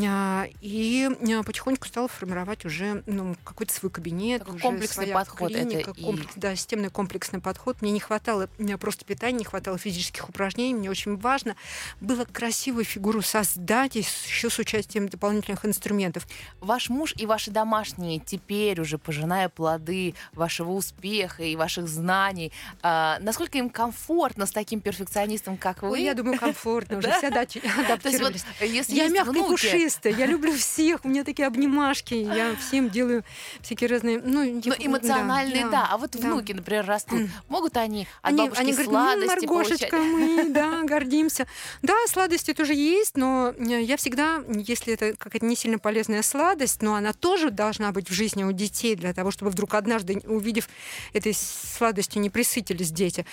А, 0.04 0.46
и 0.62 1.10
а, 1.34 1.44
потихоньку 1.44 1.88
стала 1.88 2.08
формировать 2.08 2.66
уже 2.66 3.04
ну, 3.06 3.36
какой-то 3.44 3.74
свой 3.74 3.92
кабинет. 3.92 4.48
Уже 4.48 4.60
комплексный 4.60 5.08
подход. 5.08 5.52
Клиника, 5.52 5.92
это 5.92 6.02
комплекс, 6.02 6.36
и... 6.36 6.40
Да, 6.40 6.56
системный 6.56 6.90
комплексный 6.90 7.42
подход. 7.42 7.82
Мне 7.82 7.92
не 7.92 8.00
хватало 8.00 8.50
мне 8.58 8.78
просто 8.78 9.06
питания, 9.06 9.40
не 9.40 9.46
хватало 9.46 9.78
физических 9.78 10.30
упражнений. 10.30 10.74
Мне 10.74 10.90
очень 10.90 11.18
важно 11.18 11.56
было 12.00 12.26
красивую 12.26 12.86
фигуру 12.86 13.22
создать 13.22 13.96
еще 13.96 14.50
с 14.50 14.60
участием 14.60 15.10
дополнительных 15.10 15.66
инструментов. 15.66 16.28
Ваш 16.62 16.90
муж 16.90 17.14
и 17.18 17.26
ваши 17.26 17.52
домашние 17.52 18.20
теперь 18.20 18.80
уже, 18.80 18.98
пожиная 18.98 19.50
плоды 19.50 20.16
вашего 20.34 20.72
успеха 20.72 21.44
и 21.44 21.56
ваших 21.56 21.88
знаний, 21.88 22.52
а, 22.82 23.18
насколько 23.20 23.58
им 23.58 23.70
комфортно 23.70 23.95
комфортно 23.96 24.46
с 24.46 24.52
таким 24.52 24.82
перфекционистом, 24.82 25.58
как 25.58 25.82
вы? 25.82 25.92
Ой, 25.92 26.04
я 26.04 26.14
думаю, 26.14 26.38
комфортно. 26.38 26.98
Уже 26.98 27.12
все 27.18 27.28
адаптировались. 27.28 28.44
Я 28.90 29.08
мягкая 29.10 29.44
пушистая, 29.44 30.14
я 30.14 30.26
люблю 30.26 30.54
всех, 30.58 31.06
у 31.06 31.08
меня 31.08 31.24
такие 31.24 31.48
обнимашки, 31.48 32.14
я 32.14 32.56
всем 32.56 32.90
делаю 32.90 33.24
всякие 33.62 33.90
разные... 33.90 34.20
Ну, 34.20 34.44
эмоциональные, 34.44 35.70
да. 35.70 35.88
А 35.90 35.98
вот 35.98 36.16
внуки, 36.16 36.52
например, 36.52 36.86
растут. 36.86 37.30
Могут 37.48 37.78
они 37.78 38.08
от 38.22 38.36
бабушки 38.36 38.62
они 38.62 38.74
говорят, 38.74 39.28
Маргошечка, 39.28 39.98
мы, 39.98 40.50
да, 40.50 40.84
гордимся. 40.84 41.48
Да, 41.82 41.94
сладости 42.08 42.54
тоже 42.54 42.74
есть, 42.74 43.18
но 43.18 43.54
я 43.60 43.98
всегда, 43.98 44.44
если 44.48 44.94
это 44.94 45.16
какая-то 45.18 45.46
не 45.46 45.56
сильно 45.56 45.80
полезная 45.80 46.22
сладость, 46.22 46.82
но 46.82 46.96
она 46.96 47.14
тоже 47.14 47.50
должна 47.50 47.92
быть 47.92 48.10
в 48.10 48.14
жизни 48.14 48.44
у 48.44 48.52
детей 48.52 48.96
для 48.96 49.14
того, 49.14 49.32
чтобы 49.32 49.52
вдруг 49.52 49.74
однажды, 49.74 50.22
увидев 50.26 50.68
этой 51.14 51.34
сладостью, 51.34 52.22
не 52.22 52.30
присытились 52.30 52.92
дети. 52.92 53.26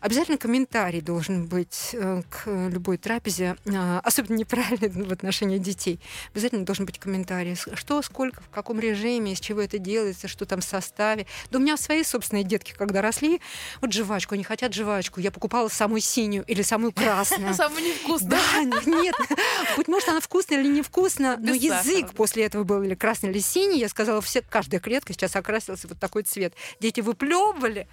Обязательно 0.00 0.38
комментарий 0.38 1.02
должен 1.02 1.46
быть 1.46 1.90
э, 1.92 2.22
к 2.30 2.46
любой 2.46 2.96
трапезе, 2.96 3.56
а, 3.66 4.00
особенно 4.02 4.36
неправильный 4.36 4.88
в 5.04 5.12
отношении 5.12 5.58
детей. 5.58 6.00
Обязательно 6.32 6.64
должен 6.64 6.86
быть 6.86 6.98
комментарий, 6.98 7.54
что, 7.74 8.00
сколько, 8.00 8.42
в 8.42 8.48
каком 8.48 8.80
режиме, 8.80 9.32
из 9.32 9.40
чего 9.40 9.60
это 9.60 9.78
делается, 9.78 10.26
что 10.26 10.46
там 10.46 10.60
в 10.60 10.64
составе. 10.64 11.26
Да 11.50 11.58
у 11.58 11.62
меня 11.62 11.76
свои 11.76 12.02
собственные 12.02 12.44
детки, 12.44 12.72
когда 12.72 13.02
росли, 13.02 13.42
вот 13.82 13.92
жвачку, 13.92 14.34
они 14.34 14.44
хотят 14.44 14.72
жвачку. 14.72 15.20
Я 15.20 15.30
покупала 15.30 15.68
самую 15.68 16.00
синюю 16.00 16.44
или 16.46 16.62
самую 16.62 16.92
красную. 16.92 17.54
Самую 17.60 17.84
невкусную. 17.84 18.30
Да, 18.30 18.80
нет. 18.86 19.14
Быть 19.76 19.88
может, 19.88 20.08
она 20.08 20.20
вкусная 20.20 20.60
или 20.60 20.68
невкусная, 20.68 21.36
но 21.36 21.52
язык 21.52 22.12
после 22.14 22.44
этого 22.44 22.64
был 22.64 22.82
или 22.82 22.94
красный, 22.94 23.30
или 23.30 23.38
синий. 23.38 23.78
Я 23.78 23.88
сказала, 23.90 24.22
все, 24.22 24.40
каждая 24.40 24.80
клетка 24.80 25.12
сейчас 25.12 25.36
окрасилась 25.36 25.84
вот 25.84 25.98
такой 25.98 26.22
цвет. 26.22 26.54
Дети 26.80 27.00
выплевывали, 27.00 27.86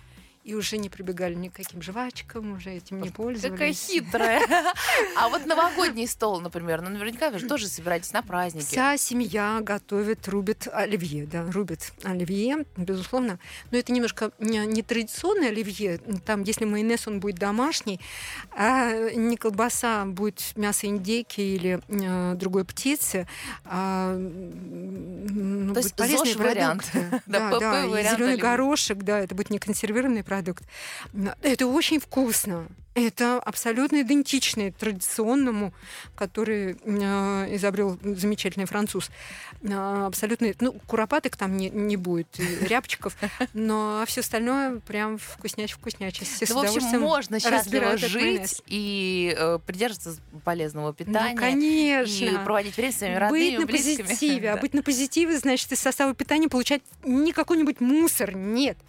и 0.48 0.56
уже 0.56 0.78
не 0.78 0.88
прибегали 0.88 1.34
ни 1.34 1.50
к 1.50 1.56
каким 1.56 1.82
жвачкам, 1.82 2.54
уже 2.54 2.72
этим 2.72 3.02
не 3.02 3.10
пользовались. 3.10 3.52
Какая 3.52 3.74
хитрая. 3.74 4.42
А 5.18 5.30
вот 5.30 5.46
новогодний 5.46 6.08
стол, 6.08 6.40
например, 6.40 6.82
ну 6.82 6.90
наверняка 6.90 7.30
вы 7.30 7.40
же 7.40 7.48
тоже 7.48 7.68
собираетесь 7.68 8.14
на 8.14 8.22
праздники. 8.22 8.66
Вся 8.66 8.96
семья 8.98 9.60
готовит, 9.62 10.28
рубит 10.28 10.68
оливье, 10.72 11.26
да, 11.26 11.50
рубит 11.52 11.92
оливье, 12.04 12.66
безусловно. 12.78 13.40
Но 13.72 13.78
это 13.78 13.92
немножко 13.92 14.32
не, 14.40 14.82
традиционное 14.84 15.50
оливье. 15.50 15.98
Там, 16.26 16.44
если 16.44 16.66
майонез, 16.66 17.08
он 17.08 17.20
будет 17.20 17.36
домашний, 17.36 18.00
а 18.52 19.10
не 19.12 19.36
колбаса, 19.36 20.06
будет 20.06 20.56
мясо 20.56 20.88
индейки 20.88 21.42
или 21.42 21.80
э, 21.88 22.36
другой 22.36 22.64
птицы. 22.64 23.28
А, 23.66 24.16
ну, 24.16 25.74
То 25.74 25.80
есть 25.80 25.96
полезный 25.96 26.36
вариант. 26.36 26.90
Да, 27.26 27.60
да, 27.60 27.84
зеленый 27.84 28.38
горошек, 28.38 29.00
да, 29.00 29.20
это 29.20 29.36
будет 29.36 29.50
не 29.50 29.60
консервированный 29.60 30.24
продукт. 30.24 30.37
Это 31.42 31.68
очень 31.68 32.00
вкусно. 32.00 32.68
Это 32.98 33.38
абсолютно 33.38 34.02
идентичный 34.02 34.72
традиционному, 34.72 35.72
который 36.16 36.78
э, 36.84 37.56
изобрел 37.56 38.00
замечательный 38.02 38.66
француз. 38.66 39.12
Э, 39.62 40.06
абсолютно, 40.08 40.52
ну, 40.62 40.74
куропаток 40.88 41.38
там 41.38 41.58
не, 41.58 41.70
не 41.70 41.96
будет, 41.96 42.28
рябчиков, 42.62 43.16
но 43.54 44.04
все 44.08 44.22
остальное 44.22 44.80
прям 44.80 45.20
вкусняч 45.20 45.74
вкуснячесть. 45.74 46.50
Ну, 46.50 46.56
в 46.56 46.76
общем, 46.76 47.00
можно 47.00 47.40
счастливо 47.40 47.98
жить 47.98 48.64
и 48.66 49.36
э, 49.38 49.60
придерживаться 49.64 50.20
полезного 50.44 50.92
питания. 50.92 51.36
Ну, 51.36 51.40
конечно. 51.40 52.26
И 52.26 52.44
проводить 52.44 52.78
время 52.78 52.94
с 52.94 52.98
своими 52.98 53.16
родными, 53.16 53.50
Быть 53.52 53.60
на 53.60 53.66
близкими. 53.68 54.08
позитиве. 54.08 54.52
А 54.54 54.58
быть 54.62 54.74
на 54.74 54.82
позитиве, 54.82 55.38
значит, 55.38 55.72
из 55.72 55.80
состава 55.80 56.16
питания 56.16 56.50
получать 56.50 56.82
не 57.04 57.32
какой-нибудь 57.32 57.80
мусор, 57.80 58.36
нет 58.36 58.80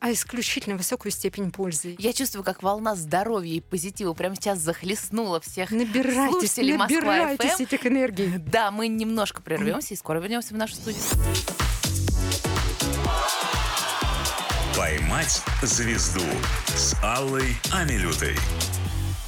а 0.00 0.12
исключительно 0.12 0.76
высокую 0.76 1.12
степень 1.12 1.50
пользы. 1.50 1.96
Я 1.98 2.12
чувствую, 2.12 2.44
как 2.44 2.62
волна 2.62 2.94
здоровья 2.94 3.54
и 3.54 3.60
позитива 3.60 4.12
прямо 4.14 4.36
сейчас 4.36 4.58
захлестнула 4.60 5.40
всех 5.40 5.70
набирайтесь, 5.70 6.30
слушателей 6.30 6.76
набирайтесь 6.76 7.44
Москва 7.44 7.64
этих 7.64 7.86
энергий. 7.86 8.38
Да, 8.38 8.70
мы 8.70 8.88
немножко 8.88 9.42
прервемся 9.42 9.94
и 9.94 9.96
скоро 9.96 10.20
вернемся 10.20 10.54
в 10.54 10.56
нашу 10.56 10.74
студию. 10.76 11.02
«Поймать 14.76 15.42
звезду» 15.62 16.24
с 16.68 16.94
Аллой 17.02 17.56
Амилютой. 17.72 18.36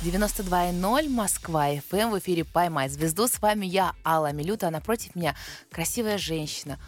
92.0 0.05 1.09
Москва, 1.11 1.69
ФМ 1.91 2.11
в 2.11 2.19
эфире 2.21 2.45
«Поймать 2.45 2.93
звезду». 2.93 3.27
С 3.27 3.43
вами 3.43 3.67
я, 3.67 3.93
Алла 4.05 4.33
Милюта, 4.33 4.69
а 4.69 4.71
напротив 4.71 5.15
меня 5.15 5.35
красивая 5.71 6.17
женщина, 6.17 6.79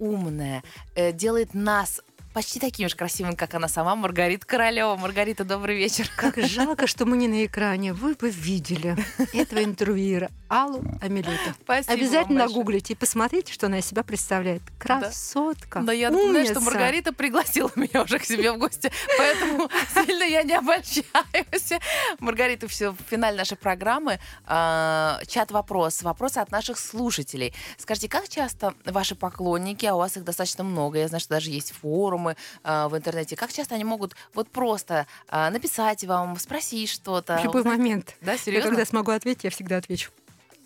умная, 0.00 0.64
э, 0.96 1.12
делает 1.12 1.54
нас 1.54 2.00
почти 2.36 2.60
такими 2.60 2.86
же 2.86 2.94
красивыми, 2.96 3.34
как 3.34 3.54
она 3.54 3.66
сама, 3.66 3.96
Маргарита 3.96 4.46
Королева. 4.46 4.94
Маргарита, 4.96 5.42
добрый 5.42 5.74
вечер. 5.74 6.10
Как 6.16 6.36
жалко, 6.36 6.86
что 6.86 7.06
мы 7.06 7.16
не 7.16 7.28
на 7.28 7.46
экране. 7.46 7.94
Вы 7.94 8.12
бы 8.12 8.28
видели 8.28 8.94
этого 9.32 9.64
интервьюера 9.64 10.30
Аллу 10.48 10.84
Амелюту. 11.00 11.32
Спасибо 11.62 11.94
Обязательно 11.94 12.46
нагуглите 12.46 12.92
и 12.92 12.96
посмотрите, 12.96 13.54
что 13.54 13.66
она 13.66 13.78
из 13.78 13.86
себя 13.86 14.02
представляет. 14.02 14.60
Красотка. 14.78 15.80
Да, 15.80 15.94
я 15.94 16.10
напоминаю, 16.10 16.46
что 16.46 16.60
Маргарита 16.60 17.14
пригласила 17.14 17.70
меня 17.74 18.02
уже 18.02 18.18
к 18.18 18.24
себе 18.24 18.52
в 18.52 18.58
гости, 18.58 18.92
поэтому 19.16 19.70
сильно 19.94 20.24
я 20.24 20.42
не 20.42 20.52
обольщаюсь. 20.52 21.72
Маргарита, 22.18 22.68
все, 22.68 22.94
финаль 23.08 23.34
нашей 23.34 23.56
программы. 23.56 24.20
А, 24.44 25.20
чат-вопрос. 25.26 26.02
Вопросы 26.02 26.36
от 26.36 26.50
наших 26.50 26.78
слушателей. 26.78 27.54
Скажите, 27.78 28.10
как 28.10 28.28
часто 28.28 28.74
ваши 28.84 29.14
поклонники, 29.14 29.86
а 29.86 29.94
у 29.94 29.98
вас 29.98 30.18
их 30.18 30.24
достаточно 30.24 30.64
много, 30.64 30.98
я 30.98 31.08
знаю, 31.08 31.20
что 31.20 31.30
даже 31.30 31.50
есть 31.50 31.72
форумы, 31.72 32.25
форумы 32.26 32.36
э, 32.64 32.88
в 32.88 32.96
интернете, 32.96 33.36
как 33.36 33.52
часто 33.52 33.74
они 33.74 33.84
могут 33.84 34.14
вот 34.34 34.48
просто 34.48 35.06
э, 35.30 35.50
написать 35.50 36.04
вам, 36.04 36.36
спросить 36.38 36.90
что-то? 36.90 37.38
В 37.38 37.44
любой 37.44 37.60
узнать? 37.60 37.78
момент. 37.78 38.16
Да, 38.20 38.36
серьезно? 38.36 38.68
Я 38.68 38.70
когда 38.70 38.84
смогу 38.84 39.10
ответить, 39.12 39.44
я 39.44 39.50
всегда 39.50 39.76
отвечу. 39.76 40.10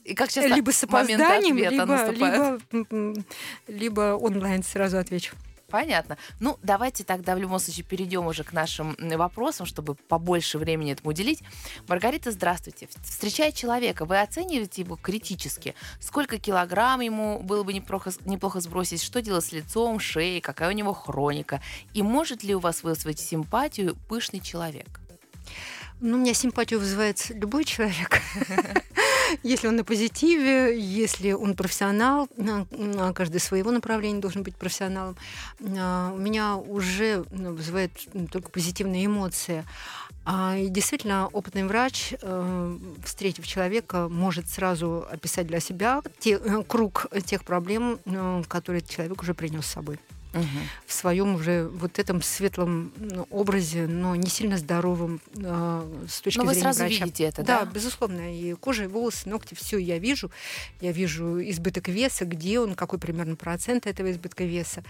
И 0.05 0.15
как 0.15 0.31
часто 0.31 0.49
либо 0.55 0.71
с 0.71 0.83
опозданием, 0.83 1.57
либо, 1.57 2.11
либо, 2.11 2.61
либо 3.69 4.17
онлайн 4.17 4.63
сразу 4.63 4.99
отвечу. 4.99 5.35
Понятно. 5.71 6.19
Ну, 6.41 6.59
давайте 6.63 7.05
тогда 7.05 7.35
в 7.35 7.39
любом 7.39 7.59
случае 7.59 7.85
перейдем 7.85 8.27
уже 8.27 8.45
к 8.45 8.53
нашим 8.53 8.97
вопросам, 8.99 9.67
чтобы 9.67 9.95
побольше 9.95 10.59
времени 10.59 10.93
этому 10.93 11.11
уделить. 11.11 11.43
Маргарита, 11.87 12.33
здравствуйте. 12.33 12.89
Встречая 13.03 13.53
человека, 13.53 14.05
вы 14.05 14.21
оцениваете 14.21 14.83
его 14.83 14.97
критически? 14.97 15.75
Сколько 16.01 16.39
килограмм 16.39 17.01
ему 17.01 17.41
было 17.41 17.63
бы 17.63 17.73
неплохо, 17.73 18.13
неплохо 18.25 18.61
сбросить? 18.61 19.03
Что 19.03 19.23
делать 19.23 19.45
с 19.45 19.53
лицом, 19.53 20.01
шеей? 20.01 20.41
Какая 20.41 20.71
у 20.71 20.73
него 20.73 20.93
хроника? 20.93 21.63
И 21.95 22.03
может 22.03 22.43
ли 22.43 22.55
у 22.55 22.59
вас 22.59 22.83
вызвать 22.83 23.21
симпатию 23.21 23.97
пышный 24.09 24.41
человек? 24.41 25.01
Ну, 26.01 26.17
у 26.17 26.21
меня 26.21 26.35
симпатию 26.35 26.81
вызывает 26.81 27.31
любой 27.31 27.65
человек. 27.65 28.21
Если 29.43 29.69
он 29.69 29.77
на 29.77 29.85
позитиве, 29.85 30.79
если 30.79 31.33
он 31.33 31.55
профессионал, 31.55 32.29
на 32.37 32.67
каждое 33.13 33.39
своего 33.39 33.71
направления 33.71 34.21
должен 34.21 34.43
быть 34.43 34.57
профессионалом, 34.57 35.17
а, 35.79 36.13
у 36.15 36.19
меня 36.19 36.57
уже 36.57 37.25
ну, 37.31 37.55
вызывает 37.55 37.93
только 38.31 38.51
позитивные 38.51 39.07
эмоции. 39.07 39.65
А, 40.25 40.57
и 40.57 40.69
действительно, 40.69 41.29
опытный 41.29 41.65
врач, 41.65 42.15
э, 42.21 42.79
встретив 43.05 43.47
человека, 43.47 44.09
может 44.09 44.49
сразу 44.49 45.07
описать 45.11 45.47
для 45.47 45.61
себя 45.61 46.03
те, 46.19 46.33
э, 46.33 46.63
круг 46.67 47.07
тех 47.25 47.45
проблем, 47.45 47.99
э, 48.05 48.43
которые 48.47 48.83
человек 48.83 49.23
уже 49.23 49.35
принес 49.35 49.65
с 49.65 49.73
собой 49.73 49.99
угу. 50.33 50.47
в 50.87 50.93
своем 50.93 51.35
уже 51.35 51.69
вот 51.69 51.99
этом 51.99 52.23
светлом 52.23 52.93
ну, 52.97 53.27
образе, 53.31 53.87
но 53.87 54.17
не 54.17 54.29
сильно 54.29 54.57
здоровом 54.57 55.21
э, 55.37 56.05
с 56.09 56.21
точки 56.21 56.39
но 56.39 56.45
зрения 56.45 56.57
вы 56.57 56.61
сразу 56.61 56.79
врача. 56.81 57.05
видите 57.05 57.25
это, 57.25 57.43
да? 57.43 57.61
Да, 57.61 57.71
безусловно. 57.71 58.35
И 58.35 58.55
кожа, 58.55 58.85
и 58.85 58.87
волосы, 58.87 59.29
ногти, 59.29 59.55
все 59.55 59.79
я 59.79 59.99
вижу. 59.99 60.31
Я 60.81 60.93
вижу 60.93 61.41
избыток 61.51 61.89
веса, 61.89 62.25
где 62.25 62.61
он, 62.61 62.75
какой 62.75 62.99
примерно 62.99 63.37
процент 63.37 63.87
этого 63.87 64.11
избытка 64.11 64.45
веса. 64.45 64.83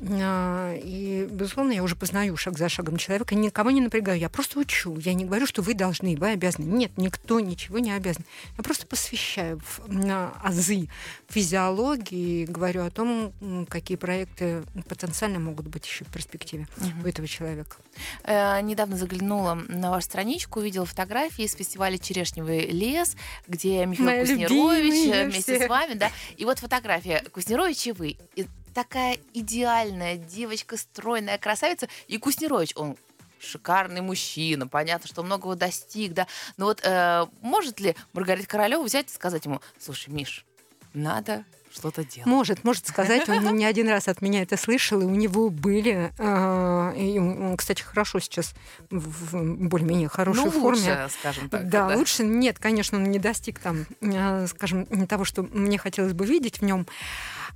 Э, 0.00 0.78
и, 0.82 1.28
безусловно, 1.30 1.72
я 1.72 1.82
уже 1.82 1.96
познаю 1.96 2.36
шаг 2.36 2.58
за 2.58 2.68
шагом 2.68 2.96
человека, 2.96 3.34
никого 3.34 3.70
не 3.70 3.80
напрягаю. 3.80 4.18
Я 4.18 4.28
просто 4.28 4.58
учу. 4.58 4.96
Я 4.98 5.14
не 5.14 5.24
говорю, 5.24 5.46
что 5.46 5.62
вы 5.62 5.74
должны, 5.74 6.16
вы 6.16 6.30
обязаны. 6.30 6.64
Нет, 6.64 6.92
никто 6.96 7.40
ничего 7.40 7.78
не 7.78 7.92
обязан. 7.92 8.24
Я 8.56 8.64
просто 8.64 8.86
посвящаю 8.86 9.60
в, 9.60 9.92
на 9.92 10.32
азы 10.42 10.88
физиологии, 11.28 12.44
говорю 12.44 12.84
о 12.84 12.90
том, 12.90 13.32
какие 13.68 13.96
проекты 13.96 14.62
потенциально 14.82 15.38
могут 15.38 15.68
быть 15.68 15.86
еще 15.86 16.04
в 16.04 16.08
перспективе 16.08 16.66
угу. 16.76 17.04
у 17.04 17.06
этого 17.06 17.28
человека. 17.28 17.76
Э, 18.24 18.60
недавно 18.60 18.96
заглянула 18.96 19.54
на 19.68 19.90
вашу 19.90 20.06
страничку, 20.06 20.60
увидела 20.60 20.86
фотографии 20.86 21.44
из 21.44 21.54
фестиваля 21.54 21.98
«Черешневый 21.98 22.66
лес», 22.66 23.16
где 23.46 23.86
Михаил 23.86 24.06
Моя 24.06 24.20
Кузнерович 24.20 25.14
э, 25.14 25.24
вместе 25.24 25.56
все. 25.56 25.66
с 25.66 25.68
вами, 25.68 25.94
да. 25.94 26.10
И 26.36 26.44
вот 26.44 26.58
фотография 26.58 27.22
Кузнерович 27.32 27.86
и 27.86 27.92
вы. 27.92 28.16
И 28.34 28.46
такая 28.74 29.18
идеальная 29.32 30.16
девочка, 30.16 30.76
стройная 30.76 31.38
красавица. 31.38 31.88
И 32.08 32.18
Кузнерович, 32.18 32.72
он 32.74 32.96
шикарный 33.38 34.00
мужчина, 34.00 34.66
понятно, 34.66 35.06
что 35.06 35.22
многого 35.22 35.54
достиг, 35.54 36.12
да. 36.12 36.26
Но 36.56 36.66
вот 36.66 36.80
э, 36.82 37.26
может 37.40 37.80
ли 37.80 37.94
Маргарита 38.12 38.48
Королева 38.48 38.82
взять 38.82 39.10
и 39.10 39.14
сказать 39.14 39.44
ему, 39.44 39.60
слушай, 39.78 40.10
Миш, 40.10 40.44
надо 40.92 41.44
что-то 41.74 42.04
делать. 42.04 42.26
Может, 42.26 42.64
может 42.64 42.86
сказать. 42.86 43.28
Он 43.28 43.56
не 43.56 43.64
один 43.64 43.88
раз 43.88 44.08
от 44.08 44.22
меня 44.22 44.42
это 44.42 44.56
слышал, 44.56 45.00
и 45.00 45.04
у 45.04 45.14
него 45.14 45.50
были... 45.50 46.12
А, 46.18 46.92
и 46.92 47.18
он, 47.18 47.56
кстати, 47.56 47.82
хорошо 47.82 48.20
сейчас 48.20 48.54
в 48.90 49.42
более-менее 49.68 50.08
хорошей 50.08 50.44
ну, 50.44 50.50
форме. 50.50 50.80
Лучше, 50.80 51.08
скажем 51.18 51.48
так. 51.48 51.68
Да, 51.68 51.88
да, 51.88 51.96
лучше. 51.96 52.24
Нет, 52.24 52.58
конечно, 52.58 52.98
он 52.98 53.04
не 53.04 53.18
достиг 53.18 53.58
там, 53.58 53.86
а, 54.02 54.46
скажем, 54.46 54.86
того, 55.06 55.24
что 55.24 55.42
мне 55.42 55.78
хотелось 55.78 56.12
бы 56.12 56.24
видеть 56.26 56.60
в 56.60 56.64
нем. 56.64 56.86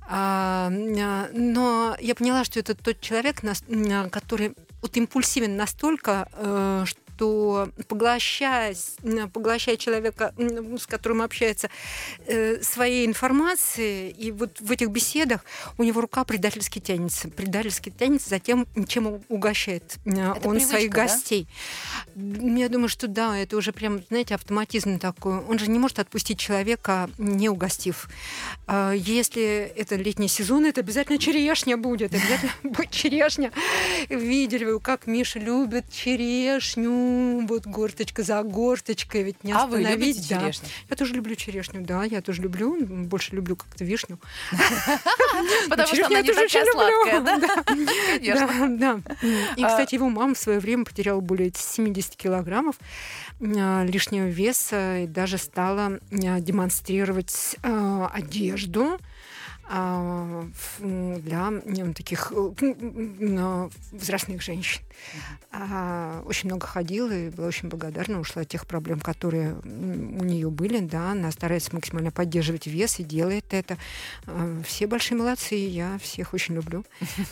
А, 0.07 0.69
но 0.69 1.95
я 1.99 2.15
поняла, 2.15 2.43
что 2.43 2.59
это 2.59 2.75
тот 2.75 2.99
человек, 2.99 3.41
который 4.11 4.53
вот 4.81 4.95
импульсивен 4.95 5.55
настолько, 5.57 6.27
э, 6.33 6.83
что 6.85 6.99
что 7.19 7.69
поглощая, 7.89 8.73
поглощая 9.33 9.75
человека, 9.75 10.33
с 10.37 10.87
которым 10.87 11.21
общается, 11.21 11.69
э, 12.25 12.61
своей 12.61 13.05
информацией, 13.05 14.11
и 14.11 14.31
вот 14.31 14.61
в 14.61 14.71
этих 14.71 14.89
беседах 14.89 15.43
у 15.77 15.83
него 15.83 15.99
рука 15.99 16.23
предательски 16.23 16.79
тянется, 16.79 17.27
предательски 17.27 17.89
тянется 17.89 18.29
за 18.29 18.39
тем, 18.39 18.65
чем 18.87 19.21
угощает 19.27 19.97
это 20.05 20.31
он 20.47 20.55
привычка, 20.55 20.69
своих 20.69 20.91
гостей. 20.91 21.47
Да? 22.15 22.59
Я 22.59 22.69
думаю, 22.69 22.87
что 22.87 23.07
да, 23.07 23.37
это 23.37 23.57
уже 23.57 23.73
прям, 23.73 24.01
знаете, 24.07 24.35
автоматизм 24.35 24.97
такой. 24.97 25.39
Он 25.39 25.59
же 25.59 25.69
не 25.69 25.77
может 25.77 25.99
отпустить 25.99 26.39
человека, 26.39 27.09
не 27.17 27.49
угостив. 27.49 28.07
А 28.65 28.93
если 28.93 29.73
это 29.75 29.95
летний 29.95 30.29
сезон, 30.29 30.65
это 30.65 30.79
обязательно 30.79 31.17
черешня 31.17 31.75
будет, 31.75 32.13
обязательно 32.13 32.51
будет 32.63 32.91
черешня. 32.91 33.51
Видели 34.07 34.63
вы, 34.63 34.79
как 34.79 35.05
Миша 35.05 35.39
любит 35.39 35.91
черешню, 35.91 37.08
ну, 37.09 37.47
вот 37.47 37.65
горточка 37.65 38.23
за 38.23 38.43
горточкой, 38.43 39.23
ведь 39.23 39.43
не 39.43 39.51
а 39.51 39.65
вы 39.65 39.77
остановить. 39.77 40.17
любите 40.17 40.35
да. 40.35 40.41
черешню? 40.41 40.67
Я 40.89 40.95
тоже 40.95 41.13
люблю 41.13 41.35
черешню, 41.35 41.81
да, 41.81 42.03
я 42.03 42.21
тоже 42.21 42.41
люблю. 42.41 42.77
Больше 42.85 43.35
люблю 43.35 43.55
как-то 43.55 43.83
вишню. 43.83 44.19
Потому 45.69 45.87
что 45.87 46.05
она 46.07 46.21
не 46.21 46.27
тоже 46.27 46.41
очень 46.41 46.59
такая 46.59 46.65
люблю. 46.65 47.21
сладкая, 47.21 47.39
да? 47.39 47.63
Конечно. 48.19 49.03
И, 49.55 49.63
А- 49.63 49.67
кстати, 49.67 49.95
его 49.95 50.09
мама 50.09 50.33
в 50.33 50.37
свое 50.37 50.59
время 50.59 50.85
потеряла 50.85 51.19
более 51.21 51.51
70 51.55 52.15
килограммов 52.15 52.75
а, 53.41 53.83
лишнего 53.85 54.27
веса 54.27 54.99
и 54.99 55.07
даже 55.07 55.37
стала 55.37 55.99
а, 56.11 56.39
демонстрировать 56.39 57.57
одежду 57.61 58.99
для 59.69 61.47
м, 61.47 61.93
таких 61.93 62.31
э, 62.35 62.51
м, 62.61 63.69
возрастных 63.91 64.41
женщин. 64.41 64.81
А, 65.51 66.21
Очень 66.25 66.49
много 66.49 66.65
ходила 66.67 67.11
и 67.11 67.29
была 67.29 67.47
очень 67.47 67.69
благодарна, 67.69 68.19
ушла 68.19 68.41
от 68.43 68.47
тех 68.49 68.65
проблем, 68.65 68.99
которые 68.99 69.55
у 69.63 70.23
нее 70.23 70.49
были. 70.49 70.79
Да, 70.79 71.11
она 71.11 71.31
старается 71.31 71.73
максимально 71.75 72.11
поддерживать 72.11 72.67
вес 72.67 72.99
и 72.99 73.03
делает 73.03 73.45
это. 73.51 73.77
А, 74.25 74.61
Все 74.65 74.87
большие 74.87 75.17
молодцы, 75.17 75.55
я 75.55 75.97
всех 75.99 76.33
очень 76.33 76.55
люблю. 76.55 76.83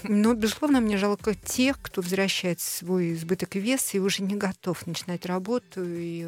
Но, 0.03 0.33
безусловно, 0.33 0.79
мне 0.79 0.97
жалко 0.97 1.33
тех, 1.33 1.79
кто 1.81 2.01
возвращает 2.01 2.59
свой 2.59 3.13
избыток 3.13 3.55
веса 3.55 3.97
и 3.97 3.99
уже 3.99 4.23
не 4.23 4.35
готов 4.35 4.85
начинать 4.85 5.25
работу 5.25 5.83
и, 5.83 6.27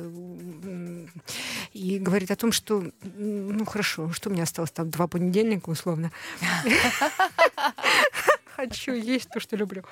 и 1.73 1.99
говорит 1.99 2.31
о 2.31 2.35
том, 2.35 2.51
что, 2.51 2.83
ну 3.03 3.65
хорошо, 3.65 4.11
что 4.11 4.29
меня 4.29 4.43
осталось 4.43 4.71
там 4.71 4.89
два 4.89 5.07
понедельника 5.07 5.69
условно. 5.69 5.98
Хочу 8.55 8.93
есть 8.93 9.29
то, 9.29 9.39
что 9.39 9.55
люблю. 9.55 9.83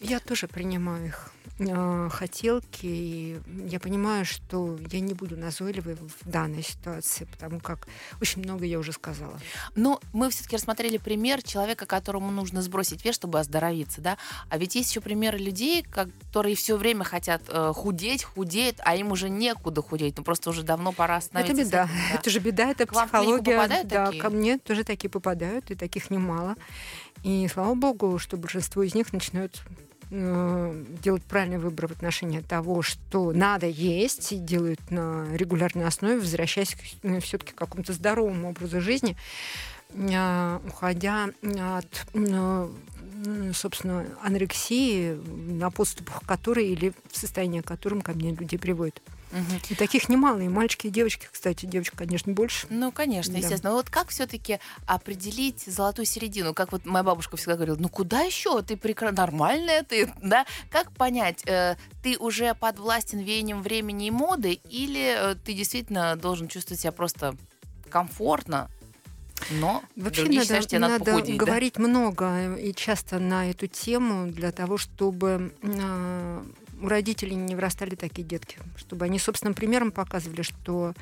Я 0.00 0.20
тоже 0.20 0.48
принимаю 0.48 1.06
их 1.06 1.32
э, 1.58 2.08
хотелки, 2.10 2.86
и 2.86 3.40
я 3.66 3.80
понимаю, 3.80 4.24
что 4.24 4.78
я 4.90 5.00
не 5.00 5.14
буду 5.14 5.36
назойливой 5.36 5.96
в 5.96 6.28
данной 6.28 6.62
ситуации, 6.62 7.24
потому 7.24 7.60
как 7.60 7.88
очень 8.20 8.42
много 8.42 8.64
я 8.64 8.78
уже 8.78 8.92
сказала. 8.92 9.38
Но 9.74 10.00
мы 10.12 10.30
все-таки 10.30 10.56
рассмотрели 10.56 10.96
пример 10.98 11.42
человека, 11.42 11.86
которому 11.86 12.30
нужно 12.30 12.62
сбросить 12.62 13.04
вес, 13.04 13.14
чтобы 13.14 13.40
оздоровиться, 13.40 14.00
да? 14.00 14.18
А 14.48 14.58
ведь 14.58 14.74
есть 14.74 14.90
еще 14.90 15.00
примеры 15.00 15.38
людей, 15.38 15.82
которые 15.82 16.54
все 16.56 16.76
время 16.76 17.04
хотят 17.04 17.42
э, 17.48 17.72
худеть, 17.74 18.24
худеют, 18.24 18.76
а 18.84 18.96
им 18.96 19.12
уже 19.12 19.28
некуда 19.28 19.82
худеть, 19.82 20.16
ну 20.16 20.24
просто 20.24 20.50
уже 20.50 20.62
давно 20.62 20.92
пора 20.92 21.16
Это 21.16 21.24
остановиться. 21.26 21.64
с 21.64 21.68
беда. 21.68 21.84
этим, 21.84 21.94
да. 22.10 22.14
Это 22.20 22.30
же 22.30 22.38
беда, 22.40 22.70
это 22.70 22.86
К 22.86 22.90
психология. 22.92 23.84
да, 23.84 24.06
такие? 24.06 24.22
ко 24.22 24.30
мне 24.30 24.58
тоже 24.58 24.84
такие 24.84 25.10
попадают, 25.10 25.70
и 25.70 25.74
таких 25.74 26.10
немало. 26.10 26.56
И 27.24 27.48
слава 27.52 27.74
богу, 27.74 28.18
что 28.18 28.36
большинство 28.36 28.82
из 28.82 28.94
них 28.94 29.12
начинают 29.12 29.62
э, 30.10 30.84
делать 31.02 31.22
правильный 31.24 31.58
выбор 31.58 31.88
в 31.88 31.92
отношении 31.92 32.40
того, 32.40 32.82
что 32.82 33.32
надо 33.32 33.66
есть, 33.66 34.32
и 34.32 34.36
делают 34.36 34.90
на 34.90 35.26
регулярной 35.34 35.86
основе, 35.86 36.18
возвращаясь 36.18 36.76
все-таки 37.22 37.52
к 37.52 37.56
какому-то 37.56 37.92
здоровому 37.92 38.50
образу 38.50 38.80
жизни, 38.80 39.16
э, 39.90 40.58
уходя 40.66 41.28
от, 41.76 42.06
э, 42.14 42.68
собственно, 43.54 44.06
анорексии, 44.22 45.14
на 45.50 45.70
подступах 45.70 46.22
которой 46.26 46.68
или 46.68 46.92
в 47.10 47.16
состоянии 47.16 47.60
которым 47.60 48.00
ко 48.00 48.12
мне 48.12 48.34
люди 48.34 48.56
приводят. 48.56 49.02
Мгм. 49.30 49.60
И 49.68 49.74
таких 49.74 50.08
немало, 50.08 50.40
и 50.40 50.48
мальчики, 50.48 50.86
и 50.86 50.90
девочки, 50.90 51.28
кстати, 51.30 51.66
девочек, 51.66 51.94
конечно, 51.96 52.32
больше. 52.32 52.66
Ну, 52.70 52.90
конечно, 52.92 53.32
Да. 53.32 53.38
естественно. 53.38 53.70
Но 53.70 53.76
вот 53.76 53.90
как 53.90 54.08
все-таки 54.08 54.58
определить 54.86 55.64
золотую 55.66 56.06
середину? 56.06 56.54
Как 56.54 56.72
вот 56.72 56.86
моя 56.86 57.02
бабушка 57.02 57.36
всегда 57.36 57.54
говорила, 57.56 57.76
ну 57.78 57.88
куда 57.88 58.20
еще? 58.20 58.62
Ты 58.62 58.76
прекрасно, 58.76 59.16
нормальная 59.18 59.82
ты, 59.82 60.12
да? 60.22 60.46
Как 60.70 60.92
понять, 60.92 61.42
э, 61.46 61.76
ты 62.02 62.16
уже 62.18 62.54
подвластен 62.54 63.18
веянием 63.18 63.62
времени 63.62 64.06
и 64.06 64.10
моды, 64.10 64.52
или 64.52 65.32
э, 65.32 65.34
ты 65.34 65.52
действительно 65.52 66.16
должен 66.16 66.48
чувствовать 66.48 66.80
себя 66.80 66.92
просто 66.92 67.36
комфортно, 67.90 68.70
но 69.50 69.82
Вообще 69.96 70.22
другие 70.22 70.40
надо, 70.40 70.44
считают, 70.44 70.62
что 70.64 70.70
тебе 70.70 70.78
надо, 70.80 70.92
надо 70.98 71.04
похудеть, 71.12 71.38
да? 71.38 71.44
говорить 71.46 71.78
много 71.78 72.54
и 72.56 72.74
часто 72.74 73.18
на 73.18 73.50
эту 73.50 73.66
тему 73.66 74.26
для 74.26 74.52
того, 74.52 74.78
чтобы 74.78 75.54
э, 75.62 76.42
у 76.80 76.88
родителей 76.88 77.34
не 77.34 77.54
вырастали 77.54 77.94
такие 77.94 78.26
детки, 78.26 78.58
чтобы 78.76 79.04
они 79.04 79.18
собственным 79.18 79.54
примером 79.54 79.90
показывали, 79.92 80.42
что 80.42 80.94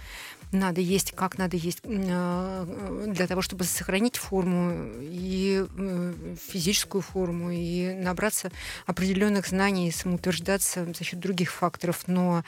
надо 0.52 0.80
есть, 0.80 1.12
как 1.12 1.38
надо 1.38 1.56
есть 1.56 1.80
э, 1.82 3.04
для 3.08 3.26
того, 3.26 3.42
чтобы 3.42 3.64
сохранить 3.64 4.16
форму 4.16 4.90
и 5.00 5.66
э, 5.76 6.36
физическую 6.48 7.02
форму 7.02 7.50
и 7.50 7.94
набраться 7.94 8.52
определенных 8.86 9.48
знаний 9.48 9.88
и 9.88 9.92
самоутверждаться 9.92 10.86
за 10.86 11.04
счет 11.04 11.18
других 11.18 11.52
факторов, 11.52 12.04
но 12.06 12.44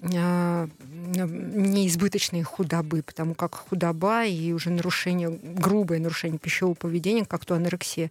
э, 0.00 0.68
не 0.82 1.88
избыточной 1.88 2.42
худобы, 2.42 3.02
потому 3.02 3.34
как 3.34 3.54
худоба 3.54 4.24
и 4.24 4.52
уже 4.52 4.70
нарушение, 4.70 5.30
грубое 5.30 5.98
нарушение 5.98 6.38
пищевого 6.38 6.74
поведения, 6.74 7.26
как 7.26 7.44
то 7.44 7.54
анорексия, 7.54 8.10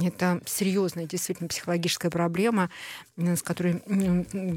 это 0.00 0.40
серьезная 0.44 1.06
действительно 1.06 1.48
психологическая 1.48 2.10
проблема, 2.10 2.68
э, 3.16 3.36
с 3.36 3.42
которой 3.42 3.80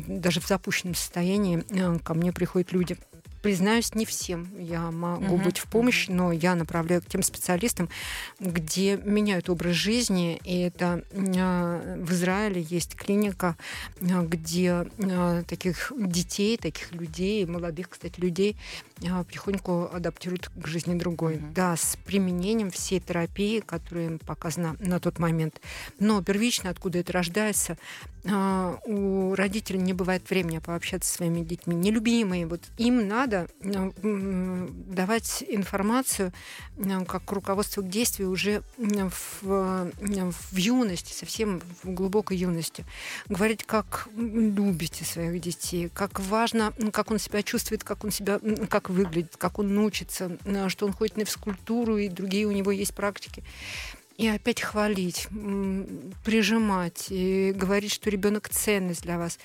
даже 0.08 0.40
в 0.40 0.48
запущенном 0.48 0.96
состоянии 0.96 1.64
э, 1.70 2.00
ко 2.00 2.14
мне 2.14 2.32
приходят 2.32 2.72
люди. 2.72 2.98
Признаюсь, 3.46 3.94
не 3.94 4.06
всем 4.06 4.50
я 4.58 4.90
могу 4.90 5.36
Мгм, 5.36 5.44
быть 5.44 5.60
в 5.60 5.68
помощь, 5.68 6.08
но 6.08 6.32
я 6.32 6.56
направляю 6.56 7.04
к 7.04 7.06
тем 7.06 7.22
специалистам, 7.22 7.90
где 8.40 8.98
меняют 8.98 9.52
образ 9.52 9.74
жизни. 9.76 10.42
И 10.44 10.62
это 10.62 11.04
э, 11.12 12.04
в 12.04 12.12
Израиле 12.12 12.66
есть 12.68 12.96
клиника, 12.96 13.56
э, 14.02 14.26
где 14.26 14.88
э, 14.98 15.44
таких 15.48 15.94
детей, 15.96 16.58
таких 16.58 16.92
людей, 16.92 17.46
молодых, 17.46 17.90
кстати, 17.90 18.20
людей 18.20 18.58
потихоньку 19.00 19.90
адаптируют 19.94 20.50
к 20.56 20.68
жизни 20.68 20.98
другой. 20.98 21.36
Мгм. 21.36 21.54
Да, 21.54 21.76
с 21.76 21.98
применением 22.06 22.72
всей 22.72 23.00
терапии, 23.00 23.60
которая 23.60 24.06
им 24.08 24.20
показана 24.20 24.76
на 24.80 25.00
тот 25.00 25.20
момент. 25.20 25.62
Но 26.00 26.24
первично, 26.24 26.70
откуда 26.70 27.00
это 27.00 27.14
рождается, 27.14 27.78
а, 28.28 28.80
у 28.86 29.36
родителей 29.36 29.80
не 29.80 29.94
бывает 29.94 30.28
времени 30.30 30.60
пообщаться 30.60 31.10
со 31.10 31.18
своими 31.18 31.42
детьми. 31.44 31.76
Нелюбимые, 31.76 32.48
вот 32.48 32.62
им 32.78 33.08
надо 33.08 33.35
а, 33.36 33.92
м, 34.04 34.94
давать 34.94 35.44
информацию 35.48 36.34
как 37.08 37.32
руководство 37.32 37.82
к 37.82 37.90
действию 37.90 38.32
уже 38.32 38.62
в, 38.78 39.12
в 39.42 40.58
юности, 40.58 41.14
совсем 41.14 41.62
в 41.84 41.90
глубокой 41.90 42.38
юности. 42.38 42.86
Говорить, 43.28 43.64
как 43.66 44.08
любите 44.16 45.06
своих 45.06 45.42
детей, 45.42 45.90
как 45.94 46.20
важно, 46.20 46.74
как 46.92 47.12
он 47.12 47.20
себя 47.20 47.44
чувствует, 47.44 47.84
как 47.84 48.04
он 48.04 48.12
себя, 48.12 48.40
как 48.70 48.90
выглядит, 48.90 49.36
как 49.38 49.60
он 49.60 49.78
учится, 49.78 50.38
что 50.68 50.86
он 50.86 50.94
ходит 50.94 51.18
на 51.18 51.26
физкультуру, 51.26 51.98
и 51.98 52.10
другие 52.10 52.46
у 52.46 52.52
него 52.52 52.72
есть 52.72 52.94
практики. 52.94 53.44
И 54.18 54.30
опять 54.30 54.62
хвалить, 54.62 55.28
прижимать, 56.24 57.08
и 57.10 57.52
говорить, 57.54 57.92
что 57.92 58.10
ребенок 58.10 58.48
ценность 58.48 59.02
для 59.02 59.18
вас. 59.18 59.38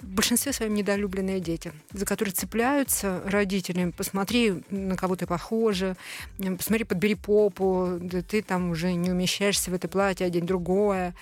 В 0.00 0.06
большинстве 0.06 0.52
своем 0.52 0.74
недолюбленные 0.74 1.40
дети, 1.40 1.72
за 1.92 2.06
которые 2.06 2.32
цепляются 2.32 3.20
родители. 3.24 3.92
Посмотри, 3.96 4.62
на 4.70 4.96
кого 4.96 5.16
ты 5.16 5.26
похожа, 5.26 5.96
посмотри, 6.38 6.84
подбери 6.84 7.16
попу, 7.16 7.98
да 8.00 8.22
ты 8.22 8.42
там 8.42 8.70
уже 8.70 8.92
не 8.94 9.10
умещаешься 9.10 9.72
в 9.72 9.74
это 9.74 9.88
платье, 9.88 10.26
одень 10.26 10.46
другое. 10.46 11.14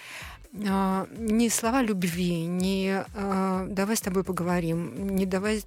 А, 0.68 1.06
Не 1.16 1.48
слова 1.48 1.80
любви, 1.82 2.44
не 2.46 3.04
а, 3.14 3.66
давай 3.68 3.96
с 3.96 4.00
тобой 4.00 4.24
поговорим, 4.24 5.14
не 5.14 5.24
давай 5.24 5.62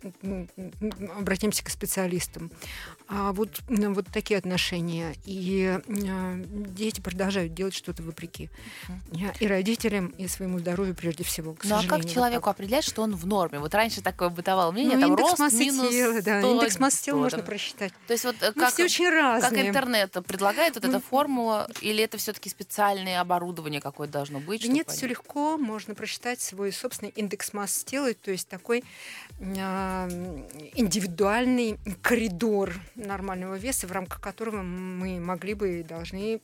обратимся 1.18 1.64
к 1.64 1.70
специалистам, 1.70 2.52
а 3.08 3.32
вот, 3.32 3.62
м, 3.70 3.94
вот 3.94 4.08
такие 4.12 4.38
отношения. 4.38 5.16
И 5.26 5.80
а, 5.88 6.36
дети 6.46 7.00
продолжают 7.00 7.54
делать 7.54 7.74
что-то 7.74 8.04
вопреки. 8.04 8.50
Я- 9.14 9.34
И 9.40 9.48
родителям, 9.48 10.08
и 10.18 10.28
своему 10.28 10.60
здоровью 10.60 10.96
прежде 10.96 11.24
всего. 11.24 11.54
К 11.54 11.64
Ну 11.64 11.76
а 11.76 11.84
как 11.88 12.02
вот 12.04 12.10
человеку 12.12 12.46
так. 12.46 12.56
определять, 12.56 12.84
что 12.84 13.04
он 13.04 13.16
в 13.16 13.26
норме? 13.26 13.60
Вот 13.60 13.74
раньше 13.74 14.02
такое 14.02 14.30
бытовало 14.30 14.72
мнение, 14.74 14.96
Ну, 14.98 15.02
там 15.02 15.12
индекс 15.12 15.30
рост 15.30 15.40
массы 15.40 15.60
минус 15.60 15.90
тела, 15.92 16.22
да, 16.22 16.42
100, 16.42 16.52
индекс 16.56 16.80
массы 16.80 17.04
тела 17.04 17.16
100, 17.16 17.22
можно 17.24 17.38
там. 17.38 17.46
просчитать. 17.48 17.94
То 18.08 18.14
есть 18.14 18.26
вот 18.26 18.36
э, 18.42 18.52
как, 18.52 18.74
все 18.74 18.84
очень 18.84 19.06
как 19.06 19.54
интернет 19.58 20.12
предлагает 20.28 20.76
вот 20.76 20.84
эта 20.84 20.94
Ну, 20.94 21.00
формула, 21.02 21.70
или 21.80 22.04
это 22.04 22.18
все-таки 22.18 22.50
специальное 22.50 23.22
оборудование 23.22 23.80
какое-то 23.80 24.12
должно 24.14 24.40
быть? 24.42 24.73
Нет, 24.74 24.90
все 24.90 25.08
легко, 25.08 25.58
можно 25.58 25.96
просчитать 25.96 26.42
свой 26.42 26.72
собственный 26.72 27.12
индекс 27.12 27.54
массы 27.54 27.86
тела, 27.86 28.14
то 28.14 28.32
есть 28.32 28.48
такой 28.48 28.84
а, 29.40 30.08
индивидуальный 30.74 31.78
коридор 32.02 32.74
нормального 32.96 33.56
веса, 33.56 33.88
в 33.88 33.92
рамках 33.92 34.20
которого 34.20 34.62
мы 34.62 35.20
могли 35.20 35.54
бы 35.54 35.80
и 35.80 35.84
должны 35.84 36.40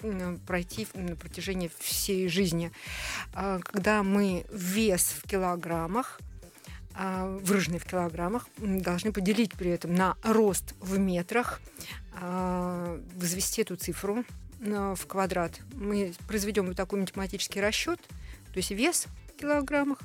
пройти 0.46 0.88
на 0.94 1.16
протяжении 1.16 1.72
всей 1.80 2.28
жизни. 2.28 2.72
А, 3.34 3.60
Когда 3.60 4.04
мы 4.04 4.46
вес 4.52 5.16
в 5.24 5.28
килограммах, 5.28 6.20
а, 6.94 7.38
выраженный 7.44 7.80
в 7.80 7.86
килограммах, 7.86 8.48
должны 8.58 9.12
поделить 9.12 9.54
при 9.54 9.72
этом 9.72 9.96
на 9.96 10.16
рост 10.24 10.76
в 10.82 11.00
метрах, 11.00 11.62
а, 12.14 13.00
возвести 13.16 13.62
эту 13.62 13.76
цифру 13.76 14.26
в 14.60 15.00
квадрат. 15.08 15.60
Мы 15.74 16.14
произведем 16.28 16.68
вот 16.68 16.78
такой 16.78 17.00
математический 17.00 17.62
расчет, 17.62 18.00
то 18.02 18.58
есть 18.58 18.72
вес 18.72 19.08
в 19.34 19.40
килограммах 19.40 20.00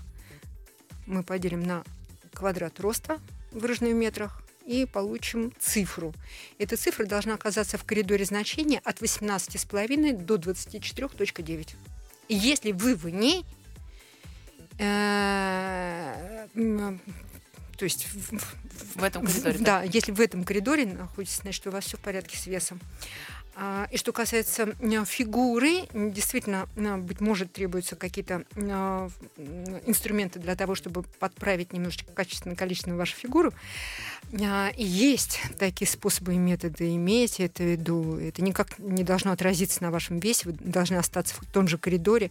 мы 1.07 1.23
поделим 1.23 1.63
на 1.63 1.85
квадрат 2.33 2.79
роста, 2.81 3.21
выраженный 3.51 3.93
в 3.93 3.97
метрах, 3.97 4.45
и 4.65 4.87
получим 4.87 5.53
цифру. 5.59 6.15
Эта 6.59 6.77
цифра 6.77 7.05
должна 7.05 7.35
оказаться 7.35 7.77
в 7.77 7.85
коридоре 7.85 8.25
значения 8.25 8.81
от 8.83 9.03
18,5 9.03 10.25
до 10.25 10.37
24.9. 10.37 11.75
И 12.29 12.35
если 12.35 12.73
вы 12.73 12.95
в 12.95 13.07
ней, 13.09 13.45
э, 14.79 16.47
то 17.77 17.85
есть 17.85 18.09
в 18.95 19.03
этом 19.03 19.27
коридоре. 19.27 19.59
Да, 19.59 19.83
если 19.83 20.13
в 20.13 20.21
этом 20.21 20.45
коридоре 20.45 20.87
находитесь, 20.87 21.41
значит, 21.43 21.67
у 21.67 21.71
вас 21.71 21.85
все 21.85 21.97
в 21.99 22.01
порядке 22.01 22.39
с 22.39 22.47
весом. 22.47 22.81
А, 23.57 23.87
и 23.91 23.97
что 23.97 24.13
касается 24.13 24.75
фигуры, 25.07 25.83
действительно, 25.93 26.67
быть 26.99 27.21
может, 27.21 27.53
требуются 27.53 27.95
какие-то 27.95 28.45
а, 28.57 29.09
инструменты 29.87 30.41
для 30.41 30.57
того, 30.57 30.75
чтобы 30.75 31.03
подправить 31.21 31.73
немножечко 31.73 32.13
качественно 32.13 32.57
количественно 32.57 32.97
вашу 32.97 33.15
фигуру. 33.17 33.53
А, 34.41 34.71
и 34.77 34.85
есть 34.85 35.41
такие 35.59 35.89
способы 35.89 36.35
и 36.35 36.39
методы. 36.39 36.95
Имейте 36.97 37.45
это 37.45 37.63
в 37.63 37.67
виду. 37.67 38.19
Это 38.19 38.43
никак 38.43 38.79
не 38.79 39.05
должно 39.05 39.31
отразиться 39.33 39.83
на 39.83 39.91
вашем 39.91 40.19
весе. 40.19 40.47
Вы 40.47 40.53
должны 40.53 40.97
остаться 40.97 41.35
в 41.35 41.45
том 41.47 41.69
же 41.69 41.79
коридоре 41.79 42.31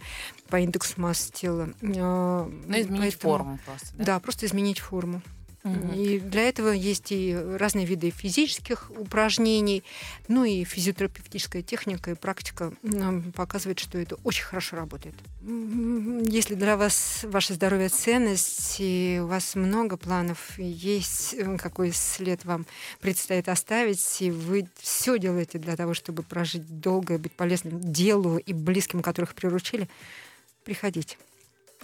по 0.50 0.60
индексу 0.60 1.00
массы 1.00 1.32
тела. 1.32 1.70
Но 1.82 2.50
изменить 2.68 3.18
Поэтому, 3.18 3.38
форму 3.38 3.60
просто. 3.66 3.88
Да? 3.94 4.04
да, 4.04 4.20
просто 4.20 4.46
изменить 4.46 4.80
форму. 4.80 5.22
И 5.64 6.20
для 6.20 6.50
этого 6.50 6.72
есть 6.72 7.12
и 7.14 7.34
разные 7.34 7.86
виды 7.86 8.10
физических 8.10 8.92
упражнений, 8.98 9.84
ну 10.28 10.44
и 10.44 10.66
физиотерапевтическая 10.66 11.62
техника 11.62 12.12
и 12.12 12.16
практика 12.16 12.74
нам 12.82 13.32
показывает, 13.32 13.80
что 13.80 13.98
это 13.98 14.16
очень 14.26 14.44
хорошо 14.44 14.76
работает. 14.76 15.16
Если 15.42 16.56
для 16.56 16.76
вас 16.76 17.22
ваше 17.24 17.54
здоровье 17.54 17.88
ценность, 17.88 18.76
и 18.80 19.22
у 19.24 19.28
вас 19.28 19.56
много 19.56 19.96
планов, 19.96 20.60
и 20.60 20.66
есть 20.66 21.34
э, 21.34 21.58
какой 21.58 21.94
след 21.94 22.44
вам 22.44 22.66
предстоит 23.00 23.48
оставить, 23.48 24.22
и 24.22 24.32
вы 24.32 24.68
все 24.78 25.18
делаете 25.18 25.60
для 25.60 25.78
того, 25.78 25.94
чтобы 25.94 26.24
прожить 26.24 26.82
долго, 26.82 27.18
быть 27.18 27.32
полезным 27.32 27.80
делу 27.80 28.38
и 28.38 28.52
близким, 28.52 29.02
которых 29.02 29.34
приручили, 29.34 29.88
приходите. 30.66 31.18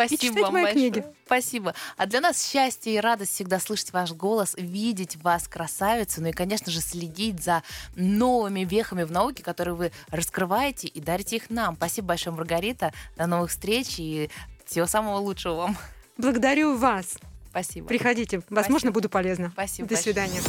Спасибо 0.07 0.39
вам 0.39 0.53
большое. 0.53 0.73
Книги. 0.73 1.05
Спасибо. 1.25 1.75
А 1.97 2.05
для 2.05 2.21
нас 2.21 2.47
счастье 2.49 2.95
и 2.95 2.99
радость 2.99 3.33
всегда 3.33 3.59
слышать 3.59 3.91
ваш 3.91 4.11
голос, 4.13 4.55
видеть 4.57 5.17
вас, 5.17 5.47
красавицу, 5.47 6.21
ну 6.21 6.29
и, 6.29 6.31
конечно 6.31 6.71
же, 6.71 6.79
следить 6.81 7.43
за 7.43 7.63
новыми 7.95 8.61
вехами 8.61 9.03
в 9.03 9.11
науке, 9.11 9.43
которые 9.43 9.75
вы 9.75 9.91
раскрываете 10.09 10.87
и 10.87 11.01
дарите 11.01 11.37
их 11.37 11.49
нам. 11.49 11.75
Спасибо 11.75 12.09
большое, 12.09 12.35
Маргарита. 12.35 12.93
До 13.17 13.25
новых 13.25 13.51
встреч 13.51 13.95
и 13.97 14.29
всего 14.65 14.85
самого 14.85 15.17
лучшего 15.17 15.55
вам. 15.55 15.77
Благодарю 16.17 16.77
вас. 16.77 17.17
Спасибо. 17.49 17.87
Приходите. 17.87 18.41
Возможно, 18.49 18.79
Спасибо. 18.79 18.93
буду 18.93 19.09
полезна. 19.09 19.49
Спасибо. 19.51 19.87
До 19.87 19.95
большое. 19.95 20.13
свидания. 20.13 20.41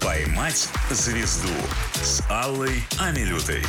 Поймать 0.00 0.68
звезду 0.90 1.52
с 1.94 2.22
Аллой 2.30 2.82
Амилютой. 2.98 3.62